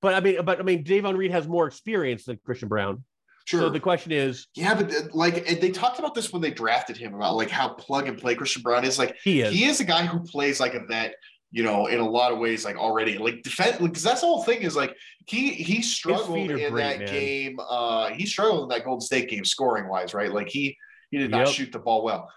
but 0.00 0.14
I 0.14 0.20
mean, 0.20 0.44
but 0.44 0.58
I 0.60 0.62
mean, 0.62 0.82
Davon 0.84 1.16
Reed 1.16 1.30
has 1.32 1.46
more 1.46 1.66
experience 1.66 2.24
than 2.24 2.38
Christian 2.44 2.68
Braun. 2.68 3.04
sure. 3.46 3.60
So 3.60 3.68
the 3.70 3.80
question 3.80 4.12
is, 4.12 4.46
yeah, 4.54 4.74
but 4.74 4.90
uh, 4.94 5.00
like 5.12 5.46
they 5.60 5.70
talked 5.70 5.98
about 5.98 6.14
this 6.14 6.32
when 6.32 6.40
they 6.42 6.50
drafted 6.50 6.96
him 6.96 7.14
about 7.14 7.36
like 7.36 7.50
how 7.50 7.68
plug 7.70 8.08
and 8.08 8.16
play 8.18 8.34
Christian 8.34 8.62
Braun 8.62 8.84
is. 8.84 8.98
Like 8.98 9.16
he 9.22 9.42
is. 9.42 9.52
he 9.52 9.64
is 9.66 9.80
a 9.80 9.84
guy 9.84 10.06
who 10.06 10.20
plays 10.20 10.60
like 10.60 10.74
a 10.74 10.84
vet, 10.86 11.14
you 11.50 11.62
know, 11.62 11.86
in 11.86 12.00
a 12.00 12.08
lot 12.08 12.32
of 12.32 12.38
ways, 12.38 12.64
like 12.64 12.76
already. 12.76 13.18
Like 13.18 13.42
defense 13.42 13.76
because 13.78 14.02
that's 14.02 14.20
the 14.22 14.26
whole 14.26 14.42
thing 14.44 14.62
is 14.62 14.74
like 14.76 14.94
he 15.26 15.50
he 15.50 15.82
struggled 15.82 16.38
in 16.50 16.70
great, 16.70 16.82
that 16.82 16.98
man. 17.00 17.08
game. 17.12 17.58
Uh 17.68 18.08
he 18.10 18.24
struggled 18.24 18.62
in 18.62 18.68
that 18.70 18.84
Golden 18.84 19.00
State 19.02 19.28
game 19.28 19.44
scoring 19.44 19.88
wise, 19.88 20.14
right? 20.14 20.32
Like 20.32 20.48
he 20.48 20.76
he 21.10 21.18
did 21.18 21.30
not 21.30 21.46
Yep. 21.46 21.54
shoot 21.54 21.72
the 21.72 21.78
ball 21.80 22.02
well. 22.02 22.30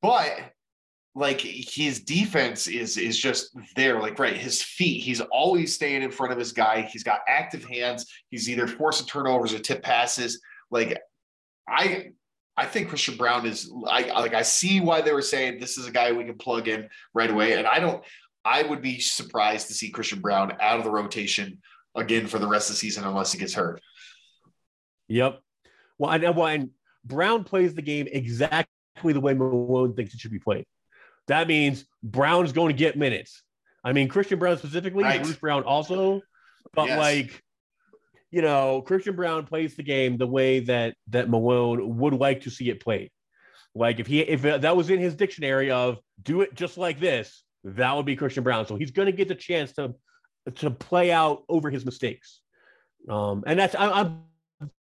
But 0.00 0.36
like 1.14 1.40
his 1.40 2.00
defense 2.00 2.66
is 2.66 2.96
is 2.96 3.18
just 3.18 3.54
there 3.76 4.00
like 4.00 4.18
right 4.18 4.36
his 4.36 4.62
feet 4.62 5.02
he's 5.02 5.20
always 5.20 5.74
staying 5.74 6.02
in 6.02 6.10
front 6.10 6.32
of 6.32 6.38
his 6.38 6.52
guy 6.52 6.82
he's 6.82 7.02
got 7.02 7.20
active 7.28 7.64
hands 7.64 8.06
he's 8.30 8.48
either 8.48 8.66
forcing 8.66 9.06
turnovers 9.06 9.52
or 9.52 9.58
tip 9.58 9.82
passes 9.82 10.40
like 10.70 10.98
i 11.68 12.06
i 12.56 12.64
think 12.64 12.88
christian 12.88 13.14
braun 13.16 13.44
is 13.44 13.70
i 13.88 14.04
like 14.20 14.32
i 14.32 14.40
see 14.40 14.80
why 14.80 15.02
they 15.02 15.12
were 15.12 15.20
saying 15.20 15.60
this 15.60 15.76
is 15.76 15.86
a 15.86 15.92
guy 15.92 16.12
we 16.12 16.24
can 16.24 16.38
plug 16.38 16.66
in 16.66 16.88
right 17.12 17.30
away 17.30 17.58
and 17.58 17.66
i 17.66 17.78
don't 17.78 18.02
i 18.46 18.62
would 18.62 18.80
be 18.80 18.98
surprised 18.98 19.66
to 19.68 19.74
see 19.74 19.90
christian 19.90 20.20
braun 20.20 20.50
out 20.60 20.78
of 20.78 20.84
the 20.84 20.90
rotation 20.90 21.60
again 21.94 22.26
for 22.26 22.38
the 22.38 22.48
rest 22.48 22.70
of 22.70 22.74
the 22.74 22.78
season 22.78 23.04
unless 23.04 23.32
he 23.32 23.38
gets 23.38 23.52
hurt 23.52 23.82
Yep. 25.12 25.40
Well, 25.98 26.10
and, 26.10 26.22
well, 26.36 26.46
and 26.46 26.70
Brown 27.04 27.44
plays 27.44 27.74
the 27.74 27.82
game 27.82 28.08
exactly 28.10 29.12
the 29.12 29.20
way 29.20 29.34
Malone 29.34 29.94
thinks 29.94 30.14
it 30.14 30.20
should 30.20 30.30
be 30.30 30.38
played. 30.38 30.64
That 31.32 31.48
means 31.48 31.86
Brown's 32.02 32.52
going 32.52 32.68
to 32.68 32.78
get 32.78 32.94
minutes. 32.94 33.42
I 33.82 33.94
mean, 33.94 34.08
Christian 34.08 34.38
Braun 34.38 34.58
specifically, 34.58 35.02
Right. 35.02 35.22
Bruce 35.22 35.36
Brown 35.36 35.62
also, 35.62 36.20
but 36.74 36.88
Yes. 36.88 36.98
like, 36.98 37.42
you 38.30 38.42
know, 38.42 38.82
Christian 38.82 39.16
Braun 39.16 39.46
plays 39.46 39.74
the 39.74 39.82
game 39.82 40.18
the 40.18 40.26
way 40.26 40.60
that 40.60 40.94
that 41.08 41.30
Malone 41.30 41.96
would 41.96 42.12
like 42.12 42.42
to 42.42 42.50
see 42.50 42.68
it 42.68 42.80
played. 42.80 43.10
Like 43.74 43.98
if 43.98 44.06
he 44.06 44.20
if 44.20 44.42
that 44.42 44.76
was 44.76 44.90
in 44.90 45.00
his 45.00 45.14
dictionary 45.14 45.70
of 45.70 45.98
do 46.22 46.42
it 46.42 46.54
just 46.54 46.76
like 46.76 47.00
this, 47.00 47.42
that 47.64 47.96
would 47.96 48.04
be 48.04 48.14
Christian 48.14 48.44
Braun. 48.44 48.66
So 48.66 48.76
he's 48.76 48.90
going 48.90 49.06
to 49.06 49.12
get 49.12 49.28
the 49.28 49.34
chance 49.34 49.72
to 49.72 49.94
to 50.56 50.70
play 50.70 51.10
out 51.10 51.44
over 51.48 51.70
his 51.70 51.86
mistakes. 51.86 52.40
Um, 53.08 53.42
and 53.46 53.58
that's 53.58 53.74
I, 53.74 53.90
I'm 54.00 54.24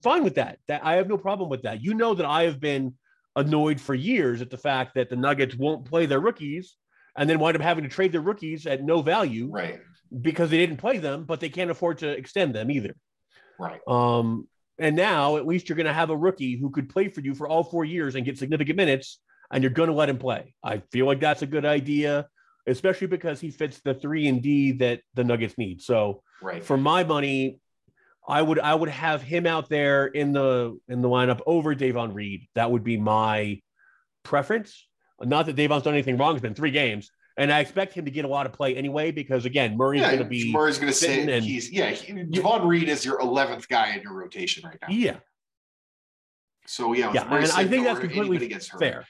fine 0.02 0.22
with 0.22 0.34
that. 0.34 0.58
That 0.68 0.84
I 0.84 0.96
have 0.96 1.08
no 1.08 1.16
problem 1.16 1.48
with 1.48 1.62
that. 1.62 1.82
You 1.82 1.94
know 1.94 2.12
that 2.14 2.26
I 2.26 2.42
have 2.42 2.60
been 2.60 2.94
annoyed 3.36 3.80
for 3.80 3.94
years 3.94 4.40
at 4.40 4.50
the 4.50 4.58
fact 4.58 4.94
that 4.94 5.10
the 5.10 5.16
Nuggets 5.16 5.54
won't 5.54 5.84
play 5.84 6.06
their 6.06 6.20
rookies 6.20 6.76
and 7.16 7.28
then 7.30 7.38
wind 7.38 7.56
up 7.56 7.62
having 7.62 7.84
to 7.84 7.90
trade 7.90 8.12
their 8.12 8.20
rookies 8.20 8.66
at 8.66 8.82
no 8.82 9.02
value 9.02 9.48
right 9.50 9.80
because 10.22 10.50
they 10.50 10.58
didn't 10.58 10.76
play 10.76 10.98
them, 10.98 11.24
but 11.24 11.40
they 11.40 11.48
can't 11.48 11.70
afford 11.70 11.98
to 11.98 12.08
extend 12.08 12.54
them 12.54 12.70
either. 12.70 12.94
right 13.58 13.80
Um, 13.86 14.48
and 14.78 14.94
now 14.94 15.36
at 15.36 15.46
least 15.46 15.68
you're 15.68 15.76
going 15.76 15.86
to 15.86 15.92
have 15.92 16.10
a 16.10 16.16
rookie 16.16 16.56
who 16.56 16.70
could 16.70 16.88
play 16.88 17.08
for 17.08 17.20
you 17.20 17.34
for 17.34 17.48
all 17.48 17.64
four 17.64 17.84
years 17.84 18.14
and 18.14 18.24
get 18.24 18.38
significant 18.38 18.76
minutes, 18.76 19.20
and 19.50 19.62
you're 19.62 19.72
going 19.72 19.88
to 19.88 19.94
let 19.94 20.08
him 20.08 20.18
play. 20.18 20.54
I 20.62 20.82
feel 20.92 21.06
like 21.06 21.20
that's 21.20 21.42
a 21.42 21.46
good 21.46 21.64
idea, 21.64 22.26
especially 22.66 23.06
because 23.06 23.40
he 23.40 23.50
fits 23.50 23.80
the 23.80 23.94
three 23.94 24.28
and 24.28 24.42
D 24.42 24.72
that 24.72 25.00
the 25.14 25.24
Nuggets 25.24 25.56
need. 25.56 25.82
So 25.82 26.22
right 26.42 26.62
for 26.64 26.76
my 26.76 27.04
money, 27.04 27.58
I 28.28 28.42
would 28.42 28.58
I 28.58 28.74
would 28.74 28.88
have 28.88 29.22
him 29.22 29.46
out 29.46 29.68
there 29.68 30.06
in 30.06 30.32
the 30.32 30.78
in 30.88 31.00
the 31.02 31.08
lineup 31.08 31.40
over 31.46 31.74
Davon 31.74 32.12
Reed. 32.12 32.48
That 32.54 32.70
would 32.70 32.82
be 32.84 32.96
my 32.96 33.60
preference. 34.24 34.86
Not 35.20 35.46
that 35.46 35.56
Davon's 35.56 35.84
done 35.84 35.94
anything 35.94 36.16
wrong. 36.18 36.34
It's 36.34 36.42
been 36.42 36.54
three 36.54 36.72
games, 36.72 37.10
and 37.36 37.52
I 37.52 37.60
expect 37.60 37.94
him 37.94 38.04
to 38.04 38.10
get 38.10 38.24
a 38.24 38.28
lot 38.28 38.44
of 38.46 38.52
play 38.52 38.74
anyway 38.76 39.12
because 39.12 39.44
again, 39.44 39.76
Murray's 39.76 40.00
yeah, 40.02 40.08
going 40.08 40.18
to 40.22 40.28
be 40.28 40.52
Murray's 40.52 40.78
going 40.78 40.92
to 40.92 40.98
say 40.98 41.06
sitting 41.06 41.30
and- 41.30 41.44
he's 41.44 41.70
yeah. 41.70 41.90
He, 41.90 42.12
Davon 42.24 42.66
Reed 42.66 42.88
is 42.88 43.04
your 43.04 43.20
eleventh 43.20 43.68
guy 43.68 43.94
in 43.94 44.02
your 44.02 44.12
rotation 44.12 44.64
right 44.68 44.76
now. 44.82 44.88
yeah 44.90 45.16
So 46.66 46.92
yeah, 46.92 47.12
yeah, 47.12 47.24
Murray 47.28 47.44
and 47.44 47.52
I 47.52 47.66
think 47.66 47.84
that's 47.84 48.00
completely 48.00 48.48
fair. 48.78 49.06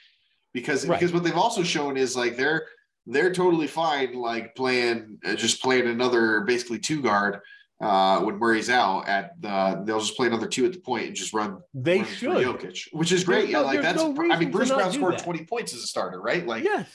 because 0.53 0.85
Right. 0.85 0.99
because 0.99 1.13
what 1.13 1.23
they've 1.23 1.35
also 1.35 1.63
shown 1.63 1.97
is 1.97 2.15
like 2.15 2.37
they're 2.37 2.67
they're 3.07 3.33
totally 3.33 3.67
fine 3.67 4.13
like 4.13 4.53
playing 4.55 5.17
uh, 5.25 5.33
just 5.35 5.61
playing 5.61 5.87
another 5.87 6.41
basically 6.41 6.77
two 6.79 7.01
guard 7.01 7.39
uh 7.79 8.21
when 8.21 8.37
Murray's 8.37 8.69
out 8.69 9.07
at 9.07 9.39
the 9.39 9.83
they'll 9.85 9.99
just 9.99 10.15
play 10.17 10.27
another 10.27 10.47
two 10.47 10.65
at 10.65 10.73
the 10.73 10.79
point 10.79 11.07
and 11.07 11.15
just 11.15 11.33
run 11.33 11.59
They 11.73 11.99
run 11.99 12.07
should. 12.07 12.37
Jokic, 12.37 12.87
which 12.91 13.11
is 13.11 13.23
great. 13.23 13.49
Yeah, 13.49 13.59
like 13.59 13.81
that's 13.81 14.01
no 14.01 14.15
I 14.31 14.39
mean 14.39 14.51
Bruce 14.51 14.69
Brown 14.71 14.91
scored. 14.91 15.19
20 15.19 15.45
points 15.45 15.73
as 15.75 15.83
a 15.83 15.87
starter, 15.87 16.19
right? 16.19 16.45
Like 16.45 16.63
yes, 16.63 16.89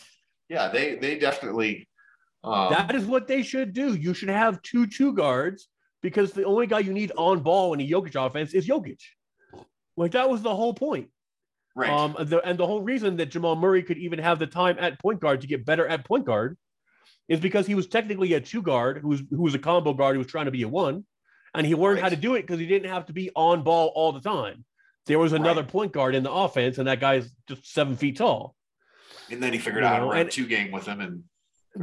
yeah, 0.49 0.69
they 0.69 0.97
they 0.97 1.19
definitely 1.19 1.89
um, 2.45 2.73
that 2.73 2.95
is 2.95 3.05
what 3.05 3.29
they 3.29 3.43
should 3.43 3.73
do. 3.73 3.95
You 3.95 4.15
should 4.15 4.29
have 4.29 4.61
two 4.63 4.87
two 4.87 5.13
guards 5.13 5.69
because 6.03 6.33
the 6.33 6.45
only 6.45 6.67
guy 6.67 6.81
you 6.81 6.93
need 6.93 7.13
on 7.17 7.41
ball 7.41 7.73
in 7.75 7.81
a 7.81 7.89
Jokic 7.89 8.15
offense 8.27 8.53
is 8.53 8.67
Jokic. 8.67 9.01
Like 9.97 10.13
that 10.13 10.29
was 10.29 10.43
the 10.43 10.55
whole 10.55 10.75
point. 10.75 11.09
right. 11.77 11.91
Um, 11.91 12.17
the, 12.19 12.41
and 12.41 12.59
the 12.59 12.67
whole 12.67 12.83
reason 12.83 13.17
that 13.19 13.27
Jamal 13.27 13.55
Murray 13.57 13.83
could 13.83 13.99
even 13.99 14.19
have 14.19 14.39
the 14.39 14.47
time 14.47 14.77
at 14.81 14.99
point 15.01 15.21
guard 15.21 15.43
to 15.43 15.47
get 15.47 15.65
better 15.65 15.87
at 15.87 16.05
point 16.05 16.25
guard 16.25 16.57
is 17.29 17.41
because 17.41 17.67
he 17.67 17.75
was 17.75 17.87
technically 17.87 18.33
a 18.35 18.41
two 18.41 18.63
guard 18.63 18.99
who 18.99 19.09
was 19.09 19.23
who 19.31 19.43
was 19.43 19.55
a 19.55 19.59
combo 19.59 19.95
guard 19.95 20.15
who 20.15 20.19
was 20.19 20.27
trying 20.29 20.47
to 20.47 20.51
be 20.51 20.63
a 20.63 20.69
one, 20.69 21.05
and 21.55 21.67
he 21.67 21.75
learned 21.75 22.01
how 22.01 22.09
to 22.09 22.17
do 22.17 22.35
it 22.35 22.43
because 22.43 22.59
he 22.61 22.67
didn't 22.67 22.91
have 22.91 23.07
to 23.07 23.13
be 23.13 23.31
on 23.37 23.63
ball 23.63 23.93
all 23.95 24.13
the 24.13 24.21
time. 24.21 24.65
There 25.07 25.19
was 25.19 25.33
another 25.33 25.63
Right. 25.63 25.71
point 25.71 25.93
guard 25.93 26.15
in 26.15 26.23
the 26.23 26.33
offense, 26.33 26.79
and 26.79 26.87
that 26.89 27.01
guy's 27.01 27.31
just 27.49 27.67
seven 27.73 27.97
feet 27.97 28.17
tall. 28.19 28.55
and 29.31 29.43
then 29.43 29.53
he 29.53 29.59
figured 29.59 29.83
you 29.83 29.89
out 29.89 29.95
how 29.95 29.99
to 30.01 30.07
run 30.11 30.19
and- 30.19 30.31
two 30.31 30.47
game 30.47 30.71
with 30.73 30.85
him 30.87 31.01
and 31.01 31.25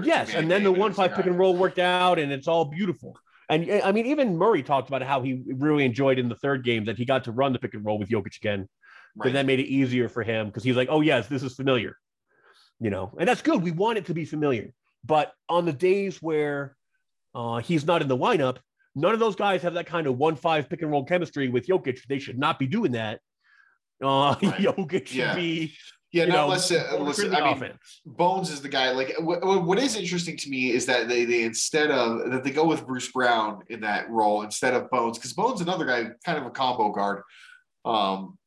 Yes, 0.03 0.35
and 0.35 0.51
then 0.51 0.63
the 0.63 0.71
one 0.71 0.93
five 0.93 1.15
pick 1.15 1.25
and 1.25 1.39
roll 1.39 1.55
worked 1.57 1.79
out, 1.79 2.19
and 2.19 2.31
it's 2.31 2.47
all 2.47 2.65
beautiful. 2.65 3.17
And 3.49 3.67
eh, 3.67 3.81
I 3.83 3.91
mean, 3.91 4.05
even 4.05 4.37
Murray 4.37 4.61
talked 4.61 4.87
about 4.87 5.01
how 5.01 5.21
he 5.23 5.41
really 5.47 5.83
enjoyed 5.83 6.19
in 6.19 6.29
the 6.29 6.35
third 6.35 6.63
game 6.63 6.85
that 6.85 6.97
he 6.97 7.05
got 7.05 7.23
to 7.23 7.31
run 7.31 7.53
the 7.53 7.57
pick 7.59 7.73
and 7.73 7.83
roll 7.83 7.97
with 7.97 8.07
Jokic 8.09 8.37
again. 8.37 8.69
Right. 9.15 9.23
Then 9.25 9.33
that 9.33 9.45
made 9.47 9.59
it 9.59 9.65
easier 9.65 10.07
for 10.07 10.21
him 10.21 10.45
because 10.47 10.63
he's 10.63 10.75
like, 10.75 10.89
oh 10.91 11.01
yes, 11.01 11.27
this 11.27 11.41
is 11.41 11.55
familiar, 11.55 11.97
you 12.79 12.91
know, 12.91 13.11
and 13.19 13.27
that's 13.27 13.41
good. 13.41 13.63
We 13.63 13.71
want 13.71 13.97
it 13.97 14.05
to 14.05 14.13
be 14.13 14.25
familiar. 14.25 14.73
But 15.05 15.33
on 15.47 15.65
the 15.65 15.73
days 15.73 16.21
where 16.21 16.75
uh, 17.33 17.57
he's 17.57 17.85
not 17.85 18.01
in 18.01 18.07
the 18.07 18.17
lineup, 18.17 18.57
none 18.95 19.13
of 19.13 19.19
those 19.19 19.35
guys 19.35 19.61
have 19.61 19.75
that 19.75 19.85
kind 19.85 20.07
of 20.07 20.17
one 20.17 20.35
five 20.35 20.69
pick 20.69 20.81
and 20.81 20.91
roll 20.91 21.03
chemistry 21.05 21.47
with 21.49 21.67
Jokic. 21.67 21.99
They 22.07 22.19
should 22.19 22.37
not 22.37 22.59
be 22.59 22.67
doing 22.67 22.91
that. 22.93 23.19
Uh, 24.03 24.35
Right. 24.41 24.59
Jokic 24.61 25.07
should 25.07 25.15
Yeah. 25.17 25.35
be, 25.35 25.73
yeah, 26.11 26.23
you 26.23 26.29
no, 26.31 26.35
know, 26.35 26.47
listen. 26.49 26.77
the 27.29 27.37
I 27.37 27.43
mean, 27.43 27.53
offense. 27.53 28.01
Bones 28.05 28.49
is 28.49 28.61
the 28.61 28.69
guy. 28.69 28.91
Like 28.91 29.13
what, 29.19 29.77
is 29.79 29.95
interesting 29.95 30.35
to 30.37 30.49
me 30.49 30.71
is 30.71 30.85
that 30.87 31.07
they 31.07 31.23
they 31.25 31.43
instead 31.43 31.91
of 31.91 32.31
that 32.31 32.43
they 32.43 32.49
go 32.51 32.65
with 32.65 32.85
Bruce 32.87 33.11
Brown 33.11 33.59
in 33.69 33.81
that 33.81 34.09
role 34.09 34.41
instead 34.41 34.73
of 34.73 34.89
Bones 34.89 35.17
because 35.17 35.33
Bones 35.33 35.61
is 35.61 35.67
another 35.67 35.85
guy, 35.85 36.09
kind 36.25 36.37
of 36.39 36.45
a 36.45 36.49
combo 36.49 36.91
guard. 36.91 37.21
Um, 37.85 38.37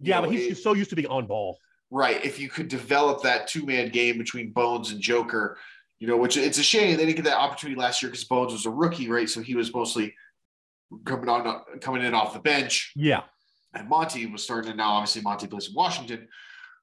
Yeah, 0.00 0.16
know, 0.16 0.22
but 0.26 0.32
he's 0.32 0.46
it- 0.46 0.48
just 0.50 0.62
so 0.64 0.72
used 0.74 0.90
to 0.90 0.96
being 0.96 1.08
on 1.08 1.26
ball. 1.26 1.58
right. 1.90 2.22
If 2.24 2.40
you 2.40 2.48
could 2.48 2.66
develop 2.68 3.22
that 3.22 3.46
two 3.46 3.64
man 3.64 3.90
game 3.90 4.18
between 4.18 4.50
Bones 4.50 4.90
and 4.90 5.00
Joker, 5.00 5.58
you 6.02 6.08
know, 6.08 6.16
which 6.16 6.36
it's 6.36 6.58
a 6.58 6.64
shame 6.64 6.96
they 6.96 7.04
didn't 7.06 7.14
get 7.14 7.26
that 7.26 7.38
opportunity 7.38 7.78
last 7.80 8.02
year 8.02 8.10
because 8.10 8.24
Bones 8.24 8.52
was 8.52 8.66
a 8.66 8.70
rookie, 8.70 9.08
right? 9.08 9.28
So 9.30 9.40
he 9.40 9.54
was 9.54 9.72
mostly 9.72 10.12
coming 11.04 11.28
on 11.28 11.62
coming 11.80 12.02
in 12.02 12.12
off 12.12 12.34
the 12.34 12.40
bench 12.40 12.90
Yeah. 12.96 13.22
and 13.72 13.88
Monte 13.88 14.26
was 14.26 14.42
starting 14.42 14.72
to 14.72 14.76
now 14.76 14.90
obviously 14.94 15.22
Monte 15.22 15.46
plays 15.46 15.68
in 15.68 15.74
Washington. 15.74 16.26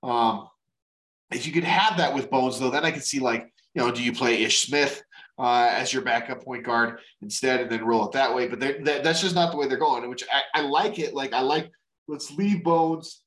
Um, 0.04 0.48
if 1.32 1.46
you 1.46 1.52
could 1.52 1.66
have 1.66 1.98
that 1.98 2.16
with 2.16 2.30
Bones 2.32 2.62
though, 2.62 2.70
then 2.70 2.86
I 2.86 2.92
could 2.92 3.04
see 3.04 3.20
like, 3.20 3.52
you 3.74 3.82
know, 3.82 3.92
do 3.92 4.02
you 4.02 4.14
play 4.14 4.42
Ish 4.42 4.66
Smith 4.66 5.04
uh, 5.38 5.68
as 5.70 5.92
your 5.92 6.02
backup 6.02 6.42
point 6.46 6.64
guard 6.64 7.00
instead 7.22 7.60
and 7.60 7.70
then 7.70 7.84
roll 7.84 8.06
it 8.06 8.14
that 8.14 8.34
way? 8.34 8.48
But 8.48 8.62
that, 8.62 9.04
that's 9.04 9.22
just 9.22 9.36
not 9.36 9.52
the 9.52 9.58
way 9.58 9.68
they're 9.68 9.78
going, 9.78 10.10
which 10.10 10.24
I, 10.32 10.62
I 10.62 10.62
like 10.62 10.98
it. 10.98 11.14
Like 11.14 11.34
I 11.34 11.42
like, 11.42 11.70
let's 12.08 12.32
leave 12.32 12.64
Bones 12.64 13.22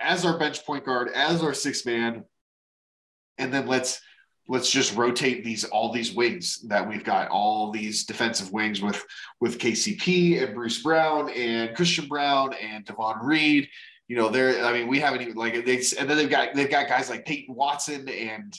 as 0.00 0.24
our 0.24 0.38
bench 0.38 0.64
point 0.64 0.86
guard, 0.86 1.10
as 1.14 1.42
our 1.42 1.52
six 1.52 1.84
man, 1.84 2.24
and 3.36 3.52
then 3.52 3.66
let's 3.66 4.00
let's 4.48 4.70
just 4.70 4.96
rotate 4.96 5.44
these 5.44 5.64
all 5.64 5.92
these 5.92 6.14
wings 6.14 6.60
that 6.62 6.88
we've 6.88 7.04
got 7.04 7.28
all 7.28 7.70
these 7.70 8.04
defensive 8.04 8.50
wings 8.50 8.80
with 8.80 9.04
with 9.40 9.58
KCP 9.58 10.42
and 10.42 10.54
Bruce 10.54 10.82
Brown 10.82 11.30
and 11.30 11.76
Christian 11.76 12.08
Braun 12.08 12.54
and 12.54 12.84
Davon 12.84 13.18
Reed. 13.22 13.68
You 14.08 14.16
know, 14.16 14.30
they're 14.30 14.64
I 14.64 14.72
mean, 14.72 14.88
we 14.88 15.00
haven't 15.00 15.20
even 15.20 15.34
like 15.34 15.66
they 15.66 15.82
and 15.98 16.08
then 16.08 16.16
they've 16.16 16.30
got 16.30 16.54
they've 16.54 16.70
got 16.70 16.88
guys 16.88 17.10
like 17.10 17.26
Peyton 17.26 17.54
Watson 17.54 18.08
and 18.08 18.54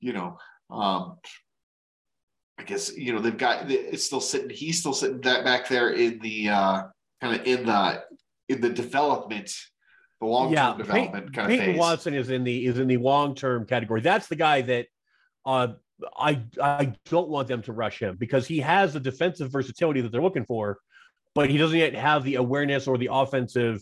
you 0.00 0.12
know, 0.12 0.38
um 0.70 1.16
I 2.56 2.62
guess 2.62 2.96
you 2.96 3.12
know 3.12 3.18
they've 3.18 3.36
got 3.36 3.68
it's 3.70 4.04
still 4.04 4.20
sitting 4.20 4.50
he's 4.50 4.78
still 4.78 4.94
sitting 4.94 5.20
that 5.22 5.44
back 5.44 5.68
there 5.68 5.90
in 5.90 6.20
the 6.20 6.48
uh 6.48 6.82
kind 7.20 7.40
of 7.40 7.46
in 7.46 7.66
the 7.66 8.04
in 8.48 8.60
the 8.60 8.70
development 8.70 9.52
the 10.20 10.26
long-term 10.26 10.54
yeah, 10.54 10.76
development 10.76 11.12
Peyton, 11.12 11.32
kind 11.32 11.52
of 11.52 11.58
Peyton 11.58 11.74
phase. 11.74 11.78
Watson 11.80 12.14
is 12.14 12.30
in 12.30 12.44
the 12.44 12.66
is 12.66 12.78
in 12.78 12.86
the 12.86 12.98
long 12.98 13.34
term 13.34 13.66
category. 13.66 14.00
That's 14.00 14.28
the 14.28 14.36
guy 14.36 14.62
that 14.62 14.86
uh, 15.46 15.68
I 16.18 16.42
I 16.60 16.94
don't 17.06 17.28
want 17.28 17.48
them 17.48 17.62
to 17.62 17.72
rush 17.72 17.98
him 18.00 18.16
because 18.16 18.46
he 18.46 18.60
has 18.60 18.92
the 18.92 19.00
defensive 19.00 19.50
versatility 19.50 20.00
that 20.00 20.10
they're 20.12 20.22
looking 20.22 20.44
for, 20.44 20.78
but 21.34 21.48
he 21.50 21.58
doesn't 21.58 21.78
yet 21.78 21.94
have 21.94 22.24
the 22.24 22.36
awareness 22.36 22.86
or 22.86 22.98
the 22.98 23.08
offensive 23.12 23.80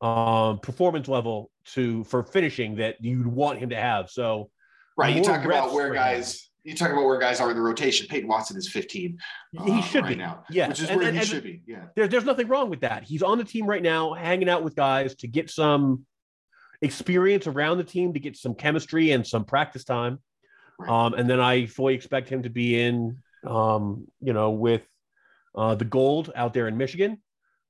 um, 0.00 0.58
performance 0.60 1.08
level 1.08 1.50
to 1.74 2.04
for 2.04 2.22
finishing 2.22 2.76
that 2.76 3.02
you'd 3.04 3.26
want 3.26 3.58
him 3.58 3.70
to 3.70 3.76
have. 3.76 4.10
So 4.10 4.50
Right. 4.96 5.14
You 5.14 5.22
talk 5.22 5.44
about 5.44 5.72
where 5.72 5.94
guys, 5.94 6.50
you 6.64 6.74
talk 6.74 6.90
about 6.90 7.04
where 7.04 7.18
guys 7.20 7.38
are 7.40 7.50
in 7.52 7.56
the 7.56 7.62
rotation. 7.62 8.08
Peyton 8.08 8.28
Watson 8.28 8.56
is 8.56 8.68
15. 8.68 9.16
he 9.52 9.58
uh, 9.72 9.80
should 9.82 10.02
right 10.02 10.08
be 10.08 10.16
now. 10.16 10.42
Yeah, 10.50 10.66
Which 10.66 10.80
is 10.80 10.88
and- 10.90 10.98
where 10.98 11.06
and- 11.06 11.16
he 11.16 11.20
and 11.20 11.28
should 11.28 11.44
be. 11.44 11.62
Yeah. 11.66 11.84
There, 11.94 12.08
there's 12.08 12.24
nothing 12.24 12.48
wrong 12.48 12.68
with 12.68 12.80
that. 12.80 13.04
He's 13.04 13.22
on 13.22 13.38
the 13.38 13.44
team 13.44 13.64
right 13.66 13.82
now, 13.82 14.12
hanging 14.12 14.48
out 14.48 14.64
with 14.64 14.74
guys 14.74 15.14
to 15.16 15.28
get 15.28 15.50
some 15.50 16.04
experience 16.82 17.46
around 17.46 17.78
the 17.78 17.84
team, 17.84 18.12
to 18.14 18.18
get 18.20 18.36
some 18.36 18.54
chemistry 18.54 19.12
and 19.12 19.24
some 19.24 19.44
practice 19.44 19.84
time. 19.84 20.18
Right. 20.78 20.88
Um, 20.88 21.14
and 21.14 21.28
then 21.28 21.40
I 21.40 21.66
fully 21.66 21.94
expect 21.94 22.28
him 22.28 22.42
to 22.44 22.50
be 22.50 22.80
in, 22.80 23.18
um, 23.44 24.06
you 24.20 24.32
know, 24.32 24.50
with 24.50 24.82
uh, 25.54 25.74
the 25.74 25.84
gold 25.84 26.30
out 26.36 26.54
there 26.54 26.68
in 26.68 26.76
Michigan, 26.76 27.20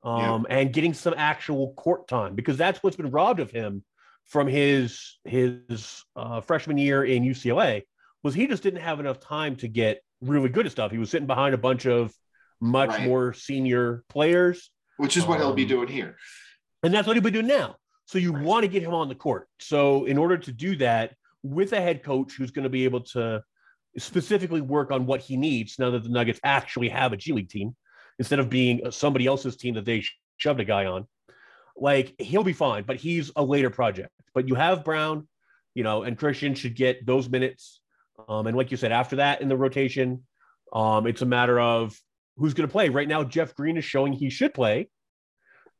um, 0.03 0.47
and 0.51 0.73
getting 0.73 0.95
some 0.95 1.15
actual 1.17 1.73
court 1.75 2.07
time 2.07 2.35
because 2.35 2.57
that's 2.57 2.83
what's 2.83 2.97
been 2.97 3.11
robbed 3.11 3.41
of 3.41 3.51
him 3.51 3.83
from 4.27 4.47
his 4.47 5.19
his 5.25 6.05
uh, 6.17 6.41
freshman 6.43 6.77
year 6.79 7.03
in 7.05 7.23
UCLA 7.25 7.83
was 8.23 8.35
he 8.35 8.47
just 8.47 8.63
didn't 8.63 8.81
have 8.83 9.01
enough 9.01 9.21
time 9.21 9.57
to 9.57 9.69
get 9.69 10.01
really 10.21 10.49
good 10.49 10.67
at 10.67 10.73
stuff. 10.73 10.91
He 10.91 10.99
was 10.99 11.09
sitting 11.11 11.27
behind 11.27 11.55
a 11.55 11.59
bunch 11.59 11.87
of 11.87 12.13
much 12.61 12.91
Right. 12.91 13.05
more 13.05 13.33
senior 13.33 14.05
players, 14.09 14.71
Which 14.99 15.17
is 15.17 15.25
what 15.25 15.39
he'll 15.39 15.53
be 15.55 15.63
Um, 15.63 15.69
doing 15.69 15.89
here. 15.89 16.17
and 16.83 16.93
that's 16.93 17.07
what 17.07 17.17
he'll 17.17 17.23
be 17.23 17.31
doing 17.31 17.47
now. 17.47 17.77
So 18.07 18.19
you 18.19 18.33
Right. 18.33 18.45
want 18.45 18.65
to 18.65 18.69
get 18.69 18.83
him 18.83 18.93
on 18.95 19.09
the 19.09 19.15
court. 19.15 19.49
So 19.61 20.05
in 20.05 20.19
order 20.19 20.37
to 20.37 20.53
do 20.53 20.77
that 20.77 21.15
with 21.43 21.73
a 21.73 21.81
head 21.81 22.03
coach 22.03 22.35
who's 22.35 22.51
going 22.51 22.65
to 22.65 22.69
be 22.69 22.85
able 22.85 23.01
to 23.01 23.43
specifically 23.97 24.61
work 24.61 24.91
on 24.91 25.07
what 25.07 25.21
he 25.21 25.37
needs 25.37 25.79
now 25.79 25.91
that 25.91 26.03
the 26.03 26.09
Nuggets 26.09 26.41
actually 26.45 26.89
have 26.89 27.13
a 27.13 27.17
G 27.17 27.33
League 27.33 27.49
team 27.49 27.75
instead 28.19 28.39
of 28.39 28.51
being 28.51 28.91
somebody 28.91 29.27
else's 29.27 29.57
team 29.57 29.75
that 29.75 29.85
they 29.85 30.05
shoved 30.37 30.61
a 30.61 30.65
guy 30.65 30.87
on. 30.87 31.07
Like 31.77 32.15
he'll 32.19 32.45
be 32.45 32.53
fine, 32.53 32.85
but 32.85 32.97
he's 32.97 33.31
a 33.37 33.45
later 33.45 33.71
project. 33.71 34.11
But 34.35 34.49
you 34.49 34.55
have 34.55 34.85
Brown, 34.85 35.29
you 35.75 35.85
know, 35.85 36.03
and 36.03 36.19
Christian 36.19 36.55
should 36.55 36.75
get 36.75 37.07
those 37.07 37.29
minutes. 37.29 37.81
Um, 38.29 38.47
and 38.47 38.57
like 38.57 38.71
you 38.71 38.77
said, 38.77 38.93
after 38.93 39.17
that 39.17 39.41
in 39.41 39.49
the 39.49 39.57
rotation, 39.57 40.25
um, 40.73 41.07
it's 41.07 41.23
a 41.23 41.27
matter 41.27 41.59
of 41.61 41.99
who's 42.37 42.55
going 42.55 42.69
to 42.69 42.73
play. 42.73 42.89
Right 42.89 43.09
now, 43.09 43.25
Jeff 43.25 43.55
Green 43.55 43.77
is 43.77 43.85
showing 43.85 44.13
he 44.13 44.31
should 44.31 44.55
play. 44.55 44.89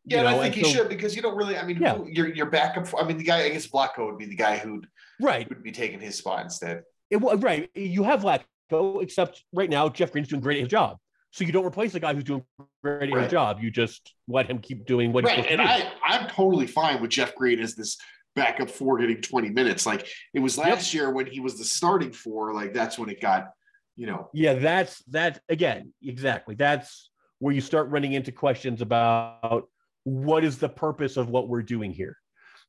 Yeah, 0.09 0.23
you 0.23 0.27
and 0.27 0.37
know, 0.37 0.41
I 0.41 0.45
think 0.51 0.55
he 0.55 0.65
so- 0.65 0.71
should 0.79 0.89
because 0.89 1.15
you 1.17 1.23
don't 1.23 1.37
really. 1.37 1.57
I 1.57 1.65
mean, 1.65 1.79
Yeah. 1.81 1.95
who, 1.97 2.09
your 2.09 2.29
your 2.35 2.47
backup. 2.47 2.87
I 2.99 3.05
mean, 3.07 3.19
the 3.19 3.25
guy. 3.25 3.43
I 3.45 3.49
guess 3.51 3.67
Vlatko 3.67 4.07
would 4.07 4.19
be 4.19 4.27
the 4.27 4.37
guy 4.37 4.59
who'd 4.59 4.87
Right. 5.21 5.49
would 5.49 5.63
be 5.63 5.73
taking 5.73 6.01
his 6.01 6.17
spot 6.17 6.43
instead. 6.45 6.83
It, 7.11 7.17
right. 7.19 7.71
You 7.75 8.03
have 8.05 8.21
Vlatko, 8.23 9.03
except 9.03 9.45
right 9.53 9.71
now 9.71 9.89
Jeff 9.89 10.13
Green's 10.13 10.29
doing 10.29 10.41
great 10.43 10.59
at 10.59 10.61
his 10.65 10.69
job. 10.71 10.99
So 11.31 11.45
you 11.45 11.53
don't 11.53 11.65
replace 11.67 11.93
the 11.93 12.01
guy 12.01 12.15
who's 12.15 12.25
doing 12.25 12.45
great 12.83 13.11
at 13.11 13.15
Right. 13.15 13.23
his 13.25 13.31
job. 13.31 13.59
You 13.63 13.71
just 13.71 14.15
let 14.29 14.49
him 14.49 14.59
keep 14.61 14.87
doing 14.87 15.13
what 15.13 15.29
he's 15.29 15.37
Right, 15.39 15.51
and. 15.51 15.61
I 15.61 15.91
I'm 16.03 16.29
totally 16.29 16.67
fine 16.67 17.01
with 17.03 17.11
Jeff 17.11 17.35
Green 17.35 17.61
as 17.61 17.75
this 17.75 17.99
backup 18.35 18.71
four 18.71 18.99
getting 18.99 19.21
20 19.21 19.51
minutes. 19.51 19.85
Like 19.85 20.07
it 20.33 20.41
was 20.41 20.57
last 20.57 20.95
year 20.95 21.11
when 21.13 21.27
he 21.27 21.41
was 21.41 21.59
the 21.59 21.65
starting 21.65 22.13
four. 22.13 22.55
Like 22.55 22.73
that's 22.73 22.99
when 22.99 23.09
it 23.11 23.21
got, 23.21 23.51
you 23.97 24.07
know, 24.07 24.31
yeah, 24.33 24.55
that's 24.55 25.03
that 25.11 25.41
again. 25.49 25.93
Exactly. 26.03 26.55
That's 26.55 27.11
where 27.41 27.55
you 27.55 27.61
start 27.61 27.89
running 27.91 28.13
into 28.15 28.33
questions 28.33 28.81
about 28.81 29.69
what 30.09 30.45
is 30.45 30.59
the 30.59 30.69
purpose 30.69 31.17
of 31.17 31.29
what 31.29 31.49
we're 31.49 31.63
doing 31.63 31.93
here. 31.93 32.17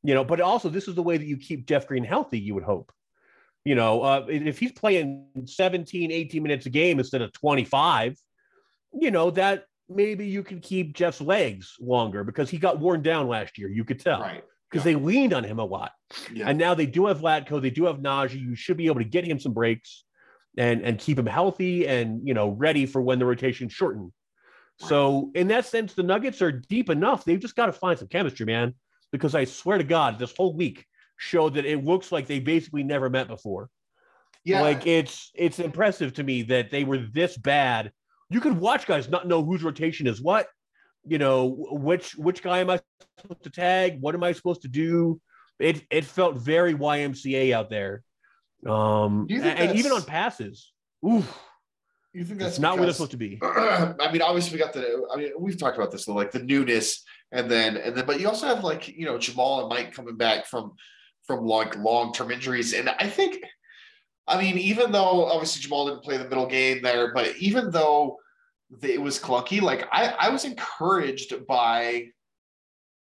You 0.03 0.13
know, 0.13 0.23
but 0.23 0.39
also 0.39 0.69
this 0.69 0.87
is 0.87 0.95
the 0.95 1.03
way 1.03 1.17
that 1.17 1.25
you 1.25 1.37
keep 1.37 1.65
Jeff 1.67 1.87
Green 1.87 2.03
healthy. 2.03 2.39
You 2.39 2.55
would 2.55 2.63
hope. 2.63 2.91
You 3.65 3.75
know, 3.75 4.01
uh, 4.01 4.25
if 4.29 4.57
he's 4.57 4.71
playing 4.71 5.25
17, 5.45 6.11
18 6.11 6.41
minutes 6.41 6.65
a 6.65 6.69
game 6.69 6.99
instead 6.99 7.21
of 7.21 7.33
25, 7.33 8.15
you 8.93 9.11
know, 9.11 9.31
that 9.31 9.65
maybe 9.89 10.25
you 10.25 10.43
can 10.43 10.61
keep 10.61 10.93
Jeff's 10.93 11.19
legs 11.19 11.75
longer 11.79 12.23
because 12.23 12.49
he 12.49 12.57
got 12.57 12.79
worn 12.79 13.01
down 13.01 13.27
last 13.27 13.57
year. 13.57 13.69
You 13.69 13.83
could 13.83 13.99
tell. 13.99 14.21
right. 14.21 14.43
because 14.69 14.83
they 14.83 14.95
leaned 14.95 15.33
on 15.33 15.43
him 15.43 15.59
a 15.59 15.65
lot. 15.65 15.91
Yeah. 16.33 16.47
And 16.47 16.57
now 16.57 16.73
they 16.73 16.85
do 16.85 17.07
have 17.07 17.19
Vlatko, 17.19 17.61
they 17.61 17.69
do 17.69 17.85
have 17.85 17.97
Nnaji. 17.97 18.39
You 18.39 18.55
should 18.55 18.77
be 18.77 18.87
able 18.87 18.99
to 18.99 19.05
get 19.05 19.25
him 19.25 19.39
some 19.39 19.53
breaks 19.53 20.05
and 20.57 20.81
and 20.81 20.97
keep 20.97 21.17
him 21.19 21.25
healthy 21.25 21.87
and 21.87 22.27
you 22.27 22.33
know 22.33 22.49
ready 22.49 22.85
for 22.85 23.01
when 23.01 23.19
the 23.19 23.25
rotation 23.25 23.69
shorten. 23.69 24.13
So 24.79 25.31
in 25.35 25.47
that 25.49 25.65
sense, 25.65 25.93
the 25.93 26.03
Nuggets 26.03 26.41
are 26.41 26.51
deep 26.51 26.89
enough. 26.89 27.25
They've 27.25 27.39
just 27.39 27.55
got 27.55 27.65
to 27.67 27.73
find 27.73 27.99
some 27.99 28.07
chemistry, 28.07 28.45
man. 28.45 28.75
Because 29.11 29.35
I 29.35 29.45
swear 29.45 29.77
to 29.77 29.83
God, 29.83 30.19
this 30.19 30.33
whole 30.35 30.55
week 30.55 30.85
showed 31.17 31.55
that 31.55 31.65
it 31.65 31.83
looks 31.83 32.11
like 32.11 32.27
they 32.27 32.39
basically 32.39 32.83
never 32.83 33.09
met 33.09 33.27
before. 33.27 33.69
yeah. 34.45 34.61
Like 34.61 34.87
it's 34.87 35.31
it's 35.35 35.59
impressive 35.59 36.13
to 36.13 36.23
me 36.23 36.43
that 36.43 36.71
they 36.71 36.83
were 36.83 36.99
this 36.99 37.35
bad. 37.37 37.91
You 38.29 38.39
could 38.39 38.57
watch 38.57 38.85
guys 38.85 39.09
not 39.09 39.27
know 39.27 39.43
whose 39.43 39.63
rotation 39.63 40.07
is 40.07 40.21
what. 40.21 40.47
You 41.05 41.17
know, 41.17 41.65
which 41.71 42.15
which 42.15 42.43
guy 42.43 42.59
am 42.59 42.69
I 42.69 42.79
supposed 43.19 43.43
to 43.43 43.49
tag? 43.49 43.99
What 43.99 44.15
am 44.15 44.23
I 44.23 44.31
supposed 44.33 44.61
to 44.61 44.67
do? 44.67 45.19
It 45.57 45.83
it 45.89 46.05
felt 46.05 46.37
very 46.37 46.73
YMCA 46.73 47.51
out 47.51 47.69
there. 47.69 48.03
Um 48.65 49.25
and, 49.29 49.43
and 49.43 49.77
even 49.79 49.91
on 49.91 50.03
passes. 50.03 50.71
Oof, 51.05 51.37
you 52.13 52.23
think 52.23 52.39
that's 52.39 52.53
it's 52.53 52.59
not 52.59 52.77
where 52.77 52.85
they're 52.85 52.93
supposed 52.93 53.11
to 53.11 53.17
be. 53.17 53.39
I 53.43 54.09
mean, 54.11 54.21
obviously 54.21 54.53
we 54.53 54.59
got 54.63 54.73
the. 54.73 55.05
I 55.13 55.17
mean, 55.17 55.31
we've 55.39 55.57
talked 55.57 55.77
about 55.77 55.91
this 55.91 56.05
though, 56.05 56.13
like 56.13 56.31
the 56.31 56.43
newness, 56.43 57.03
and 57.31 57.49
then 57.49 57.77
and 57.77 57.95
then, 57.95 58.05
but 58.05 58.19
you 58.19 58.27
also 58.27 58.47
have 58.47 58.63
like 58.63 58.87
you 58.87 59.05
know 59.05 59.17
Jamal 59.17 59.61
and 59.61 59.69
Mike 59.69 59.93
coming 59.93 60.17
back 60.17 60.45
from 60.45 60.73
from 61.27 61.45
like 61.45 61.77
long 61.77 62.11
term 62.13 62.31
injuries, 62.31 62.73
and 62.73 62.89
I 62.89 63.07
think, 63.07 63.43
I 64.27 64.41
mean, 64.41 64.57
even 64.57 64.91
though 64.91 65.25
obviously 65.25 65.61
Jamal 65.61 65.87
didn't 65.87 66.03
play 66.03 66.17
the 66.17 66.27
middle 66.27 66.47
game 66.47 66.81
there, 66.81 67.13
but 67.13 67.35
even 67.37 67.69
though 67.69 68.17
the- 68.81 68.93
it 68.93 69.01
was 69.01 69.19
clunky, 69.19 69.61
like 69.61 69.87
I 69.91 70.07
I 70.19 70.29
was 70.29 70.45
encouraged 70.45 71.45
by 71.47 72.05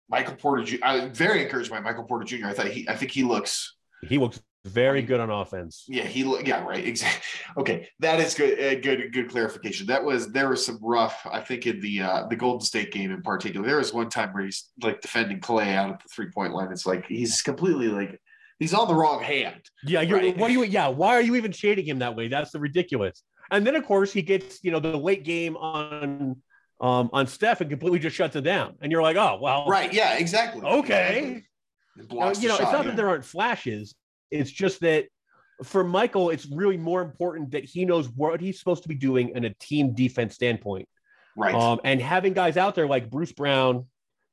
Michael 0.09 0.35
Porter. 0.35 0.77
I 0.83 1.05
was 1.05 1.17
very 1.17 1.43
encouraged 1.43 1.69
by 1.69 1.79
Michael 1.79 2.03
Porter 2.03 2.25
Jr. 2.25 2.47
I 2.47 2.53
thought 2.53 2.67
he, 2.67 2.87
I 2.89 2.95
think 2.95 3.11
he 3.11 3.23
looks 3.23 3.75
He 4.07 4.17
looks 4.17 4.39
very 4.65 5.01
good 5.01 5.19
on 5.19 5.29
offense. 5.29 5.85
yeah, 5.87 6.03
he 6.03 6.21
yeah, 6.45 6.63
right. 6.65 6.85
Exactly. 6.85 7.21
Okay, 7.57 7.87
that 7.99 8.19
is 8.19 8.33
good. 8.33 8.59
Uh, 8.59 8.79
good, 8.81 9.13
good 9.13 9.29
clarification. 9.29 9.87
That 9.87 10.03
was 10.03 10.27
there 10.33 10.49
was 10.49 10.65
some 10.65 10.79
rough. 10.81 11.25
I 11.31 11.39
think 11.39 11.65
in 11.67 11.79
the 11.79 12.01
uh, 12.01 12.27
the 12.27 12.35
Golden 12.35 12.59
State 12.65 12.91
game 12.91 13.11
in 13.11 13.21
particular, 13.21 13.65
there 13.65 13.77
was 13.77 13.93
one 13.93 14.09
time 14.09 14.33
where 14.33 14.43
he's 14.43 14.71
like 14.83 14.99
defending 14.99 15.39
Clay 15.39 15.73
out 15.73 15.91
at 15.91 15.99
the 16.03 16.09
three 16.13 16.29
point 16.31 16.53
line. 16.53 16.71
It's 16.71 16.85
like 16.85 17.05
he's 17.05 17.41
completely 17.41 17.87
like 17.87 18.19
he's 18.59 18.73
on 18.73 18.87
the 18.89 18.95
wrong 18.95 19.21
hand. 19.23 19.61
Yeah, 19.85 20.01
you're 20.01 20.17
Right. 20.19 20.37
what 20.37 20.49
are 20.49 20.53
you 20.53 20.63
yeah, 20.63 20.87
why 20.89 21.15
are 21.15 21.21
you 21.21 21.35
even 21.35 21.51
shading 21.53 21.85
him 21.85 21.99
that 21.99 22.15
way? 22.15 22.27
That's 22.27 22.51
the 22.51 22.59
ridiculous. 22.59 23.23
And 23.51 23.65
then 23.65 23.75
of 23.75 23.85
course 23.85 24.11
he 24.11 24.21
gets, 24.21 24.63
you 24.63 24.71
know, 24.71 24.79
the 24.79 24.97
late 24.97 25.23
game 25.23 25.55
on 25.55 26.41
um 26.81 27.09
on 27.13 27.27
Steph 27.27 27.61
and 27.61 27.69
completely 27.69 27.99
just 27.99 28.15
shuts 28.15 28.35
it 28.35 28.41
down. 28.41 28.75
And 28.81 28.91
you're 28.91 29.03
like, 29.03 29.15
oh 29.15 29.37
well, 29.41 29.67
Right. 29.67 29.93
Yeah. 29.93 30.17
Exactly. 30.17 30.61
Okay. 30.63 31.43
It 31.97 32.11
Uh, 32.11 32.33
you 32.37 32.49
know, 32.49 32.55
it's 32.55 32.61
not 32.63 32.73
yeah. 32.73 32.81
that 32.83 32.95
there 32.97 33.07
aren't 33.07 33.23
flashes. 33.23 33.95
It's 34.31 34.51
just 34.51 34.81
that 34.81 35.05
for 35.63 35.83
Michael, 35.83 36.29
it's 36.29 36.45
really 36.45 36.77
more 36.77 37.01
important 37.01 37.51
that 37.51 37.63
he 37.63 37.85
knows 37.85 38.09
what 38.09 38.41
he's 38.41 38.59
supposed 38.59 38.83
to 38.83 38.89
be 38.89 38.95
doing 38.95 39.29
in 39.29 39.45
a 39.45 39.53
team 39.53 39.93
defense 39.93 40.35
standpoint. 40.35 40.87
right. 41.35 41.55
Um, 41.55 41.79
and 41.83 42.01
having 42.01 42.33
guys 42.33 42.57
out 42.57 42.75
there 42.75 42.87
like 42.87 43.09
Bruce 43.09 43.31
Brown, 43.31 43.85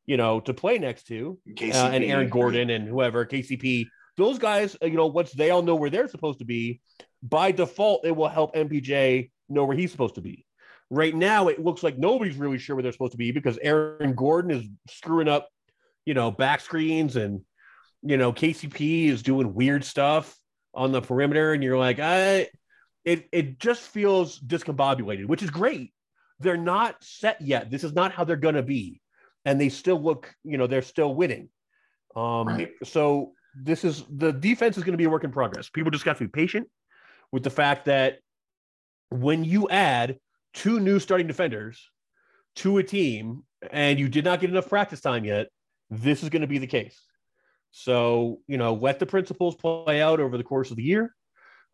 you 0.06 0.16
know, 0.16 0.40
to 0.40 0.54
play 0.54 0.78
next 0.78 1.06
to, 1.08 1.38
KCP, 1.48 1.74
uh, 1.74 1.90
and 1.90 2.04
Aaron 2.04 2.28
Gordon 2.28 2.70
and 2.70 2.88
whoever, 2.88 3.24
KCP, 3.24 3.86
those 4.16 4.38
guys, 4.38 4.76
you 4.82 4.90
know, 4.90 5.06
once 5.06 5.32
they 5.32 5.50
all 5.50 5.62
know 5.62 5.76
where 5.76 5.90
they're 5.90 6.08
supposed 6.08 6.40
to 6.40 6.44
be, 6.44 6.80
by 7.22 7.52
default, 7.52 8.04
it 8.04 8.14
will 8.14 8.28
help 8.28 8.54
MPJ 8.54 9.30
know 9.48 9.64
where 9.64 9.76
he's 9.76 9.92
supposed 9.92 10.16
to 10.16 10.20
be. 10.20 10.44
Right 10.90 11.14
now, 11.14 11.48
it 11.48 11.62
looks 11.62 11.82
like 11.82 11.98
nobody's 11.98 12.36
really 12.36 12.58
sure 12.58 12.76
where 12.76 12.82
they're 12.82 12.92
supposed 12.92 13.12
to 13.12 13.18
be 13.18 13.30
because 13.30 13.58
Aaron 13.62 14.14
Gordon 14.14 14.50
is 14.50 14.66
screwing 14.90 15.28
up, 15.28 15.48
you 16.04 16.14
know, 16.14 16.30
back 16.30 16.60
screens 16.60 17.16
and, 17.16 17.42
you 18.02 18.16
know, 18.16 18.32
KCP 18.32 19.08
is 19.08 19.22
doing 19.22 19.54
weird 19.54 19.84
stuff 19.84 20.36
on 20.74 20.92
the 20.92 21.00
perimeter. 21.00 21.52
And 21.52 21.62
you're 21.62 21.78
like, 21.78 21.98
I, 22.00 22.48
it, 23.04 23.28
it 23.32 23.58
just 23.58 23.82
feels 23.82 24.38
discombobulated, 24.40 25.26
which 25.26 25.42
is 25.42 25.50
great. 25.50 25.92
They're 26.40 26.56
not 26.56 26.96
set 27.02 27.40
yet. 27.40 27.70
This 27.70 27.84
is 27.84 27.92
not 27.92 28.12
how 28.12 28.24
they're 28.24 28.36
going 28.36 28.56
to 28.56 28.62
be. 28.62 29.00
And 29.44 29.60
they 29.60 29.68
still 29.68 30.00
look, 30.02 30.34
you 30.44 30.58
know, 30.58 30.66
they're 30.66 30.82
still 30.82 31.14
winning. 31.14 31.48
Um, 32.16 32.46
Right. 32.48 32.70
So 32.84 33.32
this 33.54 33.84
is 33.84 34.04
the 34.08 34.32
defense 34.32 34.76
is 34.76 34.84
going 34.84 34.92
to 34.92 34.98
be 34.98 35.04
a 35.04 35.10
work 35.10 35.24
in 35.24 35.32
progress. 35.32 35.68
People 35.68 35.90
just 35.90 36.04
got 36.04 36.16
to 36.18 36.24
be 36.24 36.28
patient. 36.28 36.68
with 37.32 37.42
the 37.42 37.50
fact 37.50 37.86
that 37.86 38.18
when 39.10 39.44
you 39.44 39.68
add 39.68 40.18
two 40.54 40.80
new 40.80 40.98
starting 40.98 41.26
defenders 41.26 41.88
to 42.56 42.78
a 42.78 42.82
team 42.82 43.42
and 43.70 43.98
you 43.98 44.08
did 44.08 44.24
not 44.24 44.40
get 44.40 44.50
enough 44.50 44.68
practice 44.68 45.00
time 45.00 45.24
yet, 45.24 45.48
this 45.90 46.22
is 46.22 46.28
going 46.28 46.42
to 46.42 46.48
be 46.48 46.58
the 46.58 46.66
case. 46.66 47.00
So, 47.72 48.38
you 48.46 48.58
know, 48.58 48.74
let 48.74 48.98
the 48.98 49.06
principles 49.06 49.56
play 49.56 50.00
out 50.00 50.20
over 50.20 50.36
the 50.36 50.44
course 50.44 50.70
of 50.70 50.76
the 50.76 50.82
year 50.82 51.14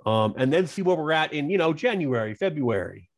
um, 0.07 0.35
and 0.39 0.53
then 0.53 0.67
see 0.67 0.81
where 0.83 0.97
we're 0.97 1.13
at 1.13 1.33
in, 1.33 1.51
you 1.51 1.59
know, 1.59 1.73
January, 1.73 2.35
February. 2.35 3.11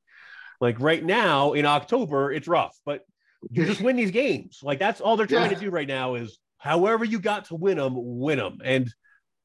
Like 0.61 0.81
right 0.81 1.05
now 1.05 1.53
in 1.53 1.67
October, 1.67 2.33
it's 2.33 2.49
rough, 2.49 2.77
but 2.85 3.03
you 3.51 3.65
just 3.67 3.81
win 3.81 3.97
these 3.97 4.11
games. 4.11 4.61
Like 4.63 4.79
that's 4.79 5.01
all 5.01 5.17
they're 5.17 5.27
trying 5.27 5.51
Yeah. 5.51 5.57
to 5.59 5.65
do 5.65 5.71
right 5.71 5.89
now 5.89 6.15
is 6.17 6.39
however 6.59 7.05
you 7.05 7.19
got 7.21 7.47
to 7.47 7.55
win 7.55 7.77
them, 7.79 7.95
win 7.97 8.39
them. 8.39 8.59
And 8.65 8.93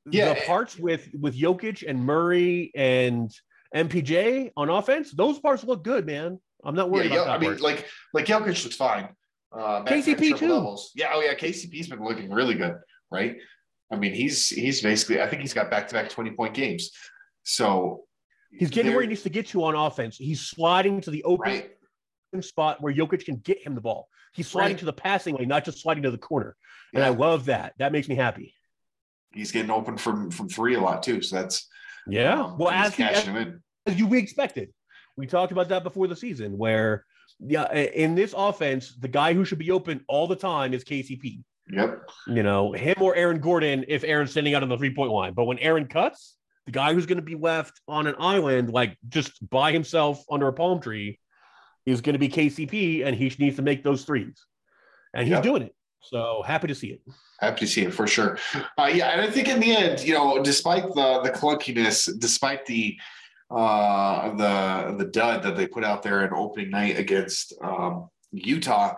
Yeah. 0.10 0.34
the 0.34 0.42
parts 0.42 0.78
with 0.78 1.08
with 1.20 1.38
Jokic 1.38 1.84
and 1.88 2.00
Murray 2.06 2.72
and 2.76 3.32
MPJ 3.74 4.52
on 4.56 4.70
offense, 4.70 5.12
those 5.12 5.40
parts 5.40 5.64
look 5.64 5.84
good, 5.84 6.06
man. 6.06 6.40
I'm 6.64 6.76
not 6.76 6.88
Yeah, 6.88 6.92
worried 6.94 7.12
Yo- 7.12 7.24
about 7.24 7.26
that 7.26 7.32
I 7.36 7.38
mean, 7.40 7.50
part. 7.52 7.62
like 7.62 7.88
like 8.14 8.26
Jokic 8.26 8.64
looks 8.64 8.76
fine. 8.76 9.10
Uh, 9.52 9.84
back 9.84 10.04
to 10.04 10.12
back 10.16 10.18
KCP 10.20 10.38
too. 10.38 10.48
doubles. 10.50 10.92
Yeah, 10.96 11.12
oh 11.14 11.22
yeah, 11.22 11.34
KCP's 11.34 11.88
been 11.88 12.04
looking 12.04 12.30
really 12.32 12.56
good, 12.56 12.76
right? 13.12 13.38
I 13.92 13.96
mean, 13.96 14.14
he's 14.14 14.50
he's 14.50 14.82
basically 14.82 15.22
I 15.22 15.28
think 15.28 15.42
he's 15.42 15.54
got 15.54 15.70
back 15.70 15.88
to 15.88 15.94
back 15.94 16.10
20 16.10 16.32
point 16.32 16.54
games. 16.54 16.92
So 17.44 18.04
He's 18.52 18.70
getting 18.70 18.94
where 18.94 19.02
he 19.02 19.08
needs 19.08 19.24
to 19.24 19.30
get 19.30 19.48
to 19.48 19.64
on 19.66 19.76
offense. 19.76 20.16
He's 20.18 20.40
sliding 20.42 21.02
to 21.02 21.12
the 21.12 21.24
open 21.26 21.52
right. 21.52 22.44
spot 22.44 22.82
where 22.82 22.94
Jokic 22.94 23.26
can 23.26 23.36
get 23.38 23.62
him 23.62 23.76
the 23.76 23.82
ball. 23.82 24.08
He's 24.34 24.48
sliding 24.48 24.76
Right. 24.76 24.80
to 24.80 24.86
the 24.86 24.94
passing 24.94 25.36
lane, 25.36 25.50
not 25.50 25.66
just 25.66 25.82
sliding 25.82 26.04
to 26.04 26.12
the 26.12 26.18
corner. 26.18 26.56
And 26.94 27.04
I 27.04 27.10
love 27.10 27.46
that. 27.46 27.74
That 27.80 27.92
makes 27.92 28.08
me 28.08 28.16
happy. 28.16 28.54
He's 29.34 29.52
getting 29.52 29.72
open 29.72 29.98
from 29.98 30.32
from 30.32 30.48
three 30.48 30.76
a 30.76 30.80
lot 30.80 31.04
too. 31.04 31.22
So 31.22 31.36
that's 31.36 31.68
Yeah. 32.08 32.44
um, 32.44 32.58
well, 32.58 32.70
as, 32.72 32.96
he, 32.96 33.04
as, 33.04 33.24
him 33.24 33.36
in. 33.36 33.62
as 33.86 34.00
you 34.00 34.08
we 34.08 34.20
expected. 34.20 34.70
We 35.18 35.28
talked 35.28 35.52
about 35.52 35.70
that 35.70 35.84
before 35.84 36.08
the 36.08 36.16
season, 36.16 36.58
where 36.58 37.06
yeah, 37.40 37.72
in 37.74 38.16
this 38.16 38.34
offense, 38.36 38.96
the 38.98 39.08
guy 39.10 39.34
who 39.34 39.44
should 39.44 39.58
be 39.60 39.72
open 39.72 40.06
all 40.08 40.28
the 40.28 40.36
time 40.36 40.74
is 40.74 40.84
KCP. 40.86 41.44
Yep. 41.72 42.10
You 42.28 42.44
know, 42.44 42.74
him 42.74 42.96
or 43.02 43.16
Aaron 43.16 43.40
Gordon 43.40 43.86
if 43.88 44.04
Aaron's 44.04 44.32
standing 44.32 44.54
out 44.54 44.64
on 44.64 44.70
the 44.70 44.78
three 44.78 44.94
point 44.94 45.12
line. 45.12 45.34
But 45.34 45.46
when 45.46 45.58
Aaron 45.60 45.88
cuts, 45.88 46.36
the 46.66 46.72
guy 46.72 46.94
who's 46.94 47.06
going 47.06 47.18
to 47.18 47.24
be 47.24 47.36
left 47.36 47.80
on 47.88 48.08
an 48.08 48.16
island, 48.20 48.70
like 48.72 48.98
just 49.10 49.48
by 49.50 49.72
himself 49.72 50.24
under 50.30 50.48
a 50.48 50.54
palm 50.54 50.80
tree, 50.80 51.20
is 51.86 52.02
going 52.02 52.14
to 52.14 52.20
be 52.20 52.30
KCP, 52.30 53.06
and 53.06 53.16
he 53.16 53.34
needs 53.40 53.56
to 53.58 53.62
make 53.62 53.84
those 53.84 54.04
threes. 54.06 54.44
And 55.14 55.24
he's 55.28 55.34
Yep. 55.34 55.44
doing 55.44 55.62
it. 55.64 55.76
So 56.02 56.44
happy 56.46 56.68
to 56.68 56.76
see 56.76 56.88
it. 56.90 57.02
Happy 57.40 57.62
to 57.62 57.68
see 57.68 57.82
it 57.84 57.94
for 57.94 58.06
sure. 58.06 58.38
Uh, 58.78 58.92
yeah, 58.94 59.08
and 59.10 59.22
I 59.22 59.30
think 59.30 59.48
in 59.48 59.60
the 59.60 59.76
end, 59.76 60.02
you 60.04 60.14
know, 60.14 60.42
despite 60.44 60.84
the 60.94 61.22
the 61.24 61.32
clunkiness, 61.32 62.10
despite 62.20 62.66
the 62.68 62.96
uh 63.52 64.36
the 64.36 64.96
the 64.98 65.06
dud 65.06 65.44
that 65.44 65.56
they 65.56 65.68
put 65.68 65.84
out 65.84 66.02
there 66.04 66.24
in 66.26 66.34
opening 66.34 66.70
night 66.72 66.98
against 66.98 67.54
um 67.64 68.10
Utah, 68.38 68.96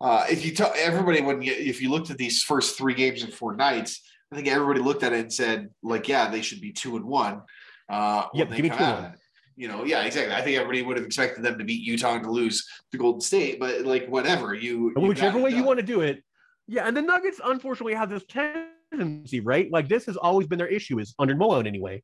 uh 0.00 0.26
if 0.30 0.44
you 0.44 0.52
tell 0.52 0.72
everybody 0.76 1.20
when 1.20 1.42
you 1.42 1.52
if 1.52 1.80
you 1.80 1.90
looked 1.90 2.10
at 2.10 2.18
these 2.18 2.42
first 2.42 2.76
three 2.76 2.94
games 2.94 3.22
in 3.22 3.30
four 3.30 3.54
nights, 3.54 4.02
I 4.32 4.36
think 4.36 4.48
everybody 4.48 4.80
looked 4.80 5.02
at 5.02 5.12
it 5.12 5.20
and 5.20 5.32
said, 5.32 5.68
like, 5.82 6.08
yeah, 6.08 6.30
they 6.30 6.42
should 6.42 6.60
be 6.60 6.72
two 6.72 6.96
and 6.96 7.04
one. 7.04 7.42
Uh 7.88 8.26
they 8.34 8.38
give 8.44 8.50
me 8.64 8.68
two 8.68 8.74
out 8.74 8.98
and 8.98 9.06
of 9.06 9.12
it. 9.14 9.20
You 9.56 9.68
know, 9.68 9.84
yeah, 9.84 10.02
exactly. 10.02 10.34
I 10.34 10.40
think 10.40 10.56
everybody 10.56 10.80
would 10.82 10.96
have 10.96 11.04
expected 11.04 11.44
them 11.44 11.58
to 11.58 11.64
beat 11.64 11.82
Utah 11.82 12.14
and 12.14 12.24
to 12.24 12.30
lose 12.30 12.66
to 12.92 12.98
Golden 12.98 13.20
State, 13.20 13.60
but 13.60 13.82
like 13.82 14.06
whatever 14.06 14.54
you, 14.54 14.92
Whichever 14.96 15.38
way 15.38 15.50
you 15.50 15.64
want 15.64 15.78
to 15.78 15.84
do 15.84 16.00
it. 16.00 16.22
Yeah, 16.66 16.86
and 16.86 16.96
the 16.96 17.02
Nuggets 17.02 17.40
unfortunately 17.44 17.94
have 17.94 18.08
this 18.08 18.24
tendency, 18.24 19.40
right? 19.40 19.70
Like 19.70 19.88
this 19.88 20.06
has 20.06 20.16
always 20.16 20.46
been 20.46 20.58
their 20.58 20.68
issue, 20.68 20.98
is 20.98 21.14
under 21.18 21.34
Malone 21.34 21.66
anyway, 21.66 22.02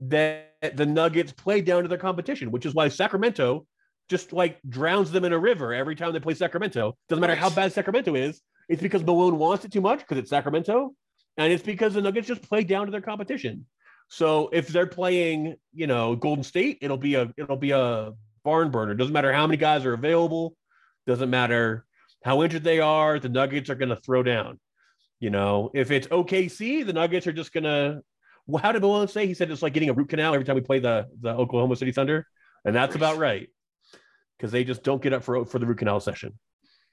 that 0.00 0.52
the 0.74 0.84
Nuggets 0.84 1.32
play 1.32 1.62
down 1.62 1.82
to 1.82 1.88
their 1.88 1.96
competition, 1.96 2.50
which 2.50 2.66
is 2.66 2.74
why 2.74 2.88
Sacramento 2.88 3.64
just 4.12 4.34
like 4.34 4.60
drowns 4.68 5.10
them 5.10 5.24
in 5.24 5.32
a 5.32 5.38
river 5.38 5.72
every 5.72 5.96
time 5.96 6.12
they 6.12 6.20
play 6.20 6.34
Sacramento. 6.34 6.94
Doesn't 7.08 7.18
matter 7.18 7.34
how 7.34 7.48
bad 7.48 7.72
Sacramento 7.72 8.14
is. 8.14 8.42
It's 8.68 8.82
because 8.82 9.02
Malone 9.02 9.38
wants 9.38 9.64
it 9.64 9.72
too 9.72 9.80
much 9.80 10.00
because 10.00 10.18
it's 10.18 10.28
Sacramento, 10.28 10.94
and 11.38 11.50
it's 11.50 11.62
because 11.62 11.94
the 11.94 12.02
Nuggets 12.02 12.28
just 12.28 12.42
play 12.42 12.62
down 12.62 12.84
to 12.84 12.92
their 12.92 13.00
competition. 13.00 13.64
So 14.08 14.50
if 14.52 14.68
they're 14.68 14.86
playing, 14.86 15.56
you 15.72 15.86
know, 15.86 16.14
Golden 16.14 16.44
State, 16.44 16.76
it'll 16.82 16.98
be 16.98 17.14
a 17.14 17.32
it'll 17.38 17.56
be 17.56 17.70
a 17.70 18.12
barn 18.44 18.70
burner. 18.70 18.92
Doesn't 18.94 19.14
matter 19.14 19.32
how 19.32 19.46
many 19.46 19.56
guys 19.56 19.86
are 19.86 19.94
available. 19.94 20.54
Doesn't 21.06 21.30
matter 21.30 21.86
how 22.22 22.42
injured 22.42 22.64
they 22.64 22.80
are. 22.80 23.18
The 23.18 23.30
Nuggets 23.30 23.70
are 23.70 23.74
going 23.74 23.88
to 23.88 23.96
throw 23.96 24.22
down. 24.22 24.60
You 25.20 25.30
know, 25.30 25.70
if 25.72 25.90
it's 25.90 26.06
OKC, 26.08 26.84
the 26.84 26.92
Nuggets 26.92 27.26
are 27.26 27.32
just 27.32 27.54
going 27.54 27.64
to. 27.64 28.02
Well, 28.46 28.62
how 28.62 28.72
did 28.72 28.82
Malone 28.82 29.08
say? 29.08 29.26
He 29.26 29.32
said 29.32 29.50
it's 29.50 29.62
like 29.62 29.72
getting 29.72 29.88
a 29.88 29.94
root 29.94 30.10
canal 30.10 30.34
every 30.34 30.44
time 30.44 30.56
we 30.56 30.60
play 30.60 30.80
the 30.80 31.06
the 31.22 31.30
Oklahoma 31.30 31.76
City 31.76 31.92
Thunder, 31.92 32.26
and 32.66 32.76
that's 32.76 32.94
about 32.94 33.16
right 33.16 33.48
because 34.42 34.50
they 34.50 34.64
just 34.64 34.82
don't 34.82 35.00
get 35.00 35.12
up 35.12 35.22
for 35.22 35.44
for 35.46 35.60
the 35.60 35.66
root 35.66 35.78
canal 35.78 36.00
session. 36.00 36.36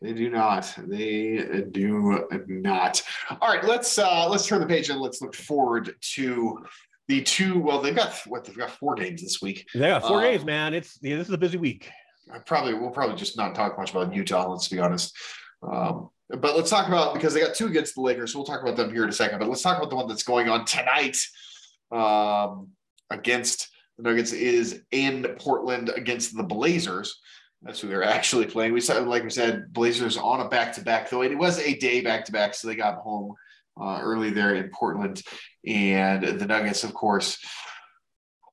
They 0.01 0.13
do 0.13 0.29
not. 0.29 0.71
They 0.77 1.65
do 1.71 2.27
not. 2.47 3.01
All 3.41 3.51
right, 3.51 3.63
let's 3.65 3.97
uh 3.97 4.29
let's 4.29 4.45
turn 4.45 4.61
the 4.61 4.67
page 4.67 4.89
and 4.89 5.01
let's 5.01 5.19
look 5.19 5.33
forward 5.33 5.95
to 6.13 6.63
the 7.07 7.23
two. 7.23 7.59
Well, 7.59 7.81
they've 7.81 7.95
got 7.95 8.13
what 8.27 8.45
they've 8.45 8.55
got 8.55 8.69
four 8.69 8.93
games 8.93 9.23
this 9.23 9.41
week. 9.41 9.65
Yeah, 9.73 9.99
four 9.99 10.19
Uh, 10.19 10.21
days, 10.21 10.45
man. 10.45 10.75
It's 10.75 10.99
yeah, 11.01 11.17
this 11.17 11.27
is 11.27 11.33
a 11.33 11.39
busy 11.39 11.57
week. 11.57 11.89
I 12.31 12.37
probably 12.37 12.75
we'll 12.75 12.91
probably 12.91 13.15
just 13.15 13.35
not 13.35 13.55
talk 13.55 13.79
much 13.79 13.91
about 13.91 14.13
Utah. 14.13 14.47
Let's 14.47 14.67
be 14.67 14.77
honest. 14.77 15.17
Um, 15.63 16.09
but 16.29 16.55
let's 16.55 16.69
talk 16.69 16.87
about 16.87 17.15
because 17.15 17.33
they 17.33 17.39
got 17.39 17.55
two 17.55 17.65
against 17.65 17.95
the 17.95 18.01
Lakers. 18.01 18.33
So 18.33 18.39
we'll 18.39 18.45
talk 18.45 18.61
about 18.61 18.77
them 18.77 18.91
here 18.91 19.03
in 19.03 19.09
a 19.09 19.13
second. 19.13 19.39
But 19.39 19.49
let's 19.49 19.63
talk 19.63 19.79
about 19.79 19.89
the 19.89 19.95
one 19.95 20.07
that's 20.07 20.21
going 20.21 20.49
on 20.49 20.65
tonight 20.65 21.17
um, 21.91 22.67
against 23.09 23.69
the 23.97 24.03
Nuggets 24.03 24.31
is 24.31 24.83
in 24.91 25.23
Portland 25.39 25.89
against 25.89 26.37
the 26.37 26.43
Blazers. 26.43 27.19
That's 27.61 27.79
who 27.81 27.87
they're 27.87 28.03
actually 28.17 28.45
playing. 28.45 28.73
We 28.73 28.81
said, 28.81 29.07
like 29.07 29.23
we 29.23 29.29
said, 29.29 29.73
Blazers 29.73 30.17
on 30.17 30.41
a 30.41 30.49
back 30.49 30.73
to 30.73 30.81
back, 30.81 31.09
though 31.09 31.23
it 31.23 31.37
was 31.37 31.59
a 31.59 31.75
day 31.75 32.01
back 32.01 32.25
to 32.25 32.31
back, 32.31 32.53
so 32.53 32.67
they 32.67 32.75
got 32.75 32.95
home 32.99 33.35
uh, 33.79 33.99
early 34.01 34.29
there 34.29 34.55
in 34.55 34.69
Portland, 34.73 35.21
and 35.65 36.23
the 36.23 36.45
Nuggets, 36.45 36.83
of 36.83 36.93
course, 36.93 37.37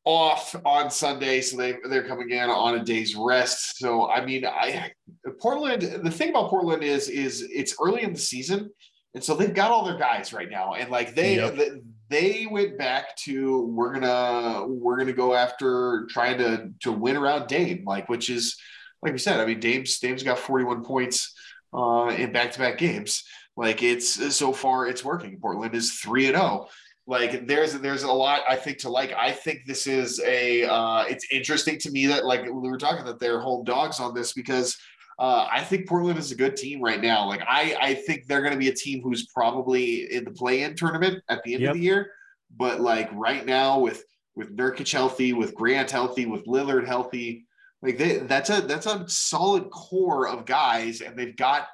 off 0.04 0.54
on 0.64 0.90
Sunday, 0.90 1.40
so 1.40 1.56
they 1.56 1.76
they're 1.88 2.06
coming 2.06 2.30
in 2.30 2.48
on 2.48 2.76
a 2.76 2.84
day's 2.84 3.16
rest. 3.16 3.78
So 3.78 4.08
I 4.08 4.24
mean, 4.24 4.46
I 4.46 4.92
Portland. 5.40 5.82
The 5.82 6.10
thing 6.10 6.30
about 6.30 6.48
Portland 6.50 6.84
is 6.84 7.08
is 7.08 7.42
it's 7.50 7.74
early 7.82 8.02
in 8.02 8.12
the 8.12 8.18
season, 8.18 8.70
and 9.14 9.24
so 9.24 9.34
they've 9.34 9.52
got 9.54 9.72
all 9.72 9.84
their 9.84 9.98
guys 9.98 10.32
right 10.32 10.50
now, 10.50 10.74
and 10.74 10.90
like 10.90 11.14
they 11.16 11.36
Yep. 11.36 11.56
they, 11.56 11.70
they 12.08 12.46
went 12.46 12.78
back 12.78 13.16
to 13.16 13.62
we're 13.62 13.92
gonna 13.94 14.64
we're 14.68 14.96
gonna 14.96 15.12
go 15.12 15.34
after 15.34 16.06
trying 16.08 16.38
to 16.38 16.70
to 16.82 16.92
win 16.92 17.16
around 17.16 17.48
Dame, 17.48 17.82
like 17.84 18.08
which 18.08 18.30
is 18.30 18.56
like 19.02 19.12
we 19.12 19.18
said. 19.18 19.40
I 19.40 19.46
mean, 19.46 19.60
Dame's 19.60 19.98
Dame's 19.98 20.22
got 20.22 20.38
forty 20.38 20.64
one 20.64 20.84
points 20.84 21.34
uh, 21.72 22.14
in 22.16 22.32
back 22.32 22.52
to 22.52 22.58
back 22.58 22.78
games. 22.78 23.24
Like 23.56 23.82
it's 23.82 24.34
so 24.36 24.52
far 24.52 24.86
it's 24.86 25.04
working. 25.04 25.38
Portland 25.40 25.74
is 25.74 25.92
three 25.92 26.26
and 26.26 26.36
zero 26.36 26.68
like 27.06 27.46
there's 27.46 27.72
there's 27.74 28.02
a 28.02 28.12
lot 28.12 28.42
I 28.48 28.56
think 28.56 28.78
to 28.78 28.88
like. 28.88 29.12
I 29.12 29.30
think 29.30 29.60
this 29.66 29.86
is 29.86 30.20
a 30.26 30.64
uh, 30.64 31.04
it's 31.08 31.26
interesting 31.30 31.78
to 31.78 31.90
me 31.90 32.06
that 32.06 32.24
like 32.24 32.42
we 32.42 32.50
were 32.68 32.78
talking 32.78 33.04
that 33.04 33.20
they're 33.20 33.40
home 33.40 33.64
dogs 33.64 34.00
on 34.00 34.12
this 34.12 34.32
because 34.32 34.76
uh, 35.18 35.46
I 35.50 35.62
think 35.62 35.88
Portland 35.88 36.18
is 36.18 36.32
a 36.32 36.36
good 36.36 36.56
team 36.56 36.82
right 36.82 37.00
now. 37.00 37.26
Like 37.28 37.42
I 37.48 37.76
I 37.80 37.94
think 37.94 38.26
they're 38.26 38.40
going 38.42 38.52
to 38.54 38.58
be 38.58 38.68
a 38.68 38.74
team 38.74 39.02
who's 39.02 39.26
probably 39.28 40.12
in 40.12 40.24
the 40.24 40.32
play-in 40.32 40.74
tournament 40.74 41.22
at 41.28 41.42
the 41.44 41.54
end 41.54 41.62
Yep. 41.62 41.70
of 41.70 41.76
the 41.76 41.82
year. 41.82 42.10
But 42.56 42.80
like 42.80 43.08
right 43.12 43.46
now 43.46 43.78
with 43.78 44.02
with 44.34 44.56
Nurkic 44.56 44.90
healthy, 44.90 45.32
with 45.32 45.54
Grant 45.54 45.90
healthy, 45.90 46.26
with 46.26 46.44
Lillard 46.46 46.86
healthy, 46.86 47.45
like 47.82 47.98
they, 47.98 48.18
that's 48.18 48.50
a 48.50 48.62
that's 48.62 48.86
a 48.86 49.08
solid 49.08 49.70
core 49.70 50.28
of 50.28 50.46
guys, 50.46 51.00
and 51.00 51.16
they've 51.16 51.36
got 51.36 51.68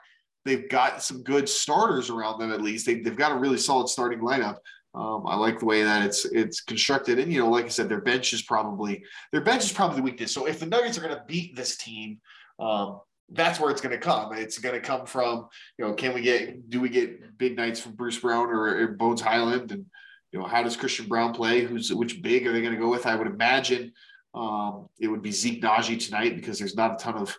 they've 0.44 0.68
got 0.68 1.02
some 1.02 1.22
good 1.22 1.48
starters 1.48 2.10
around 2.10 2.38
them 2.38 2.52
at 2.52 2.62
least. 2.62 2.86
They, 2.86 3.00
they've 3.00 3.16
got 3.16 3.32
a 3.32 3.38
really 3.38 3.58
solid 3.58 3.88
starting 3.88 4.20
lineup. 4.20 4.56
Um, 4.94 5.24
I 5.26 5.36
like 5.36 5.58
the 5.58 5.64
way 5.64 5.82
that 5.84 6.04
it's 6.04 6.24
it's 6.26 6.60
constructed, 6.60 7.18
and 7.18 7.32
you 7.32 7.40
know, 7.40 7.48
like 7.48 7.64
I 7.64 7.68
said, 7.68 7.88
their 7.88 8.00
bench 8.00 8.32
is 8.32 8.42
probably 8.42 9.04
their 9.30 9.40
bench 9.40 9.64
is 9.64 9.72
probably 9.72 9.96
the 9.96 10.02
weakness. 10.02 10.32
So 10.32 10.46
if 10.46 10.60
the 10.60 10.66
Nuggets 10.66 10.98
are 10.98 11.02
going 11.02 11.14
to 11.14 11.24
beat 11.26 11.56
this 11.56 11.76
team, 11.76 12.20
um, 12.58 13.00
that's 13.30 13.58
where 13.58 13.70
it's 13.70 13.80
going 13.80 13.98
to 13.98 14.04
come. 14.04 14.34
It's 14.34 14.58
going 14.58 14.74
to 14.74 14.80
come 14.80 15.06
from 15.06 15.48
you 15.78 15.86
know, 15.86 15.94
can 15.94 16.12
we 16.12 16.20
get 16.20 16.68
do 16.68 16.80
we 16.80 16.90
get 16.90 17.38
big 17.38 17.56
nights 17.56 17.80
from 17.80 17.92
Bruce 17.92 18.18
Brown 18.18 18.48
or, 18.48 18.66
or 18.66 18.88
Bones 18.88 19.22
Hyland, 19.22 19.72
and 19.72 19.86
you 20.30 20.40
know, 20.40 20.46
how 20.46 20.62
does 20.62 20.76
Christian 20.76 21.06
Braun 21.06 21.32
play? 21.32 21.62
Who's 21.62 21.92
which 21.94 22.20
big 22.20 22.46
are 22.46 22.52
they 22.52 22.60
going 22.60 22.74
to 22.74 22.80
go 22.80 22.90
with? 22.90 23.06
I 23.06 23.14
would 23.14 23.26
imagine 23.26 23.92
um, 24.34 24.88
it 24.98 25.08
would 25.08 25.22
be 25.22 25.30
Zeke 25.30 25.62
Nnaji 25.62 26.04
tonight 26.04 26.36
because 26.36 26.58
there's 26.58 26.76
not 26.76 26.94
a 26.94 27.04
ton 27.04 27.16
of 27.16 27.36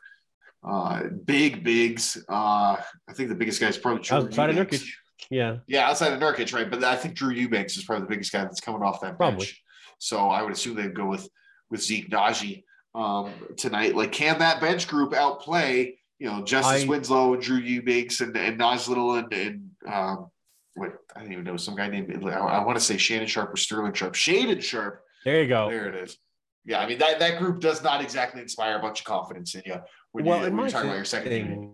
uh, 0.64 1.04
big 1.26 1.64
bigs. 1.64 2.18
Uh, 2.30 2.78
I 3.08 3.14
think 3.14 3.30
the 3.30 3.36
biggest 3.36 3.60
guy 3.60 3.68
is 3.68 3.78
probably 3.78 4.04
Drew 4.04 4.18
Outside 4.18 4.50
of 4.52 4.56
Nurkic. 4.56 4.88
Yeah. 5.30 5.58
Yeah, 5.68 5.90
outside 5.90 6.14
of 6.14 6.20
Nurkic, 6.20 6.54
right? 6.54 6.70
But 6.70 6.84
I 6.84 6.96
think 6.96 7.16
Drew 7.16 7.34
Eubanks 7.34 7.78
is 7.78 7.84
probably 7.84 8.04
the 8.04 8.10
biggest 8.10 8.32
guy 8.32 8.44
that's 8.44 8.60
coming 8.60 8.82
off 8.82 9.02
that 9.02 9.18
Probably. 9.18 9.38
bench. 9.38 9.62
So 9.98 10.30
I 10.30 10.42
would 10.42 10.52
assume 10.52 10.76
they'd 10.76 10.94
go 10.94 11.06
with 11.06 11.28
with 11.70 11.82
Zeke 11.82 12.10
Nnaji 12.10 12.64
um, 12.94 13.32
tonight. 13.58 13.96
Like, 13.96 14.12
can 14.12 14.40
that 14.40 14.62
bench 14.62 14.88
group 14.88 15.14
outplay? 15.14 15.98
You 16.20 16.28
know, 16.28 16.44
Justise 16.44 16.84
I- 16.84 16.88
Winslow, 16.88 17.36
Drew 17.38 17.58
Eubanks, 17.58 18.22
and 18.22 18.36
and 18.38 18.60
Naj 18.60 18.88
Little, 18.88 19.16
and 19.16 19.32
and 19.34 19.70
um, 19.88 20.28
what 20.76 20.94
I 21.16 21.22
don't 21.22 21.32
even 21.32 21.44
know 21.44 21.58
some 21.58 21.76
guy 21.76 21.88
named 21.88 22.12
I, 22.26 22.38
I 22.38 22.64
want 22.66 22.78
to 22.78 22.84
say 22.84 22.98
Shannon 22.98 23.28
Sharp 23.28 23.54
or 23.54 23.58
Sterling 23.58 23.94
Sharp, 23.94 24.14
Shaedon 24.14 24.62
Sharpe. 24.62 25.02
There 25.26 25.42
you 25.42 25.48
go. 25.48 25.70
There 25.70 25.88
it 25.88 25.96
is. 25.96 26.18
Yeah, 26.66 26.80
I 26.80 26.88
mean 26.88 26.98
that 27.00 27.20
that 27.20 27.40
group 27.40 27.60
does 27.60 27.84
not 27.84 28.02
exactly 28.02 28.42
inspire 28.42 28.78
a 28.78 28.82
bunch 28.82 29.00
of 29.02 29.06
confidence 29.06 29.54
in 29.56 29.64
you 29.66 29.76
when, 30.12 30.26
well, 30.26 30.38
you, 30.38 30.44
when 30.46 30.58
you're 30.60 30.70
talking 30.70 30.90
about 30.90 30.96
your 30.96 31.06
second 31.06 31.30
thing, 31.30 31.74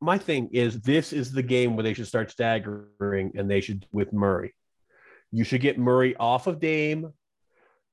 my 0.00 0.16
thing 0.16 0.48
is 0.52 0.80
this 0.80 1.12
is 1.12 1.32
the 1.32 1.42
game 1.42 1.76
where 1.76 1.82
they 1.82 1.92
should 1.94 2.06
start 2.06 2.30
staggering 2.30 3.32
and 3.36 3.50
they 3.50 3.60
should 3.60 3.86
with 3.92 4.12
Murray. 4.12 4.54
You 5.32 5.44
should 5.44 5.60
get 5.60 5.78
Murray 5.78 6.14
off 6.16 6.46
of 6.46 6.60
Dame 6.60 7.12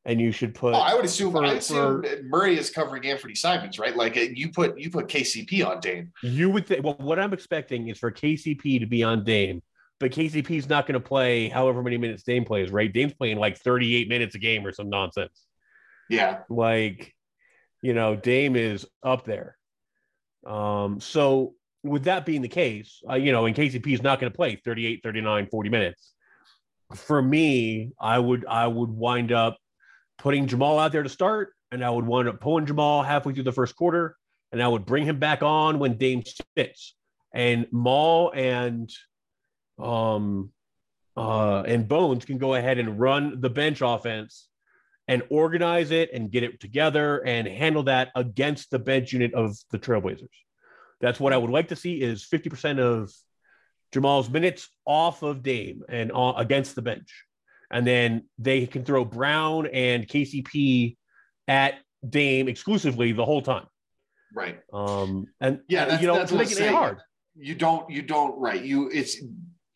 and 0.05 0.21
you 0.21 0.31
should 0.31 0.53
put 0.53 0.73
Oh, 0.73 0.77
I 0.77 0.93
would 0.93 1.03
assume 1.05 1.31
for- 1.33 1.43
I 1.45 1.53
assume 1.53 2.03
for- 2.03 2.23
Murray 2.23 2.57
is 2.57 2.69
covering 2.69 3.05
Anthony 3.07 3.35
Simons, 3.35 3.79
right? 3.79 3.95
Like 3.95 4.17
uh, 4.17 4.21
you 4.21 4.51
put 4.51 4.79
you 4.79 4.91
put 4.91 5.07
KCP 5.07 5.65
on 5.65 5.79
Dame. 5.79 6.11
you 6.21 6.49
would 6.51 6.67
think 6.67 6.83
well 6.83 6.95
what 6.99 7.19
I'm 7.19 7.33
expecting 7.33 7.87
is 7.89 7.97
for 7.97 8.11
KCP 8.11 8.79
to 8.79 8.85
be 8.85 9.01
on 9.03 9.23
Dame, 9.23 9.63
but 9.99 10.11
KCP 10.11 10.51
is 10.51 10.69
not 10.69 10.85
going 10.85 10.93
to 10.93 10.99
play 11.05 11.49
however 11.49 11.81
many 11.81 11.97
minutes 11.97 12.21
Dame 12.23 12.45
plays, 12.45 12.69
right? 12.71 12.93
Dame's 12.93 13.13
playing 13.15 13.37
like 13.37 13.57
38 13.57 14.07
minutes 14.07 14.35
a 14.35 14.39
game 14.39 14.65
or 14.65 14.71
some 14.71 14.89
nonsense. 14.89 15.41
Yeah, 16.09 16.39
like 16.49 17.13
you 17.81 17.93
know 17.93 18.15
dame 18.15 18.55
is 18.55 18.85
up 19.03 19.25
there. 19.25 19.57
Um 20.45 20.99
so 20.99 21.55
with 21.87 22.03
that 22.03 22.25
being 22.25 22.41
the 22.41 22.47
case 22.47 23.01
uh, 23.09 23.15
you 23.15 23.31
know 23.31 23.45
and 23.45 23.55
kcp 23.55 23.93
is 23.93 24.01
not 24.01 24.19
going 24.19 24.31
to 24.31 24.35
play 24.35 24.55
38 24.55 25.01
39 25.03 25.47
40 25.47 25.69
minutes 25.69 26.13
for 26.93 27.21
me 27.21 27.91
i 27.99 28.17
would 28.17 28.45
i 28.45 28.67
would 28.67 28.89
wind 28.89 29.31
up 29.31 29.57
putting 30.17 30.47
jamal 30.47 30.79
out 30.79 30.91
there 30.91 31.03
to 31.03 31.09
start 31.09 31.53
and 31.71 31.83
i 31.83 31.89
would 31.89 32.05
wind 32.05 32.27
up 32.27 32.39
pulling 32.39 32.65
jamal 32.65 33.03
halfway 33.03 33.33
through 33.33 33.43
the 33.43 33.51
first 33.51 33.75
quarter 33.75 34.15
and 34.51 34.61
i 34.61 34.67
would 34.67 34.85
bring 34.85 35.05
him 35.05 35.19
back 35.19 35.43
on 35.43 35.79
when 35.79 35.97
dame 35.97 36.23
sits. 36.57 36.93
And 37.33 37.67
maul 37.71 38.31
and 38.33 38.89
um 39.77 40.51
uh 41.15 41.61
and 41.61 41.87
bones 41.87 42.25
can 42.25 42.37
go 42.37 42.55
ahead 42.55 42.79
and 42.79 42.99
run 42.99 43.41
the 43.41 43.49
bench 43.49 43.81
offense 43.81 44.46
and 45.07 45.23
organize 45.29 45.91
it 45.91 46.09
and 46.13 46.31
get 46.31 46.43
it 46.43 46.59
together 46.59 47.25
and 47.25 47.47
handle 47.47 47.83
that 47.83 48.09
against 48.15 48.71
the 48.71 48.79
bench 48.79 49.13
unit 49.13 49.33
of 49.33 49.57
the 49.71 49.79
Trailblazers. 49.79 50.27
That's 50.99 51.19
what 51.19 51.33
I 51.33 51.37
would 51.37 51.51
like 51.51 51.69
to 51.69 51.75
see 51.75 52.01
is 52.01 52.25
50% 52.25 52.79
of 52.79 53.11
Jamal's 53.93 54.29
minutes 54.29 54.69
off 54.85 55.23
of 55.23 55.43
Dame 55.43 55.83
and 55.87 56.11
uh, 56.11 56.33
against 56.35 56.75
the 56.75 56.81
bench. 56.81 57.23
And 57.71 57.85
then 57.85 58.25
they 58.37 58.65
can 58.65 58.83
throw 58.83 59.05
Brown 59.05 59.67
and 59.67 60.07
KCP 60.07 60.97
at 61.47 61.75
Dame 62.07 62.47
exclusively 62.47 63.11
the 63.11 63.25
whole 63.25 63.41
time. 63.41 63.67
right. 64.33 64.59
Um, 64.73 65.27
and 65.39 65.61
Yeah, 65.67 65.85
that's, 65.85 66.01
you 66.01 66.07
know, 66.07 66.15
that's 66.15 66.31
make 66.31 66.51
it 66.51 66.71
hard. 66.71 66.99
You 67.39 67.55
don't 67.55 67.89
you 67.89 68.01
don't 68.01 68.39
right. 68.39 68.61
You 68.61 68.89
it's 68.89 69.17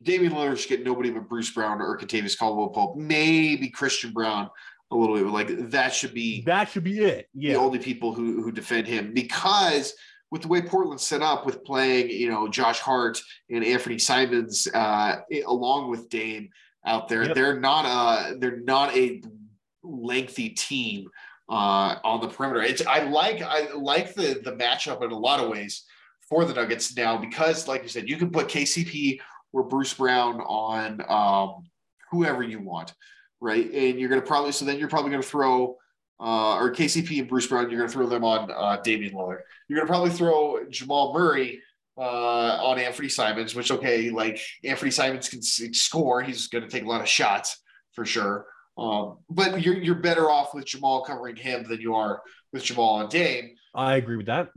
Damian 0.04 0.34
Lillard 0.34 0.58
should 0.58 0.70
get 0.70 0.84
nobody 0.84 1.12
but 1.12 1.30
Bruce 1.30 1.52
Brown 1.52 1.80
or 1.80 1.98
Kentavious 1.98 2.38
Caldwell 2.38 2.70
Pope, 2.70 2.98
maybe 2.98 3.70
Christian 3.70 4.12
Braun 4.12 4.50
a 4.92 4.96
little 4.96 5.16
bit. 5.16 5.24
but, 5.26 5.34
Like 5.34 5.70
that 5.72 5.94
should 5.94 6.14
be 6.14 6.42
That 6.44 6.70
should 6.70 6.84
be 6.84 7.00
it. 7.00 7.28
Yeah, 7.34 7.54
the 7.54 7.60
only 7.60 7.80
people 7.80 8.14
who 8.14 8.44
who 8.44 8.52
defend 8.52 8.88
him 8.88 9.14
because 9.14 9.94
with 10.30 10.44
the 10.44 10.48
way 10.48 10.62
Portland 10.62 11.02
set 11.02 11.22
up 11.22 11.46
with 11.46 11.64
playing, 11.66 12.10
you 12.10 12.30
know, 12.30 12.48
Josh 12.48 12.80
Hart 12.80 13.20
and 13.50 13.66
Anthony 13.66 14.00
Simons 14.00 14.68
uh, 14.74 15.18
along 15.46 15.90
with 15.90 16.08
Dame 16.10 16.50
out 16.86 17.10
there, 17.10 17.26
Yep. 17.26 17.36
they're 17.36 17.60
not 17.60 17.86
a 17.86 18.38
they're 18.38 18.62
not 18.62 18.96
a 18.96 19.22
lengthy 19.84 20.50
team 20.50 21.10
uh, 21.50 21.96
on 22.04 22.22
the 22.22 22.28
perimeter. 22.28 22.62
It's 22.62 22.86
I 22.86 23.04
like 23.04 23.42
I 23.42 23.72
like 23.74 24.14
the 24.14 24.40
the 24.44 24.54
matchup 24.54 25.04
in 25.04 25.12
a 25.12 25.18
lot 25.18 25.40
of 25.42 25.50
ways 25.50 25.84
for 26.30 26.46
the 26.46 26.54
Nuggets 26.54 26.96
now 26.96 27.18
because, 27.18 27.68
like 27.68 27.84
you 27.84 27.90
said, 27.90 28.08
you 28.08 28.16
can 28.16 28.32
put 28.32 28.48
KCP 28.48 29.20
or 29.52 29.64
Bruce 29.64 29.94
Brown 29.94 30.40
on 30.40 31.02
um, 31.10 31.66
whoever 32.10 32.42
you 32.42 32.62
want, 32.62 32.94
right? 33.42 33.66
And 33.66 34.00
you're 34.00 34.10
going 34.10 34.22
to 34.22 34.28
probably 34.28 34.52
so 34.52 34.64
then 34.64 34.80
you're 34.80 34.88
probably 34.88 35.12
going 35.12 35.22
to 35.22 35.28
throw 35.28 35.78
uh, 36.20 36.56
or 36.58 36.72
KCP 36.72 37.20
and 37.20 37.28
Bruce 37.28 37.48
Brown. 37.48 37.70
You're 37.70 37.80
going 37.80 37.90
to 37.90 37.94
throw 37.94 38.08
them 38.08 38.24
on 38.24 38.52
uh, 38.52 38.80
Damian 38.84 39.14
Lillard. 39.14 39.40
You're 39.68 39.78
going 39.78 39.88
to 39.88 39.92
probably 39.92 40.12
throw 40.12 40.64
Jamal 40.70 41.14
Murray 41.14 41.62
uh, 41.98 42.02
on 42.64 42.80
Anthony 42.80 43.10
Simons, 43.10 43.56
which 43.56 43.72
okay, 43.72 44.12
like 44.12 44.40
Anthony 44.64 44.92
Simons 44.92 45.28
can 45.28 45.42
score. 45.42 46.22
He's 46.22 46.48
going 46.48 46.64
to 46.64 46.70
take 46.70 46.84
a 46.84 46.88
lot 46.88 47.02
of 47.02 47.08
shots 47.08 47.60
for 47.94 48.06
sure. 48.06 48.46
Um, 48.78 49.18
but 49.30 49.62
you're 49.62 49.78
you're 49.78 49.96
better 49.96 50.30
off 50.30 50.54
with 50.54 50.66
Jamal 50.66 51.04
covering 51.04 51.36
him 51.36 51.66
than 51.68 51.82
you 51.82 51.96
are 51.96 52.22
with 52.54 52.64
Jamal 52.64 53.02
and 53.02 53.10
Dame. 53.10 53.56
I 53.76 53.96
agree 53.96 54.18
with 54.18 54.28
that. 54.28 54.50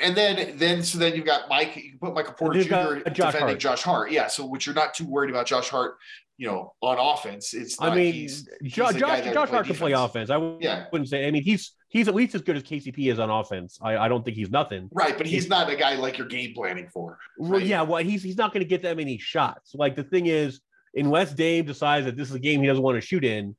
And 0.00 0.16
then 0.16 0.56
then 0.56 0.82
so 0.82 0.98
then 0.98 1.14
you've 1.14 1.26
got 1.26 1.48
Mike. 1.48 1.76
You 1.76 1.90
can 1.90 1.98
put 1.98 2.14
Michael 2.14 2.32
Porter 2.32 2.62
Jr. 2.62 2.70
Josh 3.10 3.32
defending 3.32 3.40
Hart. 3.40 3.58
Josh 3.58 3.82
Hart. 3.82 4.10
Yeah. 4.10 4.26
So 4.26 4.46
which 4.46 4.66
you're 4.66 4.74
not 4.74 4.94
too 4.94 5.06
worried 5.06 5.30
about 5.30 5.46
Josh 5.46 5.68
Hart. 5.68 5.96
You 6.38 6.48
know, 6.48 6.72
on 6.80 6.96
offense, 6.98 7.52
it's. 7.52 7.78
Not, 7.78 7.92
I 7.92 7.94
mean, 7.94 8.14
he's, 8.14 8.48
he's 8.62 8.72
Jo- 8.72 8.90
Josh, 8.90 9.22
Josh 9.22 9.32
play 9.32 9.46
Hart 9.46 9.66
can 9.66 9.76
play 9.76 9.92
offense. 9.92 10.30
I 10.30 10.38
wouldn't 10.38 11.08
say. 11.08 11.26
I 11.26 11.30
mean, 11.30 11.42
he's 11.42 11.72
he's 11.88 12.08
at 12.08 12.14
least 12.14 12.34
as 12.34 12.40
good 12.40 12.56
as 12.56 12.62
KCP 12.62 13.12
is 13.12 13.18
on 13.18 13.28
offense. 13.30 13.78
I, 13.82 13.96
I 13.98 14.08
don't 14.08 14.24
think 14.24 14.36
he's 14.36 14.50
nothing. 14.50 14.88
Right, 14.92 15.16
but 15.16 15.26
he's 15.26 15.48
not 15.48 15.70
a 15.70 15.76
guy 15.76 15.94
like 15.96 16.16
you're 16.16 16.26
game 16.26 16.54
planning 16.54 16.88
for. 16.88 17.18
Well, 17.38 17.52
Right. 17.52 17.66
yeah, 17.66 17.82
well, 17.82 18.02
he's 18.02 18.22
he's 18.22 18.38
not 18.38 18.52
going 18.52 18.64
to 18.64 18.68
get 18.68 18.82
that 18.82 18.96
many 18.96 19.18
shots. 19.18 19.74
Like 19.74 19.94
the 19.94 20.04
thing 20.04 20.26
is, 20.26 20.62
unless 20.94 21.32
Dave 21.34 21.66
decides 21.66 22.06
that 22.06 22.16
this 22.16 22.30
is 22.30 22.34
a 22.34 22.40
game 22.40 22.60
he 22.62 22.66
doesn't 22.66 22.82
want 22.82 22.96
to 22.96 23.06
shoot 23.06 23.24
in, 23.24 23.54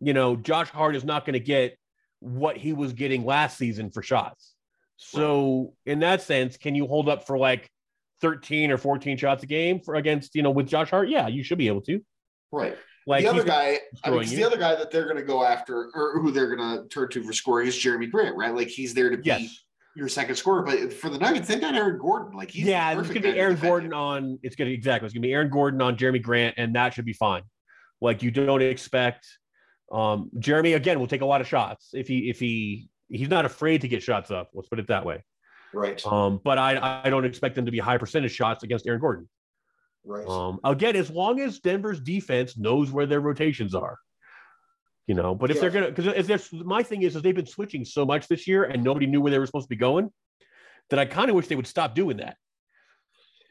you 0.00 0.12
know, 0.12 0.34
Josh 0.36 0.68
Hart 0.70 0.96
is 0.96 1.04
not 1.04 1.24
going 1.24 1.34
to 1.34 1.40
get 1.40 1.78
what 2.18 2.56
he 2.56 2.72
was 2.72 2.92
getting 2.92 3.24
last 3.24 3.56
season 3.56 3.90
for 3.90 4.02
shots. 4.02 4.54
So 4.98 5.74
in 5.86 6.00
that 6.00 6.22
sense, 6.22 6.56
can 6.56 6.74
you 6.74 6.86
hold 6.86 7.08
up 7.08 7.26
for 7.26 7.38
like 7.38 7.70
13 8.20 8.70
or 8.70 8.76
14 8.78 9.16
shots 9.16 9.44
a 9.44 9.46
game 9.46 9.80
for 9.80 9.94
against, 9.94 10.34
you 10.34 10.42
know, 10.42 10.50
with 10.50 10.66
Josh 10.66 10.90
Hart? 10.90 11.08
Yeah, 11.08 11.28
you 11.28 11.42
should 11.42 11.58
be 11.58 11.68
able 11.68 11.82
to. 11.82 12.04
Right. 12.52 12.76
Like 13.06 13.24
the 13.24 13.30
other 13.30 13.44
guy, 13.44 13.62
I 13.64 13.70
mean, 13.70 13.78
throwing 14.04 14.20
'cause 14.20 14.32
you. 14.32 14.38
the 14.38 14.46
other 14.46 14.58
guy 14.58 14.74
that 14.74 14.90
they're 14.90 15.04
going 15.04 15.16
to 15.16 15.22
go 15.22 15.42
after, 15.42 15.88
or 15.94 16.20
who 16.20 16.30
they're 16.30 16.54
going 16.54 16.82
to 16.82 16.88
turn 16.88 17.08
to 17.10 17.22
for 17.22 17.32
scoring, 17.32 17.66
is 17.66 17.74
Jerami 17.74 18.10
Grant, 18.10 18.36
right? 18.36 18.54
Like 18.54 18.68
he's 18.68 18.92
there 18.92 19.08
to 19.08 19.16
be 19.16 19.22
yes. 19.24 19.64
your 19.96 20.08
second 20.08 20.34
scorer. 20.34 20.62
But 20.62 20.92
for 20.92 21.08
the 21.08 21.16
Nuggets, 21.16 21.48
they've 21.48 21.60
got 21.60 21.74
Aaron 21.74 21.98
Gordon. 21.98 22.36
Like 22.36 22.50
he's 22.50 22.66
yeah, 22.66 22.98
it's 22.98 23.08
gonna 23.08 23.20
be 23.20 23.38
Aaron 23.38 23.56
Gordon 23.56 23.94
on. 23.94 24.38
It's 24.42 24.56
gonna 24.56 24.70
exactly. 24.70 25.06
It's 25.06 25.14
gonna 25.14 25.22
be 25.22 25.32
Aaron 25.32 25.48
Gordon 25.48 25.80
on 25.80 25.96
Jerami 25.96 26.20
Grant, 26.20 26.56
and 26.58 26.74
that 26.74 26.92
should 26.92 27.06
be 27.06 27.14
fine. 27.14 27.44
Like 28.02 28.22
you 28.22 28.30
don't 28.30 28.60
expect. 28.60 29.26
Um, 29.90 30.30
Jerami 30.36 30.76
again 30.76 31.00
will 31.00 31.06
take 31.06 31.22
a 31.22 31.26
lot 31.26 31.40
of 31.40 31.46
shots 31.46 31.90
if 31.94 32.08
he 32.08 32.28
if 32.28 32.38
he 32.38 32.90
he's 33.08 33.28
not 33.28 33.44
afraid 33.44 33.80
to 33.82 33.88
get 33.88 34.02
shots 34.02 34.30
up. 34.30 34.50
Let's 34.54 34.68
put 34.68 34.78
it 34.78 34.88
that 34.88 35.04
way. 35.04 35.24
Right. 35.72 36.04
Um, 36.06 36.40
but 36.42 36.58
I 36.58 37.02
I 37.04 37.10
don't 37.10 37.24
expect 37.24 37.54
them 37.54 37.66
to 37.66 37.70
be 37.72 37.78
high 37.78 37.98
percentage 37.98 38.32
shots 38.32 38.64
against 38.64 38.86
Aaron 38.86 39.00
Gordon. 39.00 39.28
Right. 40.04 40.26
Um, 40.26 40.60
again, 40.64 40.96
as 40.96 41.10
long 41.10 41.40
as 41.40 41.58
Denver's 41.60 42.00
defense 42.00 42.56
knows 42.56 42.90
where 42.90 43.04
their 43.06 43.20
rotations 43.20 43.74
are, 43.74 43.98
you 45.06 45.14
know. 45.14 45.34
But 45.34 45.50
if 45.50 45.56
Yeah. 45.56 45.60
they're 45.62 45.70
gonna, 45.70 45.88
because 45.90 46.06
if 46.06 46.26
there's 46.26 46.50
my 46.52 46.82
thing 46.82 47.02
is, 47.02 47.14
is 47.16 47.22
they've 47.22 47.34
been 47.34 47.46
switching 47.46 47.84
so 47.84 48.06
much 48.06 48.28
this 48.28 48.46
year, 48.46 48.64
and 48.64 48.82
nobody 48.82 49.06
knew 49.06 49.20
where 49.20 49.30
they 49.30 49.38
were 49.38 49.46
supposed 49.46 49.66
to 49.66 49.68
be 49.68 49.76
going, 49.76 50.10
that 50.90 50.98
I 50.98 51.04
kind 51.04 51.28
of 51.28 51.36
wish 51.36 51.48
they 51.48 51.56
would 51.56 51.66
stop 51.66 51.94
doing 51.94 52.16
that. 52.18 52.36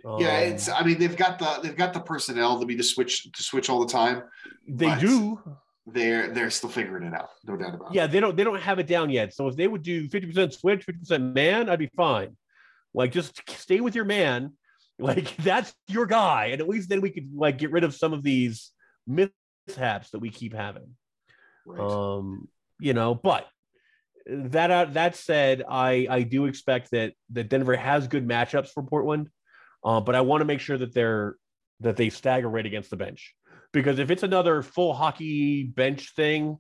yeah, 0.03 0.37
Um, 0.37 0.43
it's. 0.53 0.69
I 0.69 0.83
mean, 0.83 0.97
they've 0.97 1.15
got 1.17 1.37
the 1.37 1.59
they've 1.61 1.75
got 1.77 1.93
the 1.93 1.99
personnel 1.99 2.59
to 2.59 2.65
be 2.65 2.75
to 2.75 2.83
switch 2.83 3.31
to 3.31 3.43
switch 3.43 3.69
all 3.69 3.79
the 3.85 3.91
time. 3.91 4.23
they 4.67 4.95
do. 4.99 5.39
They're 5.89 6.29
they're 6.33 6.49
still 6.49 6.69
figuring 6.69 7.05
it 7.07 7.13
out, 7.13 7.29
no 7.45 7.55
doubt 7.55 7.75
about 7.75 7.91
it. 7.91 7.95
Yeah, 7.95 8.07
they 8.07 8.19
don't 8.19 8.35
they 8.35 8.43
don't 8.43 8.61
have 8.61 8.77
it 8.77 8.87
down 8.87 9.09
yet. 9.09 9.33
So 9.33 9.47
if 9.47 9.55
they 9.55 9.67
would 9.67 9.83
do 9.83 10.09
50% 10.09 10.53
switch, 10.53 10.85
50% 10.85 11.33
man, 11.33 11.69
I'd 11.69 11.79
be 11.79 11.89
fine. 11.95 12.35
Like 12.93 13.13
just 13.13 13.41
stay 13.49 13.79
with 13.79 13.95
your 13.95 14.05
man. 14.05 14.53
Like 14.99 15.37
that's 15.37 15.71
your 15.87 16.07
guy. 16.07 16.45
And 16.45 16.59
at 16.59 16.67
least 16.67 16.89
then 16.89 17.01
we 17.01 17.11
could 17.11 17.29
like 17.35 17.59
get 17.59 17.71
rid 17.71 17.83
of 17.83 17.93
some 17.93 18.13
of 18.13 18.23
these 18.23 18.71
mishaps 19.05 20.09
that 20.09 20.17
we 20.17 20.31
keep 20.31 20.55
having. 20.55 20.95
Right. 21.67 21.79
Um, 21.79 22.47
you 22.79 22.95
know, 22.95 23.13
but 23.13 23.45
that 24.25 24.71
uh, 24.71 24.85
that 24.85 25.15
said, 25.15 25.63
I 25.69 26.07
I 26.09 26.23
do 26.23 26.45
expect 26.45 26.89
that 26.91 27.13
that 27.29 27.47
Denver 27.47 27.75
has 27.75 28.07
good 28.07 28.27
matchups 28.27 28.69
for 28.69 28.81
Portland. 28.81 29.29
Uh, 29.83 30.01
but 30.01 30.15
I 30.15 30.21
want 30.21 30.41
to 30.41 30.45
make 30.45 30.61
sure 30.61 30.79
that 30.79 30.95
they're 30.95 31.35
that 31.81 31.95
they 31.95 32.09
stagger 32.09 32.49
right 32.49 32.65
against 32.65 32.89
the 32.89 32.97
bench. 32.97 33.35
Because 33.77 33.99
if 33.99 34.09
it's 34.09 34.23
another 34.23 34.63
full 34.63 34.91
hockey 34.95 35.63
bench 35.63 36.13
thing, 36.15 36.57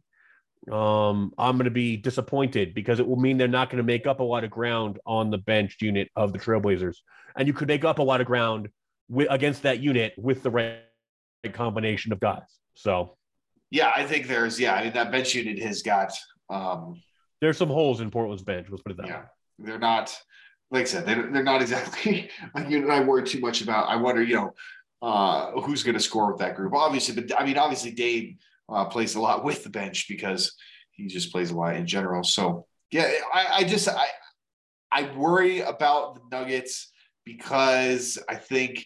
um, 0.71 1.31
I'm 1.37 1.55
going 1.57 1.65
to 1.65 1.71
be 1.71 1.97
disappointed 1.97 2.75
because 2.75 2.99
it 2.99 3.07
will 3.07 3.15
mean 3.15 3.37
they're 3.37 3.47
not 3.47 3.69
going 3.71 3.77
to 3.77 3.83
make 3.83 4.05
up 4.05 4.19
a 4.19 4.23
lot 4.23 4.43
of 4.43 4.51
ground 4.51 4.99
on 5.05 5.31
the 5.31 5.39
bench 5.39 5.77
unit 5.81 6.09
of 6.15 6.31
the 6.31 6.37
Trailblazers, 6.37 6.97
and 7.35 7.47
you 7.47 7.53
could 7.53 7.67
make 7.67 7.83
up 7.85 7.97
a 7.99 8.03
lot 8.03 8.21
of 8.21 8.27
ground 8.27 8.69
with, 9.09 9.27
against 9.31 9.63
that 9.63 9.79
unit 9.79 10.13
with 10.17 10.43
the 10.43 10.51
right, 10.51 10.77
combination 11.53 12.11
of 12.11 12.19
guys. 12.19 12.41
So 12.75 13.17
yeah, 13.71 13.91
I 13.95 14.05
think 14.05 14.27
there's 14.27 14.59
yeah. 14.59 14.75
I 14.75 14.83
mean, 14.83 14.93
that 14.93 15.11
bench 15.11 15.33
unit 15.33 15.57
has 15.63 15.81
got. 15.81 16.11
um 16.49 17.01
there's 17.41 17.57
some 17.57 17.69
holes 17.69 17.99
in 18.01 18.11
Portland's 18.11 18.43
bench. 18.43 18.67
Let's 18.69 18.83
put 18.83 18.91
it 18.91 18.97
that 18.97 19.07
Yeah, 19.07 19.19
way. 19.19 19.25
they're 19.59 19.79
not. 19.79 20.15
Like 20.69 20.81
I 20.81 20.85
said, 20.85 21.05
they're, 21.05 21.31
they're 21.31 21.43
not 21.43 21.61
exactly. 21.61 22.29
You 22.67 22.83
and 22.83 22.91
I 22.91 22.99
worry 23.01 23.23
too 23.23 23.39
much 23.39 23.61
about. 23.61 23.87
I 23.87 23.95
wonder, 23.95 24.21
you 24.21 24.35
know, 24.35 24.53
uh, 25.01 25.51
who's 25.61 25.83
going 25.83 25.97
to 25.97 26.01
score 26.01 26.31
with 26.31 26.39
that 26.39 26.55
group. 26.55 26.73
Obviously, 26.73 27.21
but 27.21 27.39
I 27.39 27.45
mean, 27.45 27.57
obviously, 27.57 27.91
Dave 27.91 28.37
uh, 28.69 28.85
plays 28.85 29.15
a 29.15 29.21
lot 29.21 29.43
with 29.43 29.63
the 29.63 29.69
bench 29.69 30.07
because 30.07 30.55
he 30.91 31.07
just 31.07 31.31
plays 31.31 31.51
a 31.51 31.55
lot 31.55 31.75
in 31.75 31.85
general. 31.85 32.23
So 32.23 32.65
yeah, 32.91 33.11
I, 33.33 33.47
I 33.57 33.63
just 33.63 33.87
I 33.87 34.07
I 34.91 35.15
worry 35.15 35.61
about 35.61 36.15
the 36.15 36.21
Nuggets 36.37 36.91
because 37.25 38.17
I 38.29 38.35
think 38.35 38.85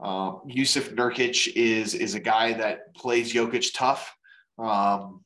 um, 0.00 0.42
Jusuf 0.48 0.94
Nurkic 0.94 1.52
is 1.54 1.94
is 1.94 2.14
a 2.14 2.20
guy 2.20 2.52
that 2.54 2.94
plays 2.94 3.32
Jokic 3.32 3.72
tough. 3.74 4.14
Um, 4.58 5.24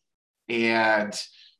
and 0.48 1.18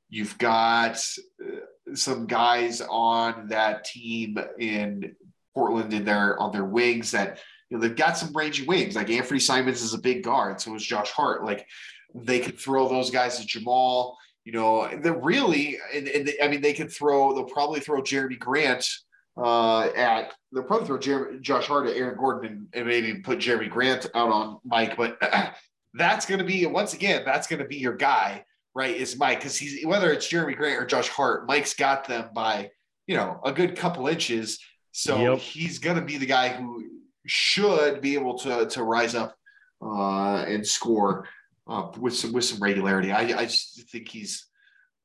you've 0.09 0.37
got 0.39 1.03
uh, 1.43 1.95
some 1.95 2.27
guys 2.27 2.81
on 2.81 3.49
that 3.49 3.85
team 3.85 4.39
in 4.59 5.14
Portland 5.55 5.93
in 5.93 6.05
their 6.05 6.39
on 6.39 6.53
their 6.53 6.64
wings 6.64 7.12
that 7.12 7.39
you 7.71 7.77
know 7.77 7.83
they've 7.83 7.97
got 7.97 8.18
some 8.18 8.33
rangy 8.33 8.64
wings. 8.66 8.97
Like 8.97 9.11
Anthony 9.11 9.41
Simons 9.41 9.81
is 9.83 9.95
a 9.95 9.99
big 9.99 10.23
guard, 10.25 10.61
so 10.61 10.75
is 10.75 10.85
Josh 10.85 11.11
Hart. 11.11 11.45
Like 11.45 11.66
they 12.14 12.41
could 12.41 12.59
throw 12.59 12.89
those 12.89 13.11
guys 13.11 13.41
at 13.41 13.47
Jamal. 13.47 14.18
You 14.45 14.53
know, 14.53 14.89
they're 15.03 15.12
really, 15.12 15.79
and, 15.95 16.09
and 16.09 16.27
they, 16.27 16.35
I 16.43 16.49
mean, 16.49 16.61
they 16.61 16.73
could 16.73 16.91
throw. 16.93 17.35
They'll 17.35 17.45
probably 17.45 17.81
throw 17.81 18.01
Jerami 18.03 18.39
Grant 18.39 18.89
uh, 19.37 19.83
at. 19.95 20.33
They'll 20.53 20.64
probably 20.64 20.87
throw 20.87 20.99
Jerami, 20.99 21.41
Josh 21.41 21.66
Hart 21.66 21.87
at 21.87 21.97
Aaron 21.97 22.18
Gordon 22.18 22.51
and, 22.51 22.66
and 22.75 22.87
maybe 22.87 23.21
put 23.21 23.39
Jerami 23.39 23.71
Grant 23.71 24.07
out 24.14 24.31
on 24.31 24.59
Mike. 24.64 24.97
But 24.97 25.18
that's 25.95 26.27
going 26.27 26.39
to 26.41 26.45
be 26.45 26.66
once 26.66 26.95
again, 26.95 27.23
that's 27.25 27.47
going 27.47 27.61
to 27.61 27.68
be 27.68 27.77
your 27.77 27.97
guy, 27.97 28.45
right? 28.75 28.97
Is 28.97 29.16
Mike 29.18 29.39
because 29.39 29.57
he's 29.57 29.87
whether 29.87 30.11
it's 30.11 30.27
Jerami 30.27 30.57
Grant 30.57 30.83
or 30.83 30.87
Josh 30.87 31.09
Hart, 31.09 31.47
Mike's 31.47 31.75
got 31.75 32.09
them 32.09 32.31
by 32.35 32.71
you 33.07 33.16
know 33.16 33.41
a 33.45 33.53
good 33.53 33.77
couple 33.77 34.09
inches. 34.09 34.59
So 34.93 35.18
Yep. 35.35 35.39
he's 35.39 35.79
going 35.79 35.97
to 35.97 36.03
be 36.03 36.16
the 36.16 36.27
guy 36.27 36.49
who 36.49 36.85
should 37.27 38.01
be 38.01 38.14
able 38.14 38.39
to 38.39 38.66
to 38.66 38.83
rise 38.83 39.14
up 39.14 39.37
uh, 39.83 40.45
and 40.47 40.66
score 40.66 41.27
uh, 41.66 41.89
with 41.99 42.14
some 42.16 42.33
with 42.33 42.45
some 42.45 42.61
regularity. 42.61 43.12
I, 43.12 43.21
I 43.21 43.47
think 43.47 44.09
he's 44.09 44.47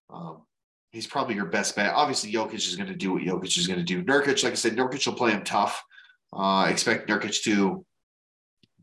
um, 0.10 0.42
he's 0.92 1.08
probably 1.08 1.36
your 1.36 1.46
best 1.46 1.76
bet. 1.76 1.94
Obviously, 1.94 2.32
Jokic 2.32 2.56
is 2.56 2.76
going 2.76 2.90
to 2.90 2.96
do 2.96 3.14
what 3.14 3.24
Jokic 3.24 3.58
is 3.58 3.68
going 3.68 3.80
to 3.80 3.86
do. 3.86 4.04
Nurkic, 4.04 4.44
like 4.44 4.54
I 4.54 4.56
said, 4.56 4.76
Nurkic 4.76 5.06
will 5.06 5.14
play 5.14 5.32
him 5.32 5.44
tough. 5.44 5.84
Uh, 6.34 6.68
expect 6.70 7.10
Nurkic 7.10 7.44
to 7.44 7.86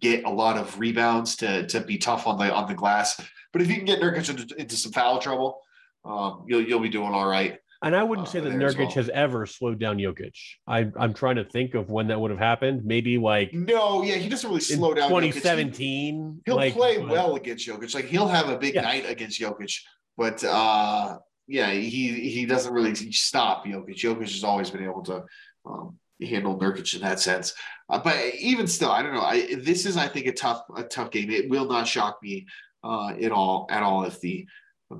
get 0.00 0.24
a 0.24 0.30
lot 0.30 0.56
of 0.58 0.78
rebounds 0.78 1.36
to 1.36 1.66
to 1.68 1.80
be 1.80 1.98
tough 1.98 2.26
on 2.26 2.38
the 2.38 2.52
on 2.52 2.68
the 2.68 2.74
glass. 2.74 3.20
But 3.52 3.62
if 3.62 3.68
you 3.68 3.76
can 3.76 3.84
get 3.84 4.00
Nurkic 4.00 4.30
into, 4.30 4.54
into 4.60 4.76
some 4.76 4.92
foul 4.92 5.18
trouble, 5.18 5.60
um, 6.04 6.44
you'll 6.46 6.62
you'll 6.62 6.80
be 6.80 6.88
doing 6.88 7.12
all 7.12 7.26
right. 7.26 7.58
And 7.82 7.96
I 7.96 8.02
wouldn't 8.04 8.28
Uh, 8.28 8.30
say 8.30 8.40
that 8.40 8.52
Nurkic 8.52 8.78
well. 8.78 8.90
has 8.92 9.08
ever 9.08 9.44
slowed 9.46 9.78
down 9.80 9.96
Jokic. 9.98 10.34
I, 10.66 10.90
I'm 10.96 11.12
trying 11.14 11.36
to 11.36 11.44
think 11.44 11.74
of 11.74 11.90
when 11.90 12.08
that 12.08 12.20
would 12.20 12.30
have 12.30 12.38
happened. 12.40 12.84
Maybe 12.84 13.18
like 13.18 13.52
No, 13.52 14.02
yeah, 14.02 14.14
he 14.16 14.28
doesn't 14.28 14.48
really 14.48 14.60
slow 14.60 14.94
down. 14.94 15.10
Jokic. 15.10 15.22
He- 15.24 15.32
2017. 15.32 16.42
He'll 16.46 16.56
like, 16.56 16.74
play 16.74 16.98
well 16.98 17.34
against 17.36 17.66
Jokic. 17.66 17.94
Like 17.94 18.06
he'll 18.06 18.28
have 18.28 18.48
a 18.48 18.56
big 18.58 18.74
Yeah. 18.74 18.82
night 18.82 19.04
against 19.08 19.40
Jokic, 19.40 19.80
but 20.16 20.42
uh, 20.44 21.18
yeah, 21.48 21.70
he 21.72 22.28
he 22.30 22.46
doesn't 22.46 22.72
really 22.72 22.94
stop 22.94 23.66
Jokic. 23.66 23.96
Jokic 23.96 24.20
has 24.30 24.44
always 24.44 24.70
been 24.70 24.84
able 24.84 25.02
to 25.04 25.24
um, 25.66 25.98
handle 26.20 26.58
Nurkic 26.58 26.94
in 26.94 27.00
that 27.02 27.18
sense. 27.20 27.52
Uh, 27.90 27.98
but 27.98 28.16
even 28.36 28.66
still, 28.68 28.90
I 28.92 29.02
don't 29.02 29.12
know. 29.14 29.22
I 29.22 29.56
this 29.56 29.86
is 29.86 29.96
I 29.96 30.06
think 30.08 30.26
a 30.26 30.32
tough 30.32 30.62
a 30.76 30.84
tough 30.84 31.10
game. 31.10 31.30
It 31.30 31.50
will 31.50 31.66
not 31.66 31.88
shock 31.88 32.18
me 32.22 32.46
uh, 32.84 33.08
at 33.20 33.32
all 33.32 33.66
at 33.70 33.82
all 33.82 34.04
if 34.04 34.20
the 34.20 34.46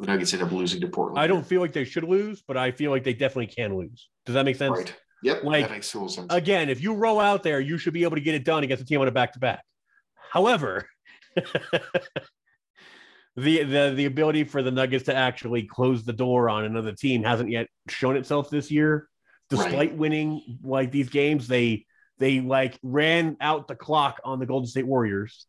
the 0.01 0.07
Nuggets 0.07 0.32
end 0.34 0.43
up 0.43 0.53
losing 0.53 0.80
to 0.80 0.88
Portland. 0.88 1.18
I 1.18 1.26
don't 1.26 1.47
feel 1.47 1.61
like 1.61 1.72
they 1.72 1.84
should 1.84 2.05
lose, 2.05 2.43
but 2.47 2.57
I 2.57 2.70
feel 2.70 2.90
like 2.90 3.05
they 3.05 3.12
definitely 3.14 3.47
can 3.55 3.76
lose. 3.76 4.09
Does 4.26 4.34
that 4.34 4.45
make 4.45 4.57
sense? 4.57 4.78
Right. 4.78 4.95
Yep. 5.22 5.45
Like, 5.45 5.66
that 5.66 5.70
makes 5.72 5.90
total 5.90 6.09
sense. 6.09 6.26
Again, 6.30 6.68
if 6.68 6.80
you 6.82 6.95
roll 6.95 7.20
out 7.20 7.43
there, 7.43 7.61
you 7.61 7.78
should 7.78 7.93
be 7.95 8.03
able 8.03 8.16
to 8.16 8.20
get 8.22 8.34
it 8.34 8.45
done 8.45 8.64
against 8.64 8.82
a 8.82 8.86
team 8.86 9.01
on 9.01 9.09
a 9.09 9.12
back 9.12 9.32
to 9.34 9.38
back. 9.38 9.62
However, 10.32 10.88
the 13.36 13.62
the 13.64 13.93
the 13.97 14.05
ability 14.07 14.45
for 14.45 14.62
the 14.62 14.70
Nuggets 14.70 15.05
to 15.05 15.14
actually 15.14 15.62
close 15.64 16.05
the 16.05 16.12
door 16.12 16.51
on 16.51 16.64
another 16.64 16.93
team 16.93 17.22
hasn't 17.22 17.51
yet 17.51 17.68
shown 17.88 18.16
itself 18.16 18.51
this 18.51 18.70
year. 18.70 19.09
Despite 19.49 19.72
Right. 19.74 19.97
winning 19.97 20.59
like 20.62 20.90
these 20.90 21.09
games, 21.09 21.47
they 21.49 21.86
they 22.18 22.40
like 22.40 22.78
ran 22.82 23.36
out 23.40 23.68
the 23.68 23.74
clock 23.74 24.20
on 24.24 24.38
the 24.38 24.47
Golden 24.47 24.66
State 24.66 24.86
Warriors, 24.86 25.47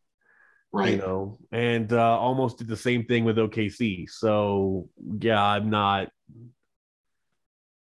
right. 0.74 0.92
you 0.92 0.98
know, 0.98 1.38
and 1.52 1.92
uh, 1.92 2.18
almost 2.18 2.58
did 2.58 2.68
the 2.68 2.76
same 2.76 3.04
thing 3.04 3.24
with 3.24 3.36
OKC. 3.36 4.08
So 4.10 4.88
yeah, 5.20 5.42
I'm 5.42 5.70
not. 5.70 6.10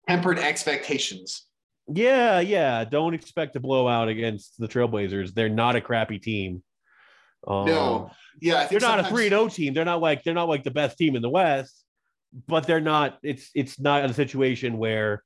Tempered 0.07 0.39
expectations. 0.39 1.45
Yeah, 1.87 2.39
yeah. 2.41 2.83
Don't 2.83 3.13
expect 3.13 3.55
a 3.55 3.59
blowout 3.59 4.09
against 4.09 4.57
the 4.59 4.67
Trailblazers. 4.67 5.33
They're 5.33 5.49
not 5.49 5.75
a 5.75 5.81
crappy 5.81 6.19
team. 6.19 6.63
Um, 7.47 7.65
No, 7.65 8.11
Yeah, 8.39 8.59
I 8.59 8.65
they're 8.67 8.79
not 8.79 8.99
a 8.99 9.03
three 9.05 9.25
and 9.25 9.33
O 9.33 9.47
team. 9.47 9.73
They're 9.73 9.85
not 9.85 10.01
like 10.01 10.23
they're 10.23 10.33
not 10.33 10.49
like 10.49 10.63
the 10.63 10.71
best 10.71 10.97
team 10.97 11.15
in 11.15 11.21
the 11.21 11.29
West, 11.29 11.83
but 12.47 12.67
they're 12.67 12.81
not. 12.81 13.19
It's 13.23 13.49
it's 13.55 13.79
not 13.79 14.05
a 14.05 14.13
situation 14.13 14.77
where 14.77 15.23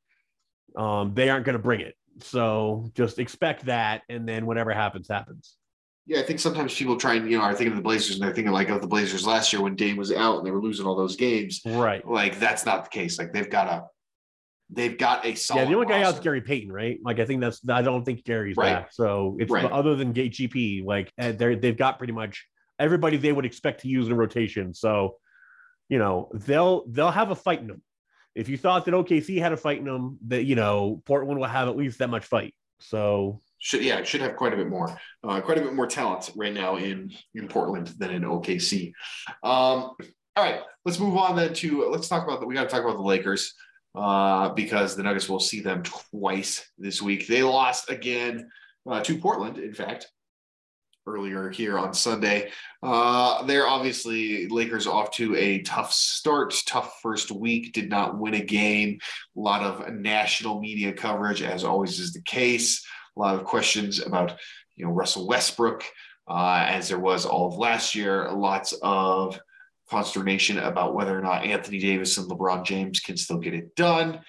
um, 0.77 1.13
they 1.13 1.29
aren't 1.29 1.45
going 1.45 1.57
to 1.57 1.63
bring 1.63 1.81
it. 1.81 1.95
So 2.19 2.91
just 2.93 3.19
expect 3.19 3.65
that, 3.65 4.03
and 4.07 4.27
then 4.27 4.45
whatever 4.45 4.71
happens, 4.71 5.07
happens. 5.09 5.57
Yeah, 6.07 6.19
I 6.19 6.23
think 6.23 6.39
sometimes 6.39 6.75
people 6.75 6.97
try 6.97 7.15
and 7.15 7.29
you 7.29 7.37
know 7.37 7.43
are 7.43 7.53
thinking 7.53 7.71
of 7.71 7.77
the 7.77 7.81
Blazers 7.81 8.15
and 8.15 8.23
they're 8.23 8.33
thinking 8.33 8.53
like 8.53 8.69
of 8.69 8.81
the 8.81 8.87
Blazers 8.87 9.25
last 9.25 9.51
year 9.51 9.61
when 9.61 9.75
Dame 9.75 9.97
was 9.97 10.11
out 10.11 10.37
and 10.37 10.45
they 10.45 10.51
were 10.51 10.61
losing 10.61 10.85
all 10.85 10.95
those 10.95 11.15
games. 11.15 11.61
Right. 11.65 12.07
Like 12.07 12.39
that's 12.39 12.65
not 12.65 12.83
the 12.85 12.89
case. 12.91 13.17
Like 13.17 13.33
they've 13.33 13.49
got 13.49 13.67
a 13.67 13.85
they've 14.69 14.97
got 14.97 15.25
a 15.25 15.35
solid. 15.35 15.61
yeah, 15.61 15.65
the 15.69 15.73
only 15.75 15.87
guy 15.87 16.03
out 16.03 16.15
is. 16.15 16.19
Gary 16.19 16.41
Payton, 16.41 16.71
right? 16.71 16.99
Like 17.03 17.19
I 17.19 17.25
think 17.25 17.41
that's 17.41 17.67
I 17.67 17.81
don't 17.81 18.03
think 18.03 18.23
Gary's 18.23 18.55
Right. 18.55 18.73
back. 18.83 18.93
So 18.93 19.35
it's 19.39 19.51
Right. 19.51 19.65
other 19.71 19.95
than 19.95 20.11
Gate 20.11 20.33
GP, 20.33 20.83
like 20.85 21.11
uh, 21.19 21.31
they're 21.31 21.55
they've 21.55 21.77
got 21.77 21.97
pretty 21.97 22.13
much 22.13 22.45
everybody 22.77 23.17
they 23.17 23.31
would 23.31 23.45
expect 23.45 23.81
to 23.81 23.87
use 23.87 24.07
in 24.07 24.15
rotation. 24.15 24.73
So 24.75 25.15
you 25.89 25.97
know 25.97 26.29
they'll 26.33 26.85
they'll 26.87 27.11
have 27.11 27.31
a 27.31 27.35
fight 27.35 27.61
in 27.61 27.67
them. 27.67 27.81
If 28.35 28.49
you 28.49 28.57
thought 28.57 28.85
that 28.85 28.93
OKC 28.93 29.39
had 29.39 29.53
a 29.53 29.57
fight 29.57 29.79
in 29.79 29.85
them, 29.85 30.17
that 30.27 30.43
you 30.43 30.55
know 30.55 31.01
Portland 31.05 31.39
will 31.39 31.47
have 31.47 31.67
at 31.67 31.75
least 31.77 31.97
that 31.99 32.09
much 32.09 32.25
fight. 32.25 32.53
So 32.79 33.39
Should 33.65 33.83
yeah, 33.83 33.97
it 33.97 34.05
should 34.05 34.21
have 34.21 34.35
quite 34.35 34.53
a 34.53 34.57
bit 34.57 34.69
more, 34.69 34.95
uh, 35.23 35.41
quite 35.41 35.57
a 35.57 35.61
bit 35.61 35.73
more 35.73 35.87
talent 35.87 36.29
right 36.35 36.53
now 36.53 36.75
in 36.75 37.11
in 37.33 37.47
Portland 37.47 37.87
than 37.97 38.11
in 38.11 38.21
OKC. 38.21 38.93
Um, 39.41 39.89
all 40.35 40.43
right, 40.43 40.59
let's 40.85 40.99
move 40.99 41.17
on 41.17 41.35
then 41.35 41.51
to 41.55 41.89
let's 41.89 42.07
talk 42.07 42.23
about 42.23 42.41
the, 42.41 42.45
we 42.45 42.53
got 42.53 42.65
to 42.65 42.69
talk 42.69 42.83
about 42.83 42.97
the 42.97 43.01
Lakers 43.01 43.55
uh, 43.95 44.49
because 44.49 44.95
the 44.95 45.01
Nuggets 45.01 45.27
will 45.27 45.39
see 45.39 45.61
them 45.61 45.81
twice 45.81 46.69
this 46.77 47.01
week. 47.01 47.25
They 47.25 47.41
lost 47.41 47.89
again 47.89 48.47
uh, 48.87 49.01
to 49.01 49.17
Portland, 49.17 49.57
in 49.57 49.73
fact, 49.73 50.11
earlier 51.07 51.49
here 51.49 51.79
on 51.79 51.91
Sunday. 51.91 52.51
Uh, 52.83 53.41
they're 53.47 53.67
obviously 53.67 54.47
Lakers 54.47 54.85
off 54.85 55.09
to 55.13 55.35
a 55.37 55.63
tough 55.63 55.91
start, 55.91 56.53
tough 56.67 56.99
first 57.01 57.31
week. 57.31 57.73
Did 57.73 57.89
not 57.89 58.19
win 58.19 58.35
a 58.35 58.43
game. 58.43 58.99
A 59.35 59.39
lot 59.39 59.63
of 59.63 59.91
national 59.91 60.61
media 60.61 60.93
coverage, 60.93 61.41
as 61.41 61.63
always 61.63 61.99
is 61.99 62.13
the 62.13 62.21
case 62.21 62.85
a 63.15 63.19
lot 63.19 63.35
of 63.35 63.45
questions 63.45 63.99
about 63.99 64.37
you 64.75 64.85
know 64.85 64.91
Russell 64.91 65.27
Westbrook, 65.27 65.83
uh, 66.27 66.65
as 66.67 66.89
there 66.89 66.99
was 66.99 67.25
all 67.25 67.47
of 67.47 67.57
last 67.57 67.95
year. 67.95 68.31
Lots 68.31 68.73
of 68.81 69.39
consternation 69.89 70.57
about 70.59 70.95
whether 70.95 71.17
or 71.17 71.21
not 71.21 71.45
Anthony 71.45 71.79
Davis 71.79 72.17
and 72.17 72.29
LeBron 72.29 72.65
James 72.65 72.99
can 72.99 73.17
still 73.17 73.37
get 73.37 73.53
it 73.53 73.75
done. 73.75 74.21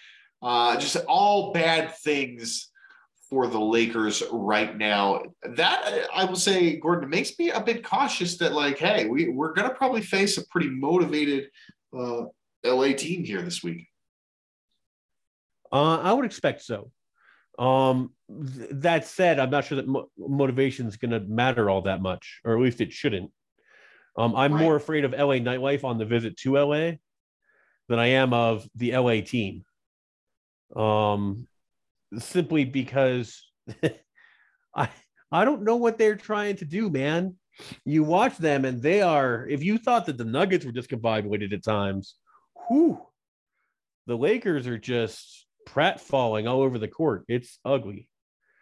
Uh, 0.42 0.76
just 0.76 0.96
all 1.08 1.52
bad 1.52 1.94
things 1.96 2.70
for 3.28 3.46
the 3.48 3.60
Lakers 3.60 4.22
right 4.30 4.76
now. 4.76 5.22
That 5.42 6.06
I 6.14 6.24
will 6.24 6.36
say, 6.36 6.76
Gordon, 6.76 7.08
makes 7.10 7.36
me 7.38 7.50
a 7.50 7.60
bit 7.60 7.84
cautious 7.84 8.36
that 8.38 8.52
like, 8.52 8.78
hey, 8.78 9.06
we 9.06 9.28
we're 9.28 9.52
gonna 9.52 9.74
probably 9.74 10.02
face 10.02 10.38
a 10.38 10.46
pretty 10.48 10.68
motivated 10.68 11.48
uh, 11.96 12.24
LA 12.64 12.92
team 12.92 13.24
here 13.24 13.42
this 13.42 13.62
week. 13.62 13.88
uh, 15.72 15.98
I 15.98 16.12
would 16.12 16.24
expect 16.24 16.62
so. 16.62 16.90
Um, 17.58 18.12
th- 18.28 18.68
that 18.72 19.06
said, 19.06 19.38
I'm 19.38 19.50
not 19.50 19.64
sure 19.64 19.76
that 19.76 19.86
mo- 19.88 20.10
motivation 20.18 20.86
is 20.86 20.96
going 20.96 21.12
to 21.12 21.20
matter 21.20 21.68
all 21.70 21.82
that 21.82 22.00
much, 22.02 22.40
or 22.44 22.54
at 22.56 22.62
least 22.62 22.80
it 22.80 22.92
shouldn't. 22.92 23.30
Um, 24.18 24.34
I'm 24.34 24.52
Right. 24.54 24.62
more 24.62 24.76
afraid 24.76 25.04
of 25.04 25.12
LA 25.12 25.36
nightlife 25.36 25.84
on 25.84 25.98
the 25.98 26.06
visit 26.06 26.36
to 26.38 26.56
LA 26.58 26.92
than 27.88 27.98
I 27.98 28.06
am 28.08 28.32
of 28.32 28.68
the 28.74 28.92
LA 28.96 29.20
team. 29.20 29.64
Um, 30.74 31.46
simply 32.18 32.64
because 32.64 33.42
I 34.74 34.88
I 35.30 35.44
don't 35.44 35.62
know 35.62 35.76
what 35.76 35.98
they're 35.98 36.16
trying 36.16 36.56
to 36.56 36.64
do, 36.64 36.88
man. 36.88 37.36
You 37.84 38.04
watch 38.04 38.36
them, 38.38 38.64
and 38.64 38.82
they 38.82 39.02
are. 39.02 39.46
If 39.48 39.62
you 39.64 39.78
thought 39.78 40.06
that 40.06 40.18
the 40.18 40.24
Nuggets 40.24 40.64
were 40.64 40.72
discombobulated 40.72 41.52
at 41.52 41.64
times, 41.64 42.16
whew, 42.68 43.00
the 44.06 44.16
Lakers 44.16 44.66
are 44.66 44.78
just 44.78 45.46
pratfalling 45.66 46.48
all 46.48 46.62
over 46.62 46.78
the 46.78 46.88
court. 46.88 47.24
It's 47.28 47.58
ugly. 47.64 48.08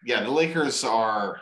Yeah, 0.05 0.23
the 0.23 0.31
Lakers 0.31 0.85
are 0.85 1.41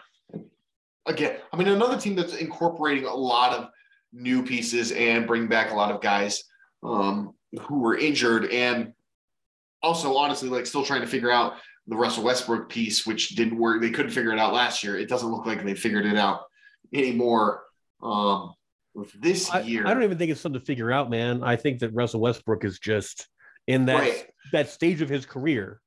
again. 1.06 1.36
I 1.52 1.56
mean, 1.56 1.68
another 1.68 1.98
team 1.98 2.14
that's 2.14 2.36
incorporating 2.36 3.04
a 3.04 3.14
lot 3.14 3.52
of 3.58 3.68
new 4.12 4.42
pieces 4.42 4.92
and 4.92 5.26
bring 5.26 5.46
back 5.46 5.70
a 5.70 5.74
lot 5.74 5.90
of 5.90 6.00
guys 6.00 6.44
um, 6.82 7.34
who 7.62 7.80
were 7.80 7.96
injured, 7.96 8.46
and 8.46 8.92
also 9.82 10.16
honestly, 10.16 10.48
like 10.48 10.66
still 10.66 10.84
trying 10.84 11.00
to 11.00 11.06
figure 11.06 11.30
out 11.30 11.54
the 11.86 11.96
Russell 11.96 12.24
Westbrook 12.24 12.68
piece, 12.68 13.06
which 13.06 13.30
didn't 13.30 13.58
work. 13.58 13.80
They 13.80 13.90
couldn't 13.90 14.12
figure 14.12 14.32
it 14.32 14.38
out 14.38 14.52
last 14.52 14.84
year. 14.84 14.96
It 14.96 15.08
doesn't 15.08 15.30
look 15.30 15.46
like 15.46 15.64
they 15.64 15.74
figured 15.74 16.06
it 16.06 16.16
out 16.16 16.42
anymore 16.94 17.62
um, 18.02 18.54
this 19.20 19.50
I, 19.50 19.60
year. 19.60 19.86
I 19.86 19.94
don't 19.94 20.02
even 20.02 20.18
think 20.18 20.30
it's 20.30 20.40
something 20.40 20.60
to 20.60 20.66
figure 20.66 20.92
out, 20.92 21.10
man. 21.10 21.42
I 21.42 21.56
think 21.56 21.80
that 21.80 21.90
Russell 21.90 22.20
Westbrook 22.20 22.64
is 22.64 22.78
just 22.78 23.26
in 23.66 23.86
that 23.86 24.00
Right. 24.00 24.26
that 24.52 24.68
stage 24.68 25.00
of 25.00 25.08
his 25.08 25.26
career, 25.26 25.80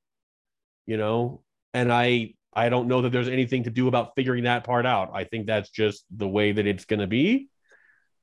you 0.86 0.97
know. 0.97 1.43
And 1.73 1.91
I 1.91 2.34
I 2.56 2.70
don't 2.70 2.88
know 2.88 3.01
that 3.01 3.12
there's 3.12 3.28
anything 3.28 3.64
to 3.64 3.70
do 3.70 3.88
about 3.88 4.16
figuring 4.16 4.45
that 4.45 4.64
part 4.64 4.86
out. 4.86 5.12
I 5.14 5.26
think 5.26 5.45
that's 5.47 5.70
just 5.70 6.06
the 6.16 6.28
way 6.28 6.51
that 6.51 6.66
it's 6.66 6.86
going 6.86 7.01
to 7.01 7.08
be. 7.08 7.49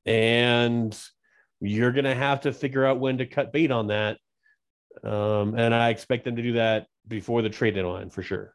And 0.07 0.99
you're 1.61 1.93
going 1.93 2.07
to 2.07 2.14
have 2.14 2.43
to 2.43 2.53
figure 2.53 2.87
out 2.87 2.99
when 2.99 3.18
to 3.18 3.26
cut 3.26 3.53
bait 3.53 3.70
on 3.70 3.89
that. 3.89 4.18
Um, 5.05 5.55
and 5.57 5.74
I 5.74 5.91
expect 5.91 6.24
them 6.24 6.37
to 6.37 6.43
do 6.43 6.53
that 6.55 6.87
before 7.07 7.43
the 7.43 7.51
trade 7.51 7.74
deadline 7.74 8.11
for 8.11 8.22
sure. 8.22 8.55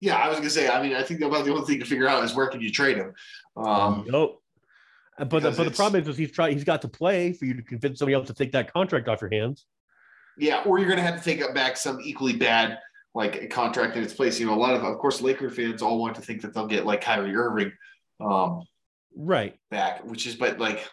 Yeah, 0.00 0.16
I 0.16 0.28
was 0.28 0.38
gonna 0.38 0.50
say. 0.50 0.68
I 0.68 0.82
mean, 0.82 0.96
I 0.96 1.02
think 1.04 1.20
about 1.20 1.44
the 1.44 1.52
only 1.52 1.64
thing 1.64 1.78
to 1.78 1.84
figure 1.84 2.08
out 2.08 2.24
is 2.24 2.34
where 2.34 2.48
can 2.48 2.60
you 2.60 2.72
trade 2.72 2.96
him. 2.96 3.12
Um, 3.56 4.04
nope. 4.08 4.42
But 5.16 5.42
the, 5.42 5.52
but 5.52 5.64
the 5.64 5.70
problem 5.70 6.02
is, 6.02 6.08
is 6.08 6.16
he's 6.16 6.32
trying. 6.32 6.54
He's 6.54 6.64
got 6.64 6.82
to 6.82 6.88
play 6.88 7.32
for 7.32 7.44
you 7.44 7.54
to 7.54 7.62
convince 7.62 8.00
somebody 8.00 8.14
else 8.14 8.26
to 8.26 8.34
take 8.34 8.50
that 8.52 8.72
contract 8.72 9.06
off 9.06 9.20
your 9.20 9.30
hands. 9.30 9.64
Yeah, 10.36 10.64
or 10.64 10.78
you're 10.80 10.88
gonna 10.88 11.02
have 11.02 11.18
to 11.18 11.24
take 11.24 11.40
up 11.40 11.54
back 11.54 11.76
some 11.76 12.00
equally 12.00 12.32
bad 12.32 12.78
like 13.14 13.42
a 13.42 13.46
contract 13.46 13.96
in 13.96 14.02
its 14.02 14.14
place. 14.14 14.40
You 14.40 14.46
know, 14.46 14.54
a 14.54 14.56
lot 14.56 14.74
of 14.74 14.84
of 14.84 14.98
course 14.98 15.20
Laker 15.20 15.50
fans 15.50 15.82
all 15.82 15.98
want 15.98 16.14
to 16.16 16.22
think 16.22 16.42
that 16.42 16.54
they'll 16.54 16.66
get 16.66 16.86
like 16.86 17.00
Kyrie 17.02 17.34
Irving 17.36 17.72
um 18.20 18.62
Right. 19.14 19.58
back, 19.70 20.04
which 20.04 20.26
is 20.26 20.34
but 20.34 20.58
like 20.58 20.88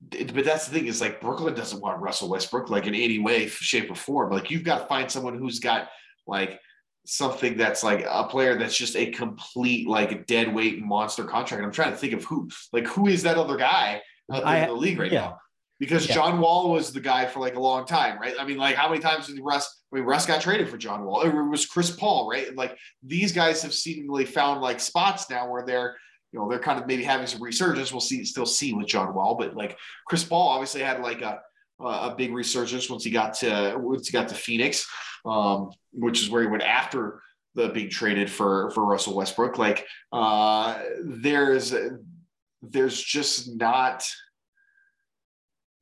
but 0.00 0.44
that's 0.44 0.68
the 0.68 0.74
thing 0.74 0.86
is 0.86 1.00
like 1.00 1.20
Brooklyn 1.20 1.54
doesn't 1.54 1.80
want 1.80 2.00
Russell 2.00 2.28
Westbrook 2.28 2.68
like 2.70 2.86
in 2.86 2.94
any 2.94 3.18
way, 3.18 3.48
shape, 3.48 3.90
or 3.90 3.94
form. 3.94 4.30
Like 4.30 4.50
you've 4.50 4.62
got 4.62 4.80
to 4.80 4.86
find 4.86 5.10
someone 5.10 5.38
who's 5.38 5.58
got 5.58 5.88
like 6.26 6.60
something 7.06 7.56
that's 7.56 7.82
like 7.82 8.04
a 8.08 8.24
player 8.24 8.58
that's 8.58 8.76
just 8.76 8.94
a 8.96 9.06
complete 9.10 9.88
like 9.88 10.26
dead 10.26 10.54
weight 10.54 10.80
monster 10.82 11.24
contract. 11.24 11.64
I'm 11.64 11.72
trying 11.72 11.92
to 11.92 11.96
think 11.96 12.12
of 12.12 12.24
who 12.24 12.48
like 12.72 12.86
who 12.86 13.06
is 13.08 13.22
that 13.22 13.36
other 13.38 13.56
guy 13.56 14.02
out 14.32 14.44
there 14.44 14.46
I- 14.46 14.58
in 14.58 14.68
the 14.68 14.74
league 14.74 14.98
right 14.98 15.10
yeah. 15.10 15.20
now? 15.20 15.38
Because 15.80 16.06
Yeah. 16.08 16.14
John 16.14 16.40
Wall 16.40 16.70
was 16.70 16.92
the 16.92 17.00
guy 17.00 17.26
for 17.26 17.40
like 17.40 17.54
a 17.56 17.60
long 17.60 17.86
time, 17.86 18.18
right? 18.20 18.34
I 18.38 18.44
mean, 18.46 18.58
like 18.58 18.76
how 18.76 18.88
many 18.88 19.00
times 19.00 19.26
did 19.26 19.38
Russ? 19.42 19.75
I 19.92 19.96
mean, 19.96 20.04
Russ 20.04 20.26
got 20.26 20.40
traded 20.40 20.68
for 20.68 20.76
John 20.76 21.04
Wall. 21.04 21.22
It 21.22 21.32
was 21.32 21.66
Chris 21.66 21.90
Paul, 21.90 22.28
right? 22.28 22.48
And 22.48 22.56
like 22.56 22.76
these 23.02 23.32
guys 23.32 23.62
have 23.62 23.72
seemingly 23.72 24.24
found 24.24 24.60
like 24.60 24.80
spots 24.80 25.30
now 25.30 25.48
where 25.50 25.64
they're, 25.64 25.96
you 26.32 26.40
know, 26.40 26.48
they're 26.48 26.58
kind 26.58 26.80
of 26.80 26.86
maybe 26.86 27.04
having 27.04 27.26
some 27.26 27.42
resurgence. 27.42 27.92
We'll 27.92 28.00
see, 28.00 28.24
still 28.24 28.46
see 28.46 28.72
with 28.72 28.88
John 28.88 29.14
Wall, 29.14 29.36
but 29.36 29.54
like 29.54 29.78
Chris 30.06 30.24
Paul 30.24 30.48
obviously 30.48 30.82
had 30.82 31.00
like 31.00 31.22
a 31.22 31.40
a 31.78 32.14
big 32.16 32.32
resurgence 32.32 32.88
once 32.88 33.04
he 33.04 33.10
got 33.10 33.34
to 33.34 33.76
once 33.78 34.08
he 34.08 34.12
got 34.12 34.28
to 34.28 34.34
Phoenix, 34.34 34.88
um, 35.24 35.70
which 35.92 36.22
is 36.22 36.30
where 36.30 36.42
he 36.42 36.48
went 36.48 36.62
after 36.62 37.22
the 37.54 37.68
being 37.68 37.90
traded 37.90 38.30
for 38.30 38.70
for 38.70 38.84
Russell 38.84 39.14
Westbrook. 39.14 39.58
Like 39.58 39.86
uh, 40.12 40.78
there's 41.04 41.74
there's 42.62 43.02
just 43.02 43.56
not 43.56 44.08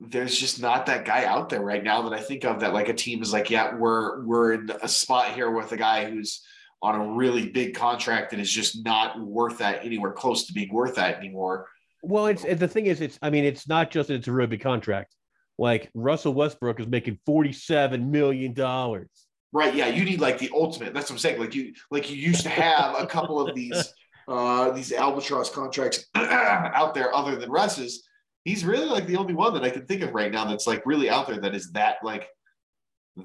there's 0.01 0.37
just 0.37 0.61
not 0.61 0.87
that 0.87 1.05
guy 1.05 1.25
out 1.25 1.49
there 1.49 1.63
right 1.63 1.83
now 1.83 2.03
that 2.03 2.13
I 2.13 2.21
think 2.21 2.45
of 2.45 2.61
that 2.61 2.75
like 2.75 2.89
a 2.89 2.95
team 2.95 3.23
is 3.23 3.33
like, 3.33 3.51
yeah, 3.51 3.75
we're 3.75 4.25
we're 4.25 4.53
in 4.53 4.71
a 4.83 4.89
spot 4.89 5.33
here 5.33 5.51
with 5.51 5.73
a 5.73 5.77
guy 5.77 6.11
who's 6.11 6.43
on 6.83 7.01
a 7.01 7.13
really 7.15 7.49
big 7.49 7.75
contract 7.75 8.31
that 8.31 8.41
is 8.41 8.51
just 8.51 8.85
not 8.85 9.19
worth 9.19 9.59
that 9.59 9.85
anywhere 9.85 10.13
close 10.13 10.47
to 10.47 10.53
being 10.53 10.73
worth 10.73 10.97
that 10.97 11.17
anymore. 11.17 11.69
Well, 12.03 12.27
it's 12.27 12.43
the 12.43 12.69
thing 12.69 12.87
is, 12.87 13.01
it's 13.01 13.19
I 13.23 13.31
mean, 13.31 13.45
it's 13.45 13.69
not 13.69 13.91
just 13.91 14.09
that 14.09 14.15
it's 14.15 14.29
a 14.29 14.33
really 14.33 14.49
big 14.49 14.61
contract. 14.61 15.15
Like 15.57 15.91
Russell 15.95 16.35
Westbrook 16.35 16.81
is 16.81 16.87
making 16.87 17.19
forty-seven 17.25 18.11
million 18.11 18.53
dollars. 18.53 19.09
Right. 19.53 19.73
Yeah. 19.73 19.87
You 19.87 20.05
need 20.05 20.21
like 20.21 20.39
the 20.39 20.51
ultimate. 20.53 20.93
That's 20.93 21.09
what 21.09 21.15
I'm 21.15 21.19
saying. 21.19 21.41
Like 21.41 21.55
you, 21.55 21.73
like 21.93 22.11
you 22.11 22.17
used 22.17 22.43
to 22.43 22.49
have 22.49 23.01
a 23.01 23.07
couple 23.07 23.41
of 23.41 23.55
these, 23.55 23.95
uh, 24.29 24.73
these 24.73 24.93
albatross 24.93 25.49
contracts 25.49 26.07
out 26.17 26.93
there 26.93 27.15
other 27.15 27.37
than 27.37 27.51
Russ's. 27.51 28.03
He's 28.45 28.65
really 28.65 28.87
like 28.87 29.07
the 29.07 29.17
only 29.17 29.35
one 29.35 29.55
that 29.55 29.65
I 29.65 29.71
can 29.71 29.87
think 29.87 30.03
of 30.03 30.13
right 30.15 30.31
now 30.31 30.45
that's 30.45 30.67
like 30.67 30.85
really 30.85 31.09
out 31.09 31.27
there 31.27 31.41
that 31.41 31.55
is 31.55 31.73
that 31.73 31.97
like 32.03 32.29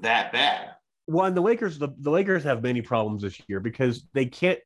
that 0.00 0.32
bad. 0.32 0.70
Well, 1.06 1.26
and 1.26 1.36
the 1.36 1.40
Lakers, 1.42 1.78
the, 1.78 1.88
the 1.98 2.10
Lakers 2.10 2.44
have 2.44 2.62
many 2.62 2.82
problems 2.82 3.22
this 3.22 3.40
year 3.48 3.60
because 3.60 4.06
they 4.14 4.26
can't, 4.26 4.58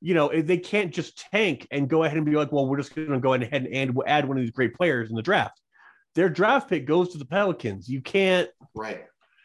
you 0.00 0.14
know, 0.14 0.28
eh, 0.28 0.42
they 0.42 0.56
can't 0.56 0.92
just 0.92 1.18
tank 1.30 1.66
and 1.70 1.88
go 1.88 2.04
ahead 2.04 2.16
and 2.16 2.26
be 2.26 2.32
like, 2.32 2.50
well, 2.52 2.66
we're 2.66 2.78
just 2.78 2.94
going 2.94 3.10
to 3.10 3.20
go 3.20 3.34
ahead 3.34 3.50
and 3.52 3.66
and 3.68 3.96
add 4.06 4.26
one 4.26 4.36
of 4.36 4.42
these 4.42 4.50
great 4.50 4.74
players 4.74 5.10
in 5.10 5.16
the 5.16 5.22
draft. 5.22 5.60
Their 6.14 6.28
draft 6.28 6.68
pick 6.68 6.86
goes 6.86 7.10
to 7.10 7.18
the 7.18 7.24
Pelicans. 7.24 7.88
You 7.88 8.00
can't 8.00 8.48
Right. 8.74 9.04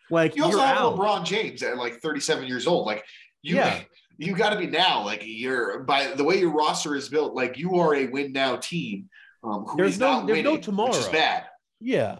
like 0.09 0.35
You 0.35 0.45
also 0.45 0.59
have 0.59 0.77
out. 0.77 0.97
LeBron 0.97 1.25
James 1.25 1.61
at 1.63 1.77
like 1.77 1.99
37 1.99 2.47
years 2.47 2.65
old. 2.67 2.85
Like 2.85 3.03
you, 3.41 3.55
Yeah. 3.55 3.81
you 4.17 4.35
got 4.35 4.51
to 4.51 4.59
be 4.59 4.67
now. 4.67 5.03
Like 5.03 5.23
you're 5.25 5.79
by 5.83 6.07
the 6.07 6.23
way 6.23 6.39
your 6.39 6.51
roster 6.51 6.95
is 6.95 7.09
built. 7.09 7.33
Like 7.33 7.57
you 7.57 7.75
are 7.79 7.95
a 7.95 8.07
win 8.07 8.31
now 8.33 8.55
team. 8.57 9.09
Um, 9.43 9.65
There's 9.77 9.99
no- 9.99 10.25
there's 10.25 10.43
no 10.43 10.51
winning, 10.51 10.51
which 10.53 10.59
is 10.61 10.65
tomorrow. 10.65 11.11
bad. 11.11 11.45
Yeah. 11.79 12.19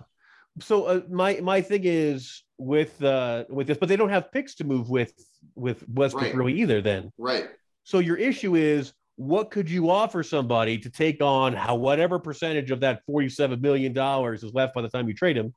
So 0.62 0.86
uh, 0.86 1.02
my 1.10 1.40
my 1.42 1.62
thing 1.62 1.82
is 1.84 2.44
with 2.58 3.02
uh 3.04 3.46
with 3.50 3.68
this, 3.68 3.78
but 3.78 3.90
they 3.90 3.96
don't 3.96 4.10
have 4.10 4.32
picks 4.32 4.56
to 4.56 4.64
move 4.64 4.90
with 4.90 5.14
with 5.56 5.84
Westbrook 5.90 6.24
Right. 6.26 6.36
really 6.36 6.54
either. 6.62 6.82
Then 6.82 7.12
Right. 7.18 7.48
so 7.84 8.00
your 8.00 8.18
issue 8.18 8.56
is 8.56 8.94
what 9.16 9.52
could 9.52 9.70
you 9.70 9.90
offer 9.90 10.24
somebody 10.24 10.78
to 10.80 10.90
take 10.90 11.22
on 11.22 11.54
how 11.54 11.76
whatever 11.76 12.20
percentage 12.20 12.72
of 12.72 12.80
that 12.82 13.04
forty 13.06 13.30
seven 13.30 13.60
million 13.62 13.94
dollars 13.94 14.44
is 14.44 14.54
left 14.54 14.74
by 14.74 14.82
the 14.82 14.90
time 14.90 15.08
you 15.08 15.14
trade 15.14 15.38
him? 15.38 15.54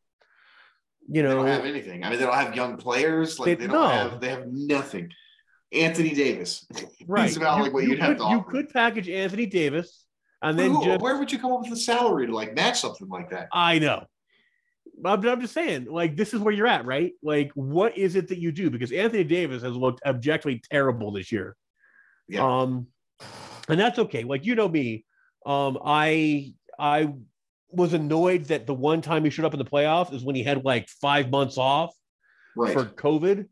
You 1.09 1.23
They 1.23 1.29
know, 1.29 1.35
don't 1.37 1.47
have 1.47 1.65
anything. 1.65 2.05
I 2.05 2.11
mean, 2.11 2.19
they 2.21 2.25
don't 2.25 2.35
have 2.35 2.55
young 2.55 2.77
players. 2.77 3.39
Like 3.41 3.47
They- 3.47 3.55
they, 3.67 3.73
don't 3.73 3.83
no. 3.83 3.89
have. 3.89 4.21
They 4.21 4.29
have 4.29 4.47
nothing. 4.49 5.11
Anthony 5.73 6.15
Davis. 6.15 6.67
right? 7.09 7.27
He's 7.29 7.37
about 7.37 7.59
You- 7.59 7.63
like 7.65 7.73
what 7.73 7.83
you 7.85 7.91
you'd 7.91 7.99
have 8.01 8.09
could, 8.11 8.19
to 8.19 8.25
you 8.31 8.39
offer. 8.39 8.51
could 8.51 8.69
package 8.71 9.09
Anthony 9.09 9.47
Davis 9.47 10.05
and 10.43 10.59
then 10.59 10.73
who- 10.73 10.85
just 10.85 11.01
where 11.01 11.17
would 11.19 11.31
you 11.33 11.39
come 11.39 11.53
up 11.53 11.61
with 11.63 11.73
a 11.73 11.77
salary 11.77 12.27
to 12.27 12.35
like 12.35 12.55
match 12.55 12.81
something 12.81 13.09
like 13.09 13.31
that? 13.31 13.49
I 13.53 13.79
know. 13.79 14.05
I'm, 15.05 15.27
I'm 15.27 15.41
just 15.41 15.55
saying, 15.55 15.87
like, 15.87 16.17
this 16.17 16.35
is 16.35 16.41
where 16.41 16.53
you're 16.53 16.67
at, 16.67 16.85
right? 16.85 17.13
Like, 17.23 17.51
what 17.55 17.97
is 17.97 18.15
it 18.15 18.29
that 18.29 18.39
you 18.39 18.53
do? 18.53 18.69
Because 18.71 18.93
Anthony 18.93 19.25
Davis 19.25 19.63
has 19.63 19.75
looked 19.75 20.01
objectively 20.05 20.61
terrible 20.71 21.11
this 21.13 21.33
year. 21.33 21.57
Yeah. 22.29 22.45
Um, 22.47 22.87
and 23.69 23.81
that's 23.81 23.99
okay. 23.99 24.23
Like, 24.25 24.45
you 24.45 24.55
know 24.55 24.69
me. 24.69 25.05
Um, 25.47 25.79
I 25.85 26.53
I 26.79 27.15
was 27.71 27.95
annoyed 27.95 28.45
that 28.47 28.67
the 28.67 28.75
one 28.75 29.01
time 29.01 29.25
he 29.25 29.31
showed 29.31 29.47
up 29.47 29.55
in 29.55 29.59
the 29.59 29.65
playoffs 29.65 30.13
is 30.13 30.23
when 30.25 30.37
he 30.37 30.43
had 30.43 30.65
like 30.65 30.89
five 30.89 31.31
months 31.31 31.57
off 31.59 31.95
Right. 32.55 32.73
for 32.75 32.85
COVID, 32.85 33.47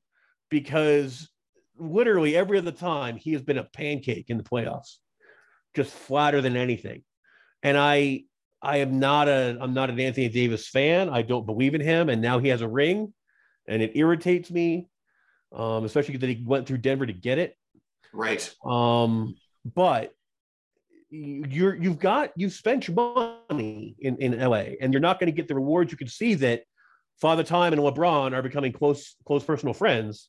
because 0.51 1.31
literally 1.79 2.37
every 2.37 2.59
other 2.59 2.71
time 2.71 3.17
he 3.17 3.33
has 3.33 3.41
been 3.43 3.57
a 3.59 3.65
pancake 3.65 4.27
in 4.29 4.37
the 4.37 4.45
playoffs, 4.45 4.97
just 5.75 5.93
flatter 5.93 6.41
than 6.41 6.57
anything. 6.57 7.03
And 7.63 7.77
I, 7.77 8.25
I 8.63 8.79
am 8.79 8.99
not 8.99 9.29
a, 9.29 9.57
I'm 9.61 9.75
not 9.75 9.91
an 9.91 9.99
Anthony 10.01 10.29
Davis 10.29 10.69
fan. 10.69 11.09
I 11.09 11.23
don't 11.23 11.47
believe 11.47 11.75
in 11.75 11.81
him, 11.81 12.09
and 12.09 12.21
now 12.21 12.39
he 12.39 12.49
has 12.49 12.61
a 12.63 12.69
ring, 12.69 13.13
and 13.67 13.83
it 13.83 13.93
irritates 13.95 14.51
me, 14.51 14.89
um, 15.53 15.85
especially 15.85 16.17
that 16.17 16.29
he 16.29 16.43
went 16.45 16.67
through 16.67 16.79
Denver 16.79 17.07
to 17.07 17.13
get 17.13 17.39
it. 17.39 17.57
right. 18.13 18.55
Um, 18.65 19.37
but 19.75 20.13
you- 21.11 21.45
you're 21.49 21.75
you've 21.75 21.99
got 21.99 22.31
you've 22.37 22.53
spent 22.53 22.87
your 22.87 22.95
money 22.95 23.97
in, 23.99 24.17
in 24.19 24.39
LA 24.39 24.77
and 24.81 24.93
you're 24.93 25.01
not 25.01 25.19
going 25.19 25.27
to 25.27 25.33
get 25.37 25.49
the 25.49 25.55
rewards. 25.55 25.91
You 25.91 25.99
can 25.99 26.07
see 26.09 26.35
that 26.35 26.63
Father 27.21 27.43
Time 27.43 27.73
and 27.73 27.83
LeBron 27.83 28.33
are 28.33 28.43
becoming 28.43 28.73
close 28.73 29.17
close 29.27 29.43
personal 29.45 29.75
friends. 29.75 30.29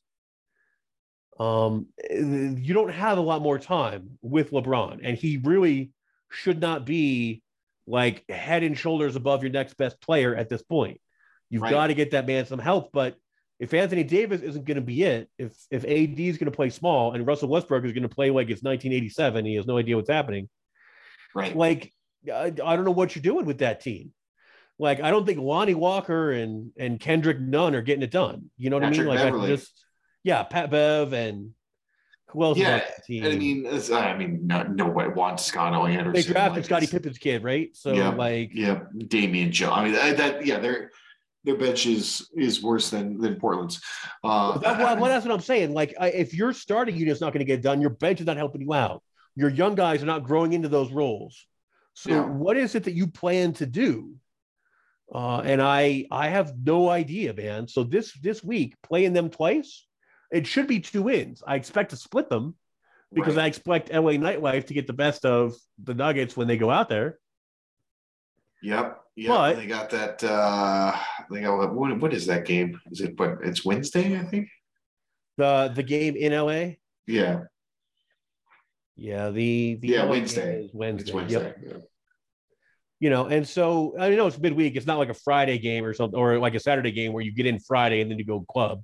Um, 1.38 1.86
you 2.10 2.74
don't 2.74 2.92
have 2.92 3.18
a 3.18 3.22
lot 3.22 3.42
more 3.42 3.58
time 3.58 4.18
with 4.22 4.50
LeBron, 4.50 5.00
and 5.02 5.16
he 5.16 5.38
really 5.42 5.90
should 6.30 6.60
not 6.60 6.84
be 6.84 7.42
like 7.86 8.24
head 8.28 8.62
and 8.62 8.78
shoulders 8.78 9.16
above 9.16 9.42
your 9.42 9.52
next 9.52 9.74
best 9.76 10.00
player 10.00 10.34
at 10.36 10.48
this 10.48 10.62
point. 10.62 11.00
You've 11.50 11.62
Right. 11.62 11.70
got 11.70 11.86
to 11.88 11.94
get 11.94 12.12
that 12.12 12.26
man 12.26 12.46
some 12.46 12.58
help, 12.58 12.90
but 12.92 13.16
if 13.58 13.74
Anthony 13.74 14.02
Davis 14.02 14.40
isn't 14.40 14.64
going 14.64 14.76
to 14.76 14.80
be 14.80 15.02
it, 15.02 15.28
if 15.38 15.54
if 15.70 15.84
AD 15.84 16.18
is 16.18 16.36
going 16.38 16.50
to 16.50 16.56
play 16.56 16.70
small 16.70 17.12
and 17.12 17.26
Russell 17.26 17.48
Westbrook 17.48 17.84
is 17.84 17.92
going 17.92 18.02
to 18.02 18.08
play 18.08 18.30
like 18.30 18.50
it's 18.50 18.62
1987, 18.62 19.44
he 19.44 19.54
has 19.56 19.66
no 19.66 19.78
idea 19.78 19.96
what's 19.96 20.10
happening. 20.10 20.48
Right. 21.34 21.54
Like 21.56 21.92
I, 22.32 22.46
I 22.46 22.50
don't 22.76 22.84
know 22.84 22.90
what 22.92 23.14
you're 23.14 23.22
doing 23.22 23.46
with 23.46 23.58
that 23.58 23.80
team. 23.80 24.12
Like 24.78 25.00
I 25.00 25.10
don't 25.10 25.24
think 25.26 25.38
Lonnie 25.38 25.74
Walker 25.74 26.32
and 26.32 26.72
and 26.78 26.98
Kendrick 26.98 27.38
Nunn 27.40 27.74
are 27.74 27.82
getting 27.82 28.02
it 28.02 28.10
done. 28.10 28.50
You 28.56 28.70
know 28.70 28.76
what 28.76 28.84
I 28.84 28.90
mean? 28.90 29.06
Like 29.06 29.18
Beverley. 29.18 29.44
I 29.52 29.54
just 29.56 29.84
yeah, 30.24 30.42
Pat 30.44 30.70
Bev 30.70 31.12
and 31.12 31.50
who 32.28 32.44
else? 32.44 32.58
Yeah, 32.58 32.76
on 32.76 32.80
team? 33.06 33.24
And 33.24 33.32
I 33.32 33.36
mean, 33.36 33.66
I 33.92 34.16
mean, 34.16 34.46
no, 34.46 34.62
no 34.62 34.88
way. 34.88 35.06
Juan 35.08 35.36
Toscano 35.36 35.86
Anderson. 35.86 36.12
they 36.12 36.22
drafted 36.22 36.56
like, 36.56 36.64
Scottie 36.64 36.86
Pippen's 36.86 37.18
kid, 37.18 37.42
right? 37.44 37.70
So 37.76 37.92
Yeah. 37.92 38.10
like 38.10 38.50
Yeah, 38.54 38.84
Damian 39.08 39.52
Joe. 39.52 39.70
I 39.70 39.84
mean, 39.84 39.92
that, 39.94 40.16
that 40.16 40.46
yeah, 40.46 40.58
their 40.58 40.90
their 41.44 41.56
bench 41.56 41.86
is 41.86 42.30
is 42.36 42.62
worse 42.62 42.88
than 42.90 43.20
than 43.20 43.36
Portland's. 43.36 43.80
Uh, 44.24 44.58
That- 44.58 44.78
well, 44.78 44.96
well, 44.96 45.10
that's 45.10 45.26
what 45.26 45.34
I'm 45.34 45.40
saying. 45.40 45.72
Like, 45.74 45.94
I, 46.00 46.08
if 46.08 46.32
your 46.32 46.52
starting 46.52 46.96
unit's 46.96 47.20
not 47.20 47.32
going 47.32 47.40
to 47.40 47.44
get 47.52 47.62
done, 47.62 47.80
your 47.80 47.90
bench 47.90 48.20
is 48.20 48.26
not 48.26 48.36
helping 48.36 48.60
you 48.62 48.72
out. 48.72 49.02
Your 49.34 49.50
young 49.50 49.74
guys 49.74 50.02
are 50.02 50.06
not 50.06 50.22
growing 50.24 50.52
into 50.52 50.68
those 50.68 50.90
roles. 50.92 51.46
So, 51.94 52.10
Yeah. 52.10 52.24
what 52.24 52.56
is 52.56 52.74
it 52.74 52.84
that 52.84 52.92
you 52.94 53.06
plan 53.08 53.52
to 53.54 53.66
do? 53.66 54.14
Uh, 55.14 55.40
and 55.40 55.60
I, 55.60 56.06
I 56.10 56.28
have 56.28 56.54
no 56.56 56.88
idea, 56.88 57.34
man. 57.34 57.68
So 57.68 57.82
this 57.84 58.12
this 58.22 58.42
week, 58.42 58.76
playing 58.82 59.12
them 59.12 59.28
twice, 59.28 59.86
it 60.32 60.46
should 60.46 60.66
be 60.66 60.80
two 60.80 61.02
wins. 61.02 61.42
I 61.46 61.56
expect 61.56 61.90
to 61.90 61.96
split 61.96 62.28
them 62.28 62.56
because 63.12 63.36
right. 63.36 63.44
I 63.44 63.46
expect 63.46 63.92
LA 63.92 64.12
Nightlife 64.12 64.66
to 64.66 64.74
get 64.74 64.86
the 64.86 64.92
best 64.92 65.24
of 65.24 65.54
the 65.82 65.94
Nuggets 65.94 66.36
when 66.36 66.48
they 66.48 66.56
go 66.56 66.70
out 66.70 66.88
there. 66.88 67.18
Yep. 68.62 68.98
Yep. 69.16 69.28
But- 69.28 69.56
they 69.56 69.66
got 69.66 69.90
that. 69.90 70.24
uh 70.24 70.96
They 71.30 71.42
got 71.42 71.74
what? 71.74 71.98
What 72.00 72.14
is 72.14 72.26
that 72.26 72.46
game? 72.46 72.80
Is 72.90 73.00
it? 73.00 73.16
But 73.16 73.38
It's 73.42 73.64
Wednesday, 73.64 74.18
I 74.18 74.24
think. 74.24 74.48
The 75.36 75.72
the 75.74 75.82
game 75.82 76.14
in 76.16 76.32
LA, 76.32 76.76
Yeah. 77.06 77.44
yeah. 78.96 79.30
The 79.30 79.76
the 79.76 79.88
Yeah, 79.88 80.02
LA 80.04 80.10
Wednesday. 80.10 80.70
Wednesday. 80.72 81.02
It's 81.02 81.32
Yep. 81.32 81.42
Wednesday. 81.42 81.68
Yeah. 81.68 81.76
You 83.00 83.10
know, 83.10 83.26
and 83.26 83.46
so 83.48 83.96
I 83.98 84.10
know 84.10 84.28
it's 84.28 84.38
midweek. 84.38 84.76
It's 84.76 84.86
not 84.86 84.98
like 84.98 85.08
a 85.08 85.14
Friday 85.14 85.58
game 85.58 85.84
or 85.84 85.92
something, 85.92 86.18
or 86.18 86.38
like 86.38 86.54
a 86.54 86.60
Saturday 86.60 86.92
game 86.92 87.12
where 87.12 87.24
you 87.24 87.32
get 87.34 87.46
in 87.46 87.58
Friday 87.58 88.00
and 88.00 88.08
then 88.10 88.18
you 88.18 88.24
go 88.24 88.40
club. 88.48 88.82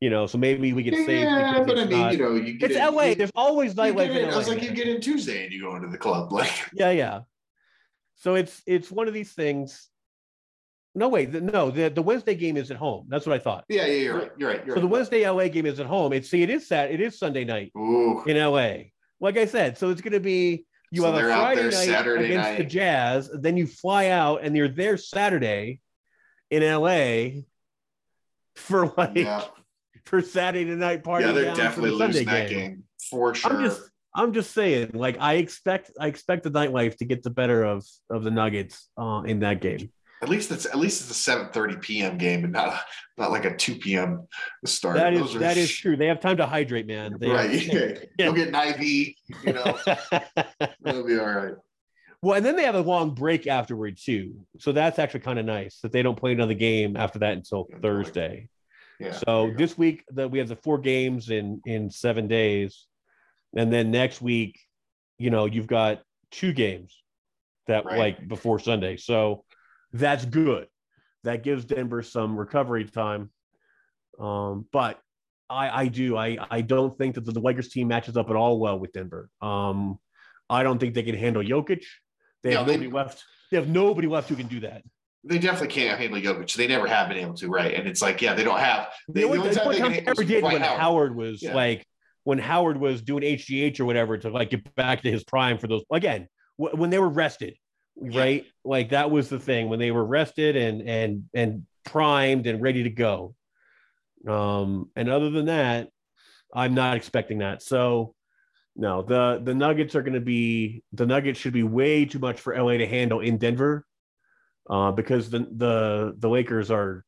You 0.00 0.08
know, 0.08 0.26
so 0.26 0.38
maybe 0.38 0.72
we 0.72 0.82
get 0.82 0.94
save. 0.94 1.22
Yeah, 1.24 1.62
but 1.66 1.78
I 1.78 1.84
mean, 1.84 1.98
not- 1.98 2.12
you 2.12 2.18
know, 2.18 2.34
you 2.34 2.54
get 2.54 2.70
it's 2.70 2.80
in, 2.80 2.94
LA. 2.94 3.02
You, 3.04 3.14
There's 3.16 3.32
always 3.34 3.74
nightlife 3.74 4.08
in, 4.16 4.30
I 4.30 4.36
was 4.36 4.48
like, 4.48 4.62
you 4.62 4.70
get 4.70 4.88
in 4.88 5.00
Tuesday 5.00 5.44
and 5.44 5.52
you 5.52 5.60
go 5.60 5.76
into 5.76 5.88
the 5.88 5.98
club. 5.98 6.32
Like, 6.32 6.52
Yeah, 6.72 6.90
yeah. 6.90 7.20
So 8.16 8.34
it's 8.34 8.62
it's 8.66 8.90
one 8.90 9.08
of 9.08 9.14
these 9.14 9.32
things. 9.32 9.88
No, 10.94 11.08
wait, 11.08 11.30
the, 11.32 11.40
no, 11.40 11.70
the, 11.70 11.88
the 11.88 12.02
Wednesday 12.02 12.34
game 12.34 12.56
is 12.56 12.70
at 12.70 12.76
home. 12.76 13.06
That's 13.08 13.24
what 13.26 13.34
I 13.34 13.38
thought. 13.38 13.64
yeah, 13.68 13.86
yeah, 13.86 13.92
you're 14.02 14.18
right. 14.18 14.32
You're 14.38 14.50
right. 14.50 14.66
You're 14.66 14.76
So 14.76 14.80
the. 14.80 14.88
Wednesday 14.88 15.28
LA 15.28 15.48
game 15.48 15.66
is 15.66 15.78
at 15.80 15.86
home. 15.86 16.12
It's 16.12 16.28
see, 16.30 16.42
it 16.42 16.50
is 16.50 16.66
Sat, 16.66 16.90
it 16.90 17.00
is 17.00 17.18
Sunday 17.18 17.44
night 17.44 17.70
Ooh, 17.76 18.24
in 18.24 18.36
LA. 18.36 18.90
Like 19.20 19.36
I 19.36 19.44
said, 19.44 19.78
so 19.78 19.90
it's 19.90 20.00
going 20.00 20.14
to 20.14 20.20
be 20.20 20.64
you 20.90 21.02
So 21.02 21.12
have 21.12 21.22
a 21.24 21.28
Friday 21.28 21.62
night 21.64 21.72
Saturday 21.72 22.24
against 22.24 22.58
the. 22.58 22.64
Jazz, 22.64 23.30
then 23.32 23.56
you 23.56 23.66
fly 23.66 24.08
out 24.08 24.42
and 24.42 24.56
you're 24.56 24.68
there 24.68 24.96
Saturday 24.96 25.80
in 26.50 26.62
LA 26.62 27.42
for 28.56 28.92
like 28.96 29.14
yeah, 29.14 29.44
for 30.10 30.20
Saturday 30.20 30.64
night 30.74 31.04
party. 31.04 31.24
yeah, 31.24 31.32
they're 31.32 31.54
definitely 31.54 31.90
the 31.90 31.96
losing 31.96 32.26
that 32.26 32.48
game. 32.50 32.82
for 33.08 33.34
sure. 33.34 33.52
I'm 33.52 33.64
just 33.64 33.80
I'm 34.14 34.32
just 34.32 34.52
saying, 34.52 34.90
like 34.94 35.16
I 35.20 35.34
expect 35.34 35.92
I 35.98 36.08
expect 36.08 36.42
the 36.42 36.50
nightlife 36.50 36.96
to 36.96 37.04
get 37.04 37.22
the 37.22 37.30
better 37.30 37.62
of 37.64 37.86
of 38.10 38.24
the 38.24 38.30
Nuggets 38.30 38.90
uh, 39.00 39.22
in 39.24 39.40
that 39.40 39.60
game. 39.60 39.90
At 40.22 40.28
least 40.28 40.50
it's 40.50 40.66
at 40.66 40.76
least 40.76 41.00
it's 41.00 41.10
a 41.10 41.14
seven 41.14 41.48
thirty 41.52 41.76
p.m. 41.76 42.18
game 42.18 42.44
and 42.44 42.52
not 42.52 42.82
not 43.16 43.30
like 43.30 43.44
a 43.46 43.56
two 43.56 43.76
p.m. 43.76 44.26
start. 44.66 44.96
That 44.96 45.14
is 45.14 45.20
Those 45.20 45.34
that 45.38 45.56
is 45.56 45.70
sh- 45.70 45.80
true. 45.80 45.96
They 45.96 46.06
have 46.08 46.20
time 46.20 46.36
to 46.38 46.46
hydrate, 46.46 46.86
man. 46.86 47.16
They 47.18 47.30
right. 47.30 47.50
have- 47.62 48.04
Yeah. 48.18 48.26
Go 48.26 48.32
get 48.32 48.48
an 48.48 48.54
IV. 48.54 49.14
You 49.44 49.52
know, 49.54 49.78
that'll 50.82 51.06
be 51.06 51.18
all 51.18 51.24
right. 51.26 51.54
well, 52.20 52.36
and 52.36 52.44
then 52.44 52.56
they 52.56 52.64
have 52.64 52.74
a 52.74 52.80
long 52.82 53.14
break 53.14 53.46
afterward 53.46 53.96
too. 53.96 54.34
So 54.58 54.72
that's 54.72 54.98
actually 54.98 55.20
kind 55.20 55.38
of 55.38 55.46
nice 55.46 55.78
that 55.82 55.92
they 55.92 56.02
don't 56.02 56.16
play 56.18 56.32
another 56.32 56.54
game 56.54 56.96
after 56.96 57.20
that 57.20 57.32
until. 57.34 57.68
Thursday. 57.80 58.48
Yeah. 59.00 59.18
So 59.26 59.52
this 59.56 59.76
week 59.78 60.04
that 60.12 60.30
we 60.30 60.38
have 60.38 60.48
the 60.48 60.56
four 60.56 60.78
games 60.78 61.30
in 61.30 61.60
in 61.66 61.90
seven 61.90 62.28
days, 62.28 62.86
and 63.56 63.72
then 63.72 63.90
next 63.90 64.20
week, 64.20 64.58
you 65.18 65.30
know, 65.30 65.46
you've 65.46 65.66
got 65.66 66.02
two 66.30 66.52
games 66.52 67.02
that 67.66 67.84
Right. 67.84 67.98
like 67.98 68.28
before 68.28 68.58
Sunday. 68.58 68.96
So 68.96 69.44
that's 69.92 70.24
good. 70.24 70.68
That 71.24 71.42
gives 71.42 71.64
Denver 71.64 72.02
some 72.02 72.36
recovery 72.36 72.84
time. 72.84 73.30
Um, 74.18 74.66
but 74.70 75.00
I 75.48 75.82
I 75.82 75.88
do 75.88 76.16
I 76.16 76.38
I 76.50 76.60
don't 76.60 76.96
think 76.98 77.14
that 77.14 77.24
the, 77.24 77.32
the 77.32 77.40
Lakers 77.40 77.70
team 77.70 77.88
matches 77.88 78.16
up 78.16 78.28
at 78.30 78.36
all 78.36 78.60
well 78.60 78.78
with 78.78 78.92
Denver. 78.92 79.30
Um, 79.40 79.98
I 80.48 80.62
don't 80.62 80.78
think 80.78 80.94
they 80.94 81.02
can 81.02 81.16
handle 81.16 81.42
Jokic. 81.42 81.84
They 82.42 82.54
have 82.54 82.68
Yeah, 82.68 82.76
they- 82.76 82.86
left. 82.88 83.24
They 83.50 83.56
have 83.56 83.68
nobody 83.68 84.06
left 84.06 84.28
who 84.28 84.36
can 84.36 84.46
do 84.46 84.60
that. 84.60 84.82
They 85.24 85.38
definitely 85.38 85.68
can't 85.68 85.98
handle 86.00 86.18
Jokic. 86.20 86.54
They 86.54 86.66
never 86.66 86.86
have 86.86 87.08
been 87.08 87.18
able 87.18 87.34
to, 87.34 87.48
right? 87.48 87.74
And 87.74 87.86
it's 87.86 88.00
like, 88.00 88.22
yeah, 88.22 88.34
they 88.34 88.42
don't 88.44 88.58
have. 88.58 88.88
They, 89.08 89.20
the 89.20 89.26
only, 89.26 89.50
the 89.50 89.62
only 89.62 89.78
time 89.78 89.92
they 89.92 89.98
can 89.98 90.08
ever 90.08 90.24
did 90.24 90.42
when 90.42 90.62
Howard. 90.62 90.80
Howard, 90.80 91.16
was 91.16 91.42
Yeah. 91.42 91.54
like 91.54 91.86
when 92.24 92.38
Howard 92.38 92.78
was 92.80 93.02
doing 93.02 93.22
HGH 93.22 93.80
or 93.80 93.84
whatever 93.84 94.16
to 94.16 94.30
like 94.30 94.50
get 94.50 94.74
back 94.76 95.02
to 95.02 95.10
his 95.10 95.22
prime 95.24 95.58
for 95.58 95.66
those 95.66 95.82
again 95.92 96.26
wh- 96.56 96.74
when 96.74 96.88
they 96.90 96.98
were 96.98 97.08
rested, 97.10 97.56
right? 97.96 98.46
Like 98.64 98.90
that 98.90 99.10
was 99.10 99.28
the 99.28 99.38
thing 99.38 99.68
when 99.68 99.78
they 99.78 99.90
were 99.90 100.04
rested 100.04 100.56
and 100.56 100.82
and 100.88 101.24
and 101.34 101.66
primed 101.84 102.46
and 102.46 102.62
ready 102.62 102.84
to 102.84 102.90
go. 102.90 103.34
Um, 104.28 104.90
and 104.96 105.08
other 105.08 105.30
than 105.30 105.46
that, 105.46 105.88
I'm 106.54 106.74
not 106.74 106.96
expecting 106.96 107.38
that. 107.38 107.62
So 107.62 108.14
no, 108.76 109.02
the 109.02 109.40
the 109.42 109.54
Nuggets 109.54 109.94
are 109.94 110.02
going 110.02 110.14
to 110.14 110.20
be 110.20 110.82
the 110.92 111.06
Nuggets 111.06 111.38
should 111.38 111.52
be 111.52 111.62
way 111.62 112.04
too 112.06 112.18
much 112.18 112.40
for 112.40 112.56
LA 112.56 112.78
to 112.78 112.86
handle 112.86 113.20
in 113.20 113.36
Denver, 113.38 113.84
uh, 114.70 114.92
because 114.92 115.28
the 115.30 115.40
the 115.56 116.14
the 116.18 116.28
Lakers 116.28 116.70
are. 116.70 117.04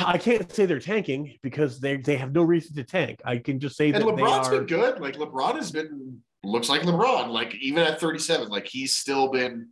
I 0.00 0.16
can't 0.16 0.50
say 0.50 0.64
they're 0.64 0.78
tanking 0.78 1.38
because 1.42 1.78
they 1.80 1.96
they 1.98 2.16
have 2.16 2.32
no 2.32 2.42
reason 2.42 2.74
to 2.76 2.84
tank. 2.84 3.20
I 3.24 3.36
can 3.38 3.60
just 3.60 3.76
say 3.76 3.92
And 3.92 3.96
that 3.96 4.16
they 4.16 4.22
LeBron's 4.22 4.48
are. 4.48 4.52
been 4.58 4.66
good. 4.66 5.00
Like 5.00 5.16
LeBron 5.16 5.56
has 5.56 5.70
been 5.70 6.22
looks 6.42 6.68
like 6.70 6.82
LeBron. 6.82 7.28
Like 7.28 7.54
even 7.56 7.82
at 7.82 8.00
37, 8.00 8.48
like 8.48 8.66
he's 8.66 8.94
still 8.94 9.28
been. 9.28 9.68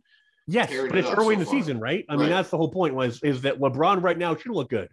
Yes, 0.47 0.69
but 0.89 0.97
it's 0.97 1.07
up 1.07 1.17
early 1.17 1.33
in 1.35 1.39
the 1.39 1.45
far. 1.45 1.55
season, 1.55 1.79
right? 1.79 2.05
I 2.09 2.17
mean, 2.17 2.29
that's 2.29 2.49
the 2.49 2.57
whole 2.57 2.69
point. 2.71 2.93
Was 2.93 3.21
is 3.23 3.41
that 3.43 3.59
LeBron 3.59 4.03
right 4.03 4.17
now 4.17 4.35
should 4.35 4.51
look 4.51 4.69
good, 4.69 4.89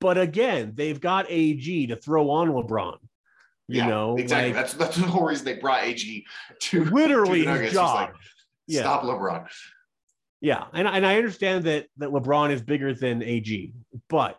but 0.00 0.18
again, 0.18 0.72
they've 0.74 1.00
got 1.00 1.26
AG 1.28 1.86
to 1.88 1.96
throw 1.96 2.30
on 2.30 2.48
LeBron. 2.50 2.98
You 3.68 3.78
yeah, 3.78 3.88
know, 3.88 4.16
exactly. 4.16 4.52
like, 4.52 4.54
that's 4.54 4.74
that's 4.74 4.96
the 4.96 5.06
whole 5.06 5.26
reason 5.26 5.44
they 5.44 5.54
brought 5.54 5.82
AG 5.84 6.24
to 6.60 6.84
literally 6.84 7.40
to 7.40 7.46
Nuggets. 7.46 7.64
his 7.66 7.72
job. 7.74 7.94
like, 7.94 8.14
yeah, 8.66 8.80
Stop 8.82 9.02
LeBron. 9.02 9.46
Yeah, 10.40 10.66
and 10.72 10.86
and 10.86 11.04
I 11.04 11.16
understand 11.16 11.64
that 11.64 11.86
that 11.96 12.10
LeBron 12.10 12.50
is 12.50 12.62
bigger 12.62 12.94
than 12.94 13.22
AG, 13.22 13.72
but 14.08 14.38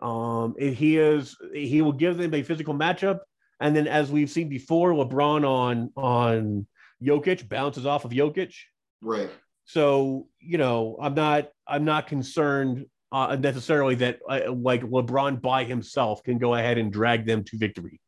um, 0.00 0.54
he 0.58 0.98
is 0.98 1.36
he 1.52 1.82
will 1.82 1.92
give 1.92 2.18
them 2.18 2.32
a 2.34 2.42
physical 2.42 2.74
matchup, 2.74 3.20
and 3.60 3.74
then 3.74 3.88
as 3.88 4.12
we've 4.12 4.30
seen 4.30 4.48
before, 4.48 4.92
LeBron 4.92 5.46
on 5.48 5.90
on 5.96 6.66
Jokic 7.02 7.48
bounces 7.48 7.86
off 7.86 8.04
of 8.04 8.12
Jokic. 8.12 8.54
Right. 9.00 9.30
So 9.64 10.28
you 10.40 10.58
know, 10.58 10.96
I'm 11.00 11.14
not 11.14 11.48
I'm 11.66 11.84
not 11.84 12.06
concerned 12.06 12.86
uh, 13.10 13.36
necessarily 13.36 13.96
that 13.96 14.20
uh, 14.28 14.52
like 14.52 14.82
LeBron 14.82 15.40
by 15.40 15.64
himself 15.64 16.22
can 16.22 16.38
go 16.38 16.54
ahead 16.54 16.78
and 16.78 16.92
drag 16.92 17.26
them 17.26 17.44
to 17.44 17.58
victory. 17.58 18.00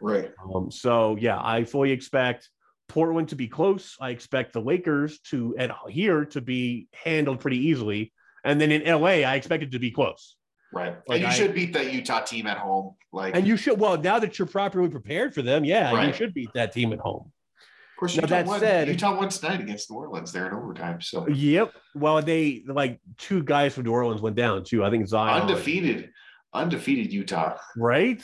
Right. 0.00 0.32
Um, 0.54 0.70
so 0.70 1.16
yeah, 1.16 1.38
I 1.42 1.64
fully 1.64 1.92
expect 1.92 2.48
Portland 2.90 3.28
to 3.30 3.36
be 3.36 3.48
close. 3.48 3.96
I 4.00 4.10
expect 4.10 4.52
the 4.52 4.60
Lakers 4.60 5.20
to 5.30 5.54
at 5.58 5.70
here 5.88 6.24
to 6.26 6.40
be 6.40 6.88
handled 6.92 7.40
pretty 7.40 7.58
easily, 7.68 8.12
and 8.44 8.60
then 8.60 8.70
in 8.72 8.82
LA, 8.84 9.22
I 9.30 9.36
expect 9.36 9.62
it 9.62 9.70
to 9.72 9.78
be 9.78 9.90
close. 9.92 10.36
Right. 10.72 10.96
Like 11.08 11.16
and 11.16 11.22
you 11.22 11.26
I- 11.28 11.32
should 11.32 11.54
beat 11.54 11.72
that 11.74 11.92
Utah 11.92 12.20
team 12.20 12.46
at 12.46 12.58
home. 12.58 12.94
Like 13.12 13.34
And 13.34 13.46
you 13.46 13.56
should 13.56 13.78
well 13.80 13.96
now 13.96 14.18
that 14.18 14.38
you're 14.38 14.46
properly 14.46 14.88
prepared 14.88 15.34
for 15.34 15.42
them, 15.42 15.64
yeah, 15.64 16.06
you 16.06 16.12
should 16.12 16.34
beat 16.34 16.50
that 16.54 16.72
team 16.72 16.92
at 16.92 16.98
home. 17.00 17.32
of 17.58 17.96
course 17.98 18.16
now 18.16 18.22
Utah 18.22 18.28
that 18.36 18.46
won, 18.46 18.60
said- 18.60 18.88
Utah 18.88 19.16
won 19.16 19.28
tonight 19.28 19.60
against 19.60 19.90
New 19.90 19.96
Orleans 19.96 20.30
there 20.32 20.46
in 20.46 20.52
overtime. 20.52 21.00
So 21.00 21.26
Yep. 21.28 21.72
Well, 21.94 22.22
they 22.22 22.62
like 22.66 23.00
two 23.18 23.42
guys 23.42 23.74
from 23.74 23.84
New 23.84 23.92
Orleans 23.92 24.20
went 24.20 24.36
down 24.36 24.62
too. 24.64 24.84
I 24.84 24.90
think 24.90 25.06
Zion 25.08 25.42
undefeated, 25.42 26.10
undefeated 26.54 27.12
Utah. 27.12 27.56
right? 27.76 28.22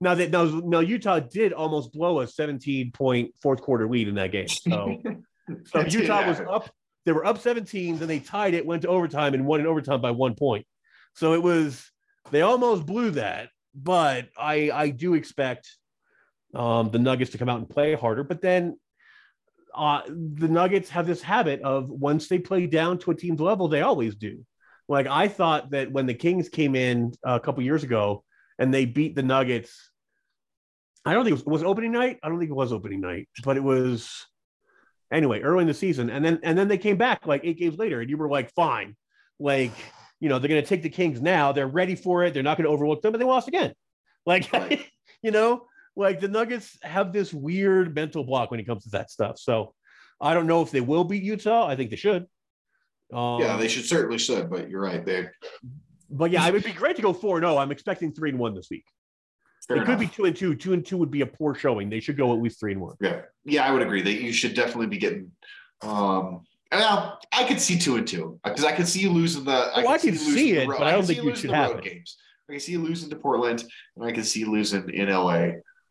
Now 0.00 0.14
that 0.14 0.30
now, 0.30 0.44
now 0.44 0.80
Utah 0.80 1.18
did 1.18 1.52
almost 1.52 1.92
blow 1.92 2.20
a 2.20 2.26
17 2.26 2.92
point 2.92 3.34
fourth 3.42 3.60
quarter 3.60 3.88
lead 3.88 4.08
in 4.08 4.14
that 4.14 4.30
game. 4.30 4.48
So, 4.48 4.96
so 5.66 5.80
Utah 5.80 6.26
was 6.26 6.40
up. 6.40 6.70
They 7.04 7.12
were 7.12 7.24
up 7.24 7.38
17, 7.38 7.98
then 7.98 8.06
they 8.06 8.18
tied 8.20 8.54
it, 8.54 8.66
went 8.66 8.82
to 8.82 8.88
overtime, 8.88 9.32
and 9.32 9.46
won 9.46 9.60
in 9.60 9.66
overtime 9.66 10.00
by 10.00 10.10
one 10.10 10.34
point. 10.34 10.66
So 11.14 11.32
it 11.32 11.42
was 11.42 11.90
they 12.30 12.42
almost 12.42 12.86
blew 12.86 13.12
that, 13.12 13.48
but 13.74 14.28
I 14.38 14.70
I 14.70 14.90
do 14.90 15.14
expect 15.14 15.68
um, 16.54 16.90
the 16.90 16.98
Nuggets 16.98 17.32
to 17.32 17.38
come 17.38 17.48
out 17.48 17.58
and 17.58 17.68
play 17.68 17.94
harder. 17.94 18.22
But 18.22 18.40
then 18.40 18.78
uh, 19.74 20.02
the 20.06 20.48
Nuggets 20.48 20.90
have 20.90 21.06
this 21.06 21.22
habit 21.22 21.62
of 21.62 21.88
once 21.88 22.28
they 22.28 22.38
play 22.38 22.66
down 22.66 22.98
to 22.98 23.10
a 23.10 23.14
team's 23.14 23.40
level, 23.40 23.68
they 23.68 23.80
always 23.80 24.14
do. 24.14 24.44
Like 24.88 25.06
I 25.06 25.28
thought 25.28 25.70
that 25.70 25.90
when 25.90 26.06
the 26.06 26.14
Kings 26.14 26.48
came 26.48 26.76
in 26.76 27.12
a 27.24 27.40
couple 27.40 27.62
years 27.64 27.82
ago 27.82 28.24
and 28.58 28.72
they 28.72 28.84
beat 28.84 29.14
the 29.14 29.22
Nuggets, 29.22 29.90
I 31.04 31.14
don't 31.14 31.24
think 31.24 31.38
it 31.38 31.46
was, 31.46 31.60
was 31.60 31.62
opening 31.62 31.92
night. 31.92 32.18
I 32.22 32.28
don't 32.28 32.38
think 32.38 32.50
it 32.50 32.54
was 32.54 32.72
opening 32.72 33.00
night, 33.00 33.28
but 33.44 33.56
it 33.56 33.62
was 33.62 34.26
anyway 35.12 35.40
early 35.40 35.62
in 35.62 35.68
the 35.68 35.74
season. 35.74 36.10
And 36.10 36.24
then 36.24 36.40
and 36.42 36.58
then 36.58 36.68
they 36.68 36.78
came 36.78 36.96
back 36.96 37.26
like 37.26 37.42
eight 37.44 37.58
games 37.58 37.78
later, 37.78 38.00
and 38.00 38.10
you 38.10 38.16
were 38.16 38.28
like, 38.28 38.52
fine, 38.54 38.96
like 39.38 39.72
you 40.20 40.28
know 40.28 40.38
they're 40.38 40.48
going 40.48 40.62
to 40.62 40.68
take 40.68 40.82
the 40.82 40.90
Kings 40.90 41.20
now. 41.20 41.52
They're 41.52 41.66
ready 41.68 41.94
for 41.94 42.24
it. 42.24 42.34
They're 42.34 42.42
not 42.42 42.56
going 42.56 42.66
to 42.66 42.72
overlook 42.72 43.02
them, 43.02 43.14
and 43.14 43.20
they 43.20 43.26
lost 43.26 43.48
again. 43.48 43.72
Like 44.26 44.50
you 45.22 45.30
know, 45.30 45.66
like 45.96 46.20
the 46.20 46.28
Nuggets 46.28 46.76
have 46.82 47.12
this 47.12 47.32
weird 47.32 47.94
mental 47.94 48.24
block 48.24 48.50
when 48.50 48.60
it 48.60 48.66
comes 48.66 48.84
to 48.84 48.90
that 48.90 49.10
stuff. 49.10 49.38
So 49.38 49.74
I 50.20 50.34
don't 50.34 50.46
know 50.46 50.62
if 50.62 50.70
they 50.70 50.80
will 50.80 51.04
beat 51.04 51.22
Utah. 51.22 51.66
I 51.66 51.76
think 51.76 51.90
they 51.90 51.96
should. 51.96 52.26
Um, 53.12 53.40
yeah, 53.40 53.56
they 53.56 53.68
should 53.68 53.86
certainly 53.86 54.18
should, 54.18 54.50
but 54.50 54.68
you're 54.68 54.82
right. 54.82 55.04
They 55.04 55.28
But 56.10 56.30
yeah, 56.30 56.46
it 56.46 56.52
would 56.52 56.64
be 56.64 56.72
great 56.72 56.96
to 56.96 57.02
go 57.02 57.12
four 57.12 57.36
and 57.36 57.44
zero. 57.44 57.58
I'm 57.58 57.70
expecting 57.70 58.12
three 58.12 58.30
and 58.30 58.38
one 58.38 58.54
this 58.54 58.68
week. 58.70 58.84
fair 59.66 59.78
it 59.78 59.84
could 59.84 59.98
be 59.98 60.06
two 60.06 60.24
and 60.24 60.34
two. 60.34 60.54
Two 60.54 60.72
and 60.72 60.84
two 60.84 60.96
would 60.96 61.10
be 61.10 61.20
a 61.20 61.26
poor 61.26 61.54
showing. 61.54 61.90
They 61.90 62.00
should 62.00 62.16
go 62.16 62.32
at 62.32 62.40
least 62.40 62.58
three 62.60 62.72
and 62.72 62.80
one. 62.80 62.96
Yeah, 63.00 63.22
yeah, 63.44 63.64
I 63.66 63.70
would 63.72 63.82
agree 63.82 64.02
that 64.02 64.14
you 64.14 64.32
should 64.32 64.54
definitely 64.54 64.86
be 64.86 64.98
getting. 64.98 65.30
Um, 65.82 66.44
well, 66.72 67.18
I 67.32 67.44
could 67.44 67.60
see 67.60 67.78
two 67.78 67.96
and 67.96 68.06
two 68.06 68.40
because 68.44 68.64
I 68.64 68.72
could 68.72 68.88
see 68.88 69.00
you 69.00 69.10
losing 69.10 69.44
the. 69.44 69.70
Oh, 69.74 69.86
I 69.88 69.98
can 69.98 70.16
see 70.16 70.52
the 70.52 70.62
it, 70.62 70.68
road- 70.68 70.78
but 70.78 70.86
I 70.86 70.92
don't 70.92 71.04
think 71.06 71.22
you 71.22 71.30
it 71.30 71.38
should 71.38 71.50
the 71.50 71.54
road. 71.54 71.82
Games. 71.82 72.16
I 72.48 72.54
can 72.54 72.60
see 72.60 72.72
you 72.72 72.82
losing 72.82 73.10
to 73.10 73.16
Portland, 73.16 73.64
and 73.96 74.04
I 74.04 74.12
can 74.12 74.24
see 74.24 74.40
you 74.40 74.50
losing 74.50 74.88
in 74.90 75.10
LA 75.10 75.48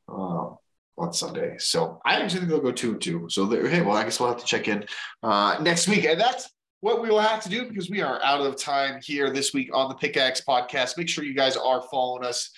um, 0.09 0.57
on 0.97 1.13
Sunday. 1.13 1.55
So 1.59 2.01
I 2.03 2.15
actually 2.15 2.39
think 2.39 2.49
they'll 2.49 2.59
go 2.59 2.71
two 2.71 2.93
and 2.93 3.01
two. 3.01 3.27
So 3.29 3.47
hey, 3.47 3.81
well, 3.81 3.95
I 3.95 4.03
guess 4.03 4.19
we'll 4.19 4.29
have 4.29 4.39
to 4.39 4.45
check 4.45 4.67
in 4.67 4.83
uh, 5.21 5.57
next 5.61 5.87
week, 5.87 6.05
and 6.05 6.19
that's 6.19 6.49
what 6.81 7.01
we 7.01 7.09
will 7.09 7.19
have 7.19 7.41
to 7.43 7.49
do 7.49 7.67
because 7.67 7.89
we 7.89 8.01
are 8.01 8.21
out 8.23 8.41
of 8.41 8.55
time 8.55 8.99
here 9.03 9.31
this 9.31 9.53
week 9.53 9.69
on 9.73 9.89
the 9.89 9.95
Pickaxe 9.95 10.41
Podcast. 10.47 10.97
Make 10.97 11.09
sure 11.09 11.23
you 11.23 11.33
guys 11.33 11.57
are 11.57 11.81
following 11.89 12.23
us. 12.23 12.51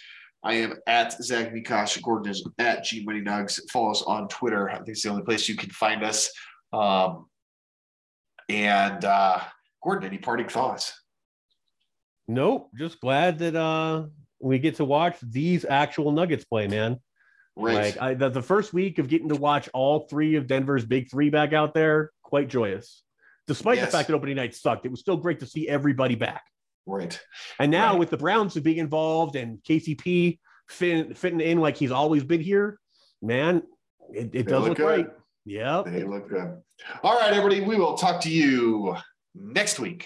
I 0.43 0.53
am 0.55 0.75
at 0.87 1.21
Zach 1.21 1.53
Mikosh. 1.53 2.01
Gordon 2.01 2.31
is 2.31 2.45
at 2.59 2.83
G 2.83 3.03
Money 3.03 3.21
Nugs. 3.21 3.59
Follow 3.71 3.91
us 3.91 4.01
on 4.03 4.27
Twitter. 4.27 4.69
I 4.69 4.75
think 4.75 4.89
it's 4.89 5.03
the 5.03 5.09
only 5.09 5.23
place 5.23 5.49
you 5.49 5.55
can 5.55 5.69
find 5.69 6.03
us. 6.03 6.29
Um, 6.71 7.27
And 8.49 9.03
uh, 9.03 9.41
Gordon, 9.83 10.07
any 10.07 10.17
parting 10.17 10.47
thoughts? 10.47 10.93
Nope. 12.27 12.69
Just 12.77 12.99
glad 12.99 13.39
that 13.39 13.55
uh 13.55 14.05
we 14.41 14.59
get 14.59 14.75
to 14.75 14.85
watch 14.85 15.17
these 15.21 15.65
actual 15.65 16.11
Nuggets 16.11 16.45
play, 16.45 16.67
man. 16.67 16.99
Right. 17.57 17.75
Like 17.75 18.01
I, 18.01 18.13
the, 18.13 18.29
the 18.29 18.41
first 18.41 18.71
week 18.71 18.99
of 18.99 19.09
getting 19.09 19.29
to 19.29 19.35
watch 19.35 19.67
all 19.73 20.07
three 20.07 20.35
of 20.35 20.47
Denver's 20.47 20.85
big 20.85 21.11
three 21.11 21.29
back 21.29 21.51
out 21.51 21.73
there, 21.73 22.11
quite 22.23 22.47
joyous. 22.47 23.03
Despite 23.49 23.77
Yes. 23.77 23.87
the 23.87 23.97
fact 23.97 24.07
that 24.09 24.13
opening 24.13 24.35
night 24.35 24.53
sucked, 24.53 24.85
it 24.85 24.91
was 24.91 24.99
still 24.99 25.17
great 25.17 25.39
to 25.39 25.47
see 25.47 25.67
everybody 25.67 26.13
back. 26.15 26.43
right. 26.85 27.19
And 27.59 27.71
now 27.71 27.91
Right. 27.91 27.99
with 27.99 28.09
the 28.11 28.17
Browns 28.17 28.53
being 28.59 28.77
involved 28.77 29.35
and 29.35 29.57
KCP 29.63 30.39
fit, 30.69 31.17
fitting 31.17 31.41
in 31.41 31.59
like 31.59 31.77
he's 31.77 31.91
always 31.91 32.23
been 32.23 32.41
here, 32.41 32.79
man, 33.23 33.63
it, 34.13 34.29
it 34.33 34.43
does 34.47 34.61
look 34.61 34.69
look 34.69 34.77
good. 34.77 35.05
great. 35.05 35.07
Yep. 35.45 35.85
They 35.85 36.03
look 36.03 36.29
good. 36.29 36.61
All 37.03 37.19
right, 37.19 37.31
everybody. 37.33 37.61
We 37.61 37.75
will 37.77 37.95
talk 37.97 38.21
to 38.21 38.29
you 38.31 38.95
next 39.35 39.79
week. 39.79 40.05